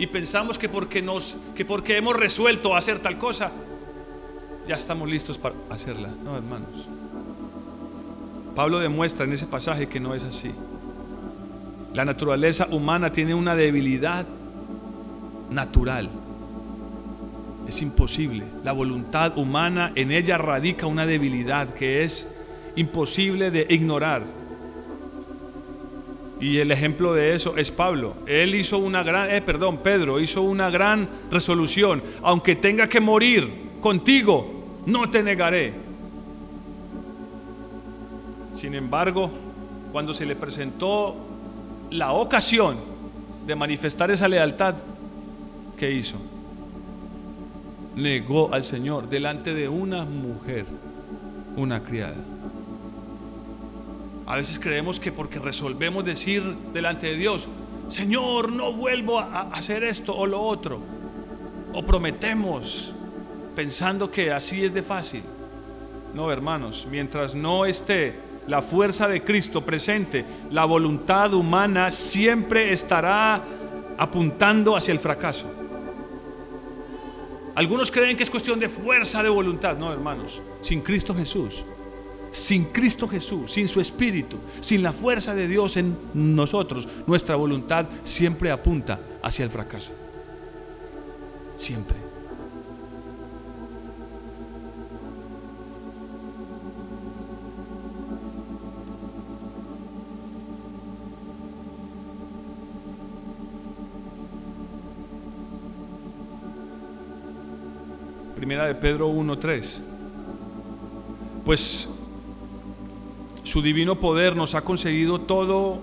Y 0.00 0.06
pensamos 0.06 0.58
que 0.58 0.70
porque, 0.70 1.02
nos, 1.02 1.36
que 1.54 1.66
porque 1.66 1.98
hemos 1.98 2.16
resuelto 2.16 2.74
hacer 2.74 3.00
tal 3.00 3.18
cosa, 3.18 3.52
ya 4.66 4.74
estamos 4.74 5.06
listos 5.10 5.36
para 5.36 5.54
hacerla. 5.68 6.08
No, 6.24 6.38
hermanos. 6.38 6.88
Pablo 8.56 8.78
demuestra 8.78 9.26
en 9.26 9.34
ese 9.34 9.46
pasaje 9.46 9.90
que 9.90 10.00
no 10.00 10.14
es 10.14 10.24
así. 10.24 10.52
La 11.92 12.06
naturaleza 12.06 12.66
humana 12.70 13.12
tiene 13.12 13.34
una 13.34 13.54
debilidad 13.54 14.24
natural. 15.50 16.08
Es 17.68 17.82
imposible. 17.82 18.46
La 18.64 18.72
voluntad 18.72 19.36
humana, 19.36 19.92
en 19.96 20.12
ella 20.12 20.38
radica 20.38 20.86
una 20.86 21.04
debilidad 21.04 21.74
que 21.74 22.04
es 22.04 22.26
imposible 22.74 23.50
de 23.50 23.66
ignorar. 23.68 24.22
Y 26.40 26.58
el 26.58 26.70
ejemplo 26.72 27.12
de 27.12 27.34
eso 27.34 27.56
es 27.58 27.70
Pablo. 27.70 28.14
Él 28.26 28.54
hizo 28.54 28.78
una 28.78 29.02
gran, 29.02 29.30
eh, 29.30 29.42
perdón, 29.42 29.78
Pedro 29.78 30.20
hizo 30.20 30.40
una 30.40 30.70
gran 30.70 31.06
resolución. 31.30 32.02
Aunque 32.22 32.56
tenga 32.56 32.88
que 32.88 32.98
morir 32.98 33.50
contigo, 33.82 34.82
no 34.86 35.10
te 35.10 35.22
negaré. 35.22 35.74
Sin 38.56 38.74
embargo, 38.74 39.30
cuando 39.92 40.14
se 40.14 40.24
le 40.24 40.34
presentó 40.34 41.14
la 41.90 42.12
ocasión 42.12 42.76
de 43.46 43.54
manifestar 43.54 44.10
esa 44.10 44.28
lealtad, 44.28 44.76
¿qué 45.76 45.92
hizo? 45.92 46.16
Negó 47.96 48.54
al 48.54 48.64
Señor 48.64 49.10
delante 49.10 49.52
de 49.52 49.68
una 49.68 50.04
mujer, 50.04 50.64
una 51.56 51.82
criada. 51.82 52.16
A 54.30 54.36
veces 54.36 54.60
creemos 54.60 55.00
que 55.00 55.10
porque 55.10 55.40
resolvemos 55.40 56.04
decir 56.04 56.40
delante 56.72 57.08
de 57.08 57.16
Dios, 57.16 57.48
Señor, 57.88 58.52
no 58.52 58.72
vuelvo 58.72 59.18
a 59.18 59.50
hacer 59.52 59.82
esto 59.82 60.16
o 60.16 60.24
lo 60.24 60.40
otro, 60.40 60.78
o 61.72 61.84
prometemos 61.84 62.92
pensando 63.56 64.08
que 64.08 64.30
así 64.30 64.64
es 64.64 64.72
de 64.72 64.84
fácil. 64.84 65.24
No, 66.14 66.30
hermanos, 66.30 66.86
mientras 66.88 67.34
no 67.34 67.66
esté 67.66 68.20
la 68.46 68.62
fuerza 68.62 69.08
de 69.08 69.24
Cristo 69.24 69.62
presente, 69.62 70.24
la 70.52 70.64
voluntad 70.64 71.34
humana 71.34 71.90
siempre 71.90 72.72
estará 72.72 73.42
apuntando 73.98 74.76
hacia 74.76 74.92
el 74.92 75.00
fracaso. 75.00 75.46
Algunos 77.56 77.90
creen 77.90 78.16
que 78.16 78.22
es 78.22 78.30
cuestión 78.30 78.60
de 78.60 78.68
fuerza 78.68 79.24
de 79.24 79.28
voluntad. 79.28 79.76
No, 79.76 79.92
hermanos, 79.92 80.40
sin 80.60 80.82
Cristo 80.82 81.16
Jesús, 81.16 81.64
sin 82.32 82.64
Cristo 82.66 83.08
Jesús, 83.08 83.52
sin 83.52 83.68
su 83.68 83.80
Espíritu, 83.80 84.38
sin 84.60 84.82
la 84.82 84.92
fuerza 84.92 85.34
de 85.34 85.48
Dios 85.48 85.76
en 85.76 85.96
nosotros, 86.14 86.88
nuestra 87.06 87.36
voluntad 87.36 87.86
siempre 88.04 88.50
apunta 88.50 89.00
hacia 89.22 89.44
el 89.44 89.50
fracaso. 89.50 89.92
Siempre. 91.56 91.96
Primera 108.36 108.66
de 108.66 108.74
Pedro 108.74 109.10
1.3. 109.10 109.80
Pues 111.44 111.88
su 113.50 113.62
divino 113.62 113.98
poder 113.98 114.36
nos 114.36 114.54
ha 114.54 114.60
concedido 114.60 115.22
todo 115.22 115.80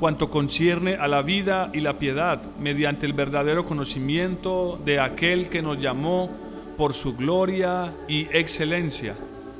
cuanto 0.00 0.28
concierne 0.28 0.96
a 0.96 1.06
la 1.06 1.22
vida 1.22 1.70
y 1.72 1.78
la 1.78 2.00
piedad 2.00 2.42
mediante 2.58 3.06
el 3.06 3.12
verdadero 3.12 3.64
conocimiento 3.64 4.80
de 4.84 4.98
aquel 4.98 5.48
que 5.48 5.62
nos 5.62 5.78
llamó 5.78 6.28
por 6.76 6.94
su 6.94 7.14
gloria 7.16 7.94
y 8.08 8.22
excelencia. 8.36 9.14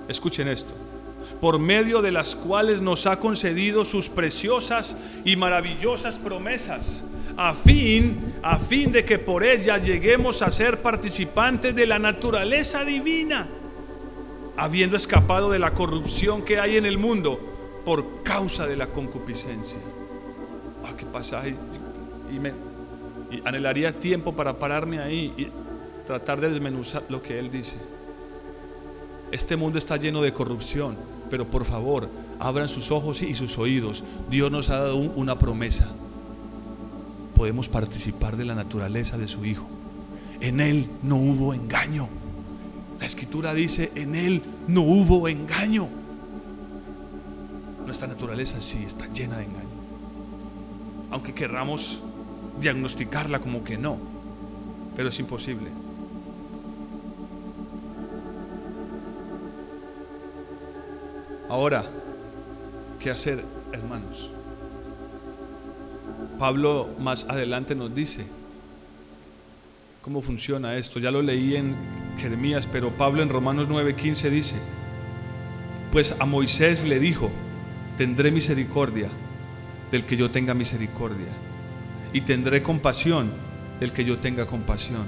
Escuchen 0.09 0.49
esto. 0.49 0.75
Por 1.41 1.61
medio 1.61 2.03
de 2.03 2.11
las 2.11 2.35
cuales 2.35 2.81
nos 2.81 3.07
ha 3.07 3.21
concedido 3.21 3.85
sus 3.85 4.09
preciosas 4.09 4.97
y 5.25 5.37
maravillosas 5.37 6.19
promesas 6.19 7.05
a 7.37 7.55
fin, 7.55 8.35
a 8.43 8.59
fin 8.59 8.91
de 8.93 9.05
que 9.05 9.19
por 9.19 9.45
ella 9.45 9.79
lleguemos 9.79 10.43
a 10.43 10.51
ser 10.51 10.81
participantes 10.81 11.75
de 11.75 11.87
la 11.87 11.99
naturaleza 11.99 12.85
divina, 12.85 13.47
habiendo 14.57 14.97
escapado 14.97 15.51
de 15.51 15.59
la 15.59 15.73
corrupción 15.73 16.43
que 16.43 16.59
hay 16.59 16.77
en 16.77 16.87
el 16.87 16.99
mundo 16.99 17.39
por 17.85 18.23
causa 18.23 18.67
de 18.67 18.77
la 18.77 18.89
concupiscencia. 18.89 19.79
Ah, 20.85 20.93
qué 20.97 21.07
pasaje. 21.07 21.55
Y, 22.33 22.39
me, 22.39 22.53
anhelaría 23.45 23.99
tiempo 23.99 24.35
para 24.35 24.59
pararme 24.59 24.99
ahí 24.99 25.33
y 25.37 25.49
tratar 26.07 26.41
de 26.41 26.51
desmenuzar 26.51 27.05
lo 27.09 27.23
que 27.23 27.39
él 27.39 27.51
dice. 27.51 27.77
Este 29.33 29.57
mundo 29.57 29.79
está 29.79 29.97
lleno 29.97 30.23
de 30.23 30.33
corrupción, 30.33 30.97
pero 31.31 31.47
por 31.47 31.65
favor, 31.65 32.09
abran 32.39 32.69
sus 32.69 32.91
ojos 32.91 33.23
y 33.23 33.35
sus 33.35 33.59
oídos. 33.59 34.05
Dios 34.31 34.51
nos 34.51 34.71
ha 34.71 34.79
dado 34.79 34.97
una 34.97 35.39
promesa 35.39 35.89
podemos 37.37 37.69
participar 37.69 38.37
de 38.37 38.47
la 38.47 38.55
naturaleza 38.55 39.19
de 39.19 39.29
su 39.29 39.45
Hijo. 39.45 39.67
En 40.41 40.61
Él 40.61 40.89
no 41.03 41.17
hubo 41.17 41.53
engaño. 41.53 42.09
La 42.99 43.07
escritura 43.07 43.53
dice, 43.55 43.93
en 43.95 44.15
Él 44.15 44.43
no 44.69 44.83
hubo 44.83 45.29
engaño. 45.29 45.89
Nuestra 47.85 48.09
naturaleza 48.09 48.61
sí 48.61 48.83
está 48.85 49.07
llena 49.13 49.39
de 49.39 49.45
engaño. 49.45 49.67
Aunque 51.11 51.35
querramos 51.35 52.01
diagnosticarla 52.61 53.39
como 53.39 53.63
que 53.63 53.79
no, 53.79 53.99
pero 54.97 55.11
es 55.11 55.19
imposible. 55.19 55.71
Ahora, 61.49 61.85
¿qué 62.99 63.11
hacer, 63.11 63.45
hermanos? 63.73 64.31
Pablo 66.39 66.89
más 66.99 67.25
adelante 67.29 67.75
nos 67.75 67.95
dice 67.95 68.27
cómo 70.03 70.23
funciona 70.23 70.77
esto. 70.77 70.99
Ya 70.99 71.11
lo 71.11 71.23
leí 71.23 71.57
en 71.57 71.77
Jeremías, 72.19 72.67
pero 72.67 72.91
Pablo 72.91 73.23
en 73.23 73.29
Romanos 73.29 73.69
9:15 73.69 74.31
dice, 74.31 74.57
pues 75.93 76.15
a 76.19 76.27
Moisés 76.27 76.85
le 76.85 76.99
dijo, 76.99 77.31
tendré 77.97 78.31
misericordia 78.31 79.09
del 79.91 80.05
que 80.05 80.17
yo 80.17 80.31
tenga 80.31 80.55
misericordia 80.55 81.33
y 82.13 82.23
tendré 82.23 82.63
compasión 82.63 83.31
del 83.81 83.93
que 83.93 84.05
yo 84.05 84.19
tenga 84.19 84.47
compasión. 84.47 85.07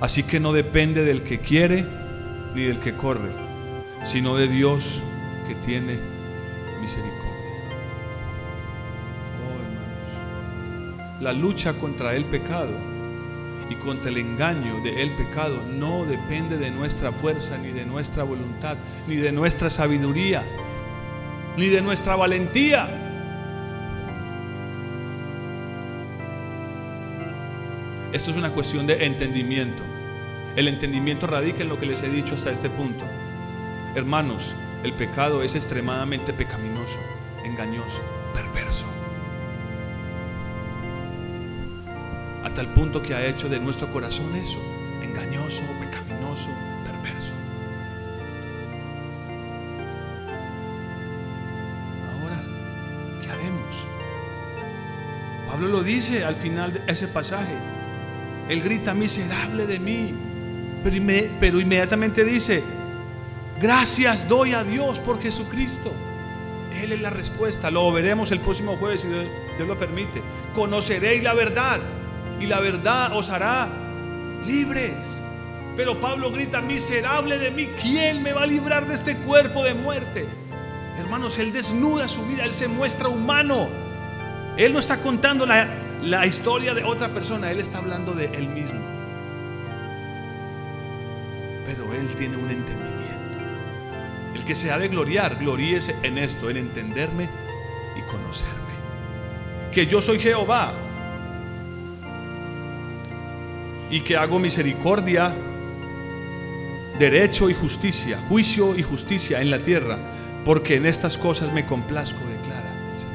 Así 0.00 0.22
que 0.22 0.40
no 0.40 0.52
depende 0.52 1.04
del 1.04 1.22
que 1.22 1.38
quiere 1.38 1.84
ni 2.54 2.64
del 2.64 2.80
que 2.80 2.94
corre, 2.94 3.30
sino 4.04 4.36
de 4.36 4.48
Dios 4.48 5.00
que 5.48 5.54
tiene 5.54 5.98
misericordia. 6.80 7.26
la 11.20 11.32
lucha 11.32 11.72
contra 11.72 12.14
el 12.14 12.24
pecado 12.24 12.95
y 13.68 13.74
contra 13.76 14.10
el 14.10 14.18
engaño 14.18 14.80
de 14.80 15.02
el 15.02 15.10
pecado 15.10 15.62
no 15.68 16.04
depende 16.04 16.56
de 16.56 16.70
nuestra 16.70 17.12
fuerza, 17.12 17.58
ni 17.58 17.72
de 17.72 17.84
nuestra 17.84 18.22
voluntad, 18.22 18.76
ni 19.06 19.16
de 19.16 19.32
nuestra 19.32 19.70
sabiduría, 19.70 20.42
ni 21.56 21.68
de 21.68 21.80
nuestra 21.82 22.16
valentía. 22.16 23.02
Esto 28.12 28.30
es 28.30 28.36
una 28.36 28.52
cuestión 28.52 28.86
de 28.86 29.04
entendimiento. 29.04 29.82
El 30.54 30.68
entendimiento 30.68 31.26
radica 31.26 31.62
en 31.62 31.68
lo 31.68 31.78
que 31.78 31.86
les 31.86 32.02
he 32.02 32.08
dicho 32.08 32.34
hasta 32.34 32.50
este 32.50 32.70
punto. 32.70 33.04
Hermanos, 33.94 34.54
el 34.84 34.92
pecado 34.92 35.42
es 35.42 35.54
extremadamente 35.54 36.32
pecaminoso, 36.32 36.98
engañoso, 37.44 38.00
perverso. 38.32 38.86
Hasta 42.56 42.66
el 42.66 42.74
punto 42.74 43.02
que 43.02 43.12
ha 43.12 43.26
hecho 43.26 43.50
de 43.50 43.60
nuestro 43.60 43.92
corazón 43.92 44.34
eso, 44.34 44.58
engañoso, 45.02 45.60
pecaminoso, 45.78 46.48
perverso. 46.86 47.32
Ahora, 52.14 52.40
¿qué 53.20 53.30
haremos? 53.30 53.76
Pablo 55.46 55.68
lo 55.68 55.82
dice 55.82 56.24
al 56.24 56.34
final 56.34 56.72
de 56.72 56.80
ese 56.86 57.08
pasaje. 57.08 57.54
Él 58.48 58.62
grita, 58.62 58.94
miserable 58.94 59.66
de 59.66 59.78
mí, 59.78 60.14
pero, 60.82 60.96
pero 61.38 61.60
inmediatamente 61.60 62.24
dice, 62.24 62.64
gracias 63.60 64.26
doy 64.26 64.54
a 64.54 64.64
Dios 64.64 64.98
por 64.98 65.20
Jesucristo. 65.20 65.92
Él 66.72 66.92
es 66.92 67.00
la 67.02 67.10
respuesta. 67.10 67.70
Lo 67.70 67.92
veremos 67.92 68.30
el 68.30 68.40
próximo 68.40 68.78
jueves 68.78 69.02
si 69.02 69.08
Dios 69.08 69.68
lo 69.68 69.76
permite. 69.76 70.22
Conoceréis 70.54 71.22
la 71.22 71.34
verdad 71.34 71.80
y 72.40 72.46
la 72.46 72.60
verdad 72.60 73.16
os 73.16 73.30
hará 73.30 73.68
libres. 74.46 75.22
Pero 75.76 76.00
Pablo 76.00 76.30
grita, 76.30 76.60
miserable 76.60 77.38
de 77.38 77.50
mí, 77.50 77.68
¿quién 77.80 78.22
me 78.22 78.32
va 78.32 78.42
a 78.42 78.46
librar 78.46 78.86
de 78.86 78.94
este 78.94 79.16
cuerpo 79.16 79.62
de 79.62 79.74
muerte? 79.74 80.26
Hermanos, 80.98 81.38
Él 81.38 81.52
desnuda 81.52 82.08
su 82.08 82.24
vida, 82.26 82.44
Él 82.44 82.54
se 82.54 82.68
muestra 82.68 83.08
humano. 83.08 83.68
Él 84.56 84.72
no 84.72 84.78
está 84.78 84.98
contando 84.98 85.44
la, 85.44 85.68
la 86.02 86.24
historia 86.26 86.72
de 86.72 86.82
otra 86.82 87.12
persona, 87.12 87.50
Él 87.50 87.60
está 87.60 87.78
hablando 87.78 88.12
de 88.12 88.26
Él 88.26 88.48
mismo. 88.48 88.80
Pero 91.66 91.92
Él 91.92 92.08
tiene 92.16 92.38
un 92.38 92.50
entendimiento. 92.50 93.38
El 94.34 94.44
que 94.44 94.56
se 94.56 94.70
ha 94.70 94.78
de 94.78 94.88
gloriar, 94.88 95.36
gloríese 95.36 95.94
en 96.02 96.16
esto, 96.16 96.48
en 96.48 96.56
entenderme 96.56 97.28
y 97.96 98.00
conocerme. 98.10 98.54
Que 99.72 99.86
yo 99.86 100.00
soy 100.00 100.18
Jehová 100.18 100.72
y 103.90 104.00
que 104.00 104.16
hago 104.16 104.38
misericordia, 104.38 105.34
derecho 106.98 107.50
y 107.50 107.54
justicia, 107.54 108.18
juicio 108.28 108.76
y 108.76 108.82
justicia 108.82 109.40
en 109.40 109.50
la 109.50 109.58
tierra, 109.58 109.98
porque 110.44 110.76
en 110.76 110.86
estas 110.86 111.18
cosas 111.18 111.52
me 111.52 111.66
complazco, 111.66 112.18
declara 112.28 112.70
el 112.92 112.98
Señor. 112.98 113.14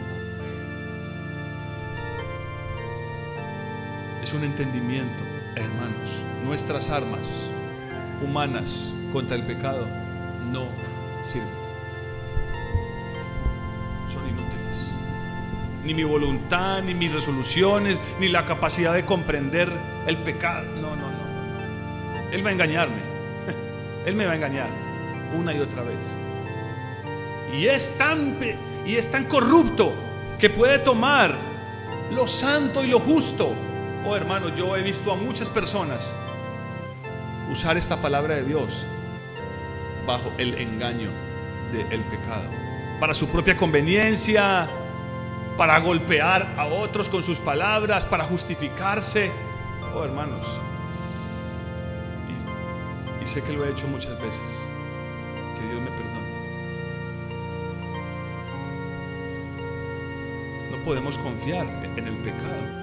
Es 4.22 4.34
un 4.34 4.44
entendimiento, 4.44 5.24
hermanos, 5.56 6.22
nuestras 6.46 6.90
armas 6.90 7.48
humanas 8.24 8.94
contra 9.12 9.36
el 9.36 9.44
pecado 9.44 9.88
no 10.52 10.68
sirven. 11.26 11.50
Son 14.10 14.28
inútiles. 14.28 14.51
Ni 15.84 15.94
mi 15.94 16.04
voluntad, 16.04 16.84
ni 16.84 16.94
mis 16.94 17.12
resoluciones, 17.12 18.00
ni 18.20 18.28
la 18.28 18.46
capacidad 18.46 18.94
de 18.94 19.06
comprender 19.06 19.72
el 20.08 20.18
pecado. 20.18 20.66
No, 20.76 20.96
no, 20.96 21.08
no. 21.08 22.32
Él 22.32 22.46
va 22.46 22.50
a 22.50 22.54
engañarme. 22.54 23.02
Él 24.06 24.16
me 24.16 24.26
va 24.26 24.34
a 24.34 24.36
engañar 24.36 24.70
una 25.38 25.54
y 25.54 25.60
otra 25.60 25.84
vez. 25.84 26.06
Y 27.58 27.66
es 27.66 27.98
tan, 27.98 28.38
y 28.86 28.96
es 28.96 29.10
tan 29.10 29.26
corrupto 29.26 29.94
que 30.40 30.50
puede 30.50 30.80
tomar 30.80 31.36
lo 32.12 32.28
santo 32.28 32.84
y 32.84 32.88
lo 32.88 33.00
justo. 33.00 33.54
Oh 34.06 34.16
hermano, 34.16 34.50
yo 34.56 34.76
he 34.76 34.84
visto 34.84 35.12
a 35.12 35.16
muchas 35.16 35.50
personas 35.50 36.14
usar 37.52 37.78
esta 37.78 37.98
palabra 37.98 38.36
de 38.36 38.44
Dios 38.44 38.86
bajo 40.08 40.32
el 40.38 40.56
engaño 40.56 41.10
del 41.72 42.02
pecado, 42.02 42.50
para 43.00 43.14
su 43.14 43.28
propia 43.30 43.56
conveniencia, 43.56 44.68
para 45.58 45.80
golpear 45.80 46.54
a 46.58 46.66
otros 46.66 47.10
con 47.10 47.24
sus 47.24 47.39
palabras, 47.39 48.06
para 48.06 48.24
justificarse. 48.24 49.32
Oh 49.95 50.04
hermanos, 50.04 50.45
y, 53.22 53.26
sé 53.26 53.43
que 53.43 53.54
lo 53.54 53.66
he 53.66 53.72
hecho 53.72 53.88
muchas 53.88 54.20
veces, 54.22 54.66
que 55.58 55.68
Dios 55.68 55.82
me 55.82 55.91
perdone. 55.91 56.32
No 60.72 60.78
podemos 60.84 61.18
confiar 61.18 61.68
en 61.97 62.08
el 62.08 62.16
pecado. 62.18 62.82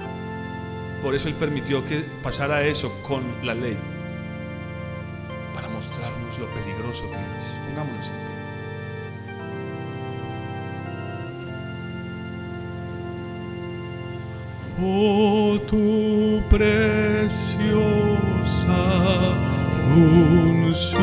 Por 1.02 1.14
eso 1.14 1.28
Él 1.28 1.34
permitió 1.34 1.84
que 1.86 2.00
pasara 2.22 2.62
eso 2.62 2.92
con 3.02 3.22
la 3.42 3.54
ley 3.54 3.78
mostrarnos 5.78 6.36
lo 6.38 6.46
peligroso 6.54 7.08
que 7.08 7.38
es. 7.38 7.58
Pongámonos 7.68 8.06
en 8.06 8.26
pie. 8.26 8.38
Oh, 14.80 15.58
tu 15.66 16.40
preciosa 16.48 17.28
unción, 19.96 20.98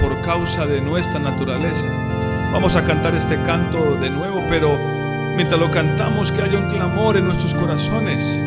por 0.00 0.20
causa 0.20 0.66
de 0.66 0.80
nuestra 0.80 1.18
naturaleza. 1.18 1.86
Vamos 2.52 2.76
a 2.76 2.84
cantar 2.84 3.14
este 3.14 3.36
canto 3.42 3.96
de 3.96 4.10
nuevo, 4.10 4.42
pero 4.48 4.78
mientras 5.36 5.58
lo 5.58 5.70
cantamos 5.70 6.30
que 6.30 6.42
haya 6.42 6.58
un 6.58 6.68
clamor 6.68 7.16
en 7.16 7.26
nuestros 7.26 7.54
corazones. 7.54 8.38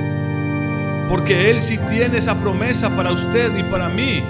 Porque 1.09 1.49
Él 1.49 1.61
sí 1.61 1.79
tiene 1.89 2.19
esa 2.19 2.35
promesa 2.35 2.95
para 2.95 3.11
usted 3.11 3.55
y 3.57 3.63
para 3.63 3.89
mí. 3.89 4.23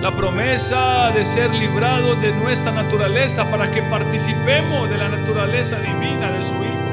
La 0.00 0.14
promesa 0.16 1.12
de 1.12 1.24
ser 1.24 1.50
librado 1.54 2.16
de 2.16 2.32
nuestra 2.32 2.72
naturaleza 2.72 3.50
para 3.50 3.70
que 3.70 3.82
participemos 3.82 4.90
de 4.90 4.98
la 4.98 5.08
naturaleza 5.08 5.78
divina 5.78 6.30
de 6.32 6.42
su 6.42 6.54
Hijo. 6.54 6.91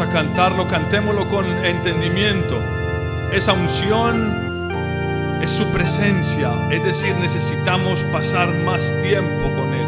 A 0.00 0.08
cantarlo, 0.08 0.66
cantémoslo 0.66 1.28
con 1.28 1.44
entendimiento. 1.62 2.58
Esa 3.32 3.52
unción 3.52 4.70
es 5.42 5.50
su 5.50 5.70
presencia, 5.72 6.52
es 6.70 6.82
decir, 6.82 7.14
necesitamos 7.16 8.02
pasar 8.04 8.48
más 8.64 8.94
tiempo 9.02 9.52
con 9.54 9.74
Él. 9.74 9.86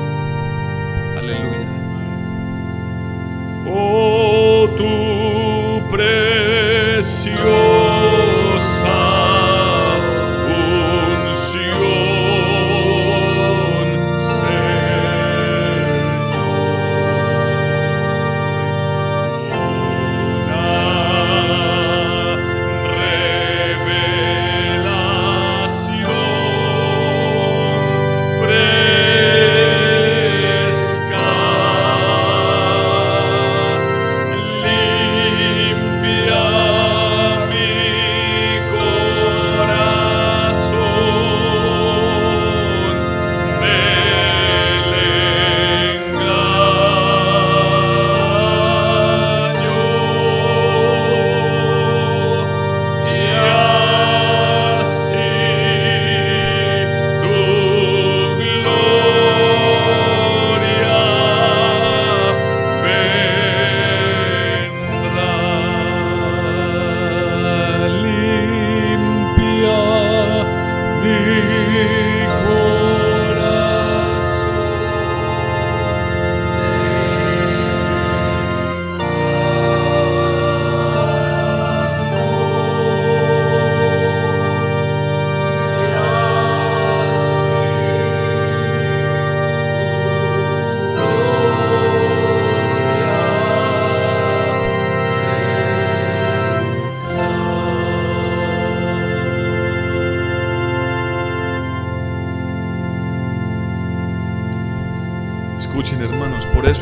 Aleluya. 1.16 1.66
Oh, 3.66 4.68
tu 4.76 5.88
precioso. 5.88 7.91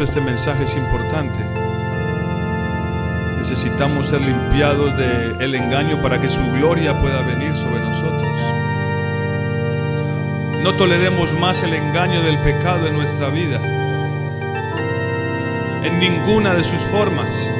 Este 0.04 0.20
mensaje 0.20 0.64
es 0.64 0.76
importante. 0.76 1.38
Necesitamos 3.38 4.06
ser 4.06 4.20
limpiados 4.20 4.96
del 4.96 5.40
el 5.40 5.54
engaño 5.54 6.00
para 6.02 6.20
que 6.20 6.28
su 6.28 6.40
gloria 6.52 6.98
pueda 6.98 7.22
venir 7.22 7.54
sobre 7.54 7.80
nosotros. 7.80 8.28
No 10.62 10.76
toleremos 10.76 11.32
más 11.32 11.62
el 11.62 11.72
engaño 11.72 12.22
del 12.22 12.38
pecado 12.40 12.86
en 12.86 12.94
nuestra 12.94 13.28
vida, 13.30 13.58
en 15.82 15.98
ninguna 15.98 16.54
de 16.54 16.64
sus 16.64 16.80
formas. 16.90 17.50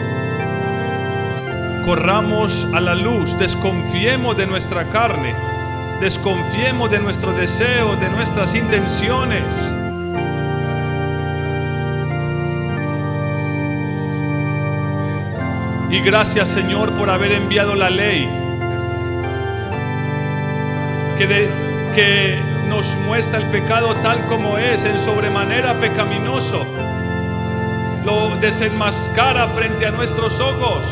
Corramos 1.85 2.69
a 2.75 2.81
la 2.81 2.95
luz, 2.95 3.39
desconfiemos 3.39 4.37
de 4.37 4.47
nuestra 4.47 4.85
carne, 4.91 5.35
desconfiemos 6.01 6.91
de 6.91 6.99
nuestros 6.99 7.37
deseos, 7.37 7.99
de 7.99 8.11
nuestras 8.11 8.55
intenciones. 8.55 9.75
Y 15.91 16.01
gracias 16.01 16.49
Señor 16.49 16.93
por 16.95 17.11
haber 17.11 17.33
enviado 17.33 17.75
la 17.75 17.91
ley 17.91 18.29
que, 21.19 21.51
que 21.95 22.41
nos 22.69 22.97
muestra 23.07 23.41
el 23.41 23.47
pecado 23.47 23.97
tal 23.97 24.27
como 24.27 24.57
es, 24.57 24.85
en 24.85 24.99
sobremanera 24.99 25.79
pecaminoso. 25.81 26.65
Lo 28.05 28.37
desenmascara 28.37 29.49
frente 29.49 29.87
a 29.87 29.91
nuestros 29.91 30.41
ojos 30.41 30.87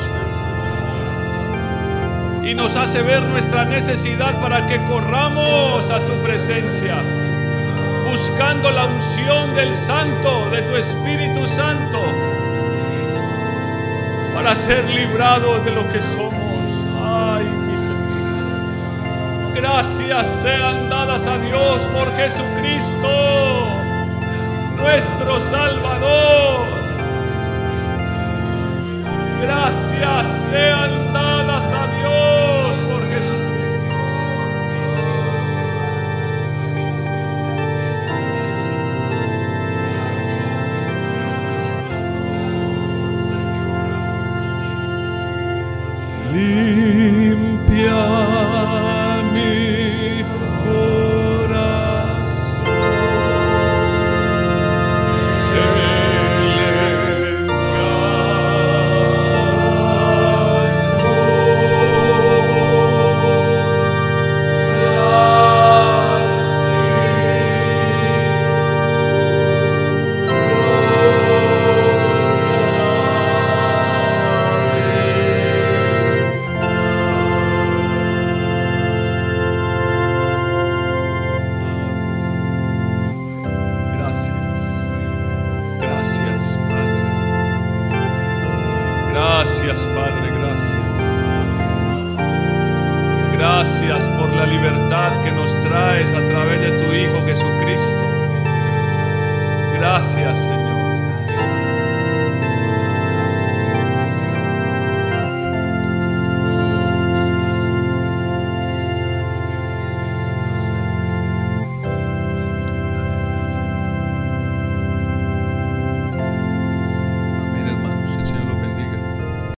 y 2.43 2.55
nos 2.55 2.77
hace 2.77 3.03
ver 3.03 3.23
nuestra 3.23 3.65
necesidad 3.65 4.41
para 4.41 4.67
que 4.67 4.83
corramos 4.85 5.91
a 5.91 6.01
tu 6.07 6.15
presencia, 6.23 6.97
buscando 8.11 8.71
la 8.71 8.87
unción 8.87 9.55
del 9.55 9.75
Santo, 9.75 10.49
de 10.51 10.63
tu 10.63 10.75
Espíritu 10.75 11.47
Santo, 11.47 12.05
para 14.39 14.55
ser 14.55 14.85
librados 14.85 15.65
de 15.65 15.73
lo 15.73 15.85
que 15.93 16.01
somos. 16.01 16.71
Ay, 17.03 17.45
mi. 17.45 17.77
Gracias 19.53 20.29
sean 20.29 20.89
dadas 20.89 21.27
a 21.27 21.39
Dios 21.39 21.83
por 21.93 22.15
Jesucristo, 22.15 23.67
nuestro 24.77 25.41
Salvador. 25.41 26.69
Gracias 29.41 30.29
sean 30.53 31.13
dadas 31.13 31.73
a 31.73 31.89
Dios 31.99 32.58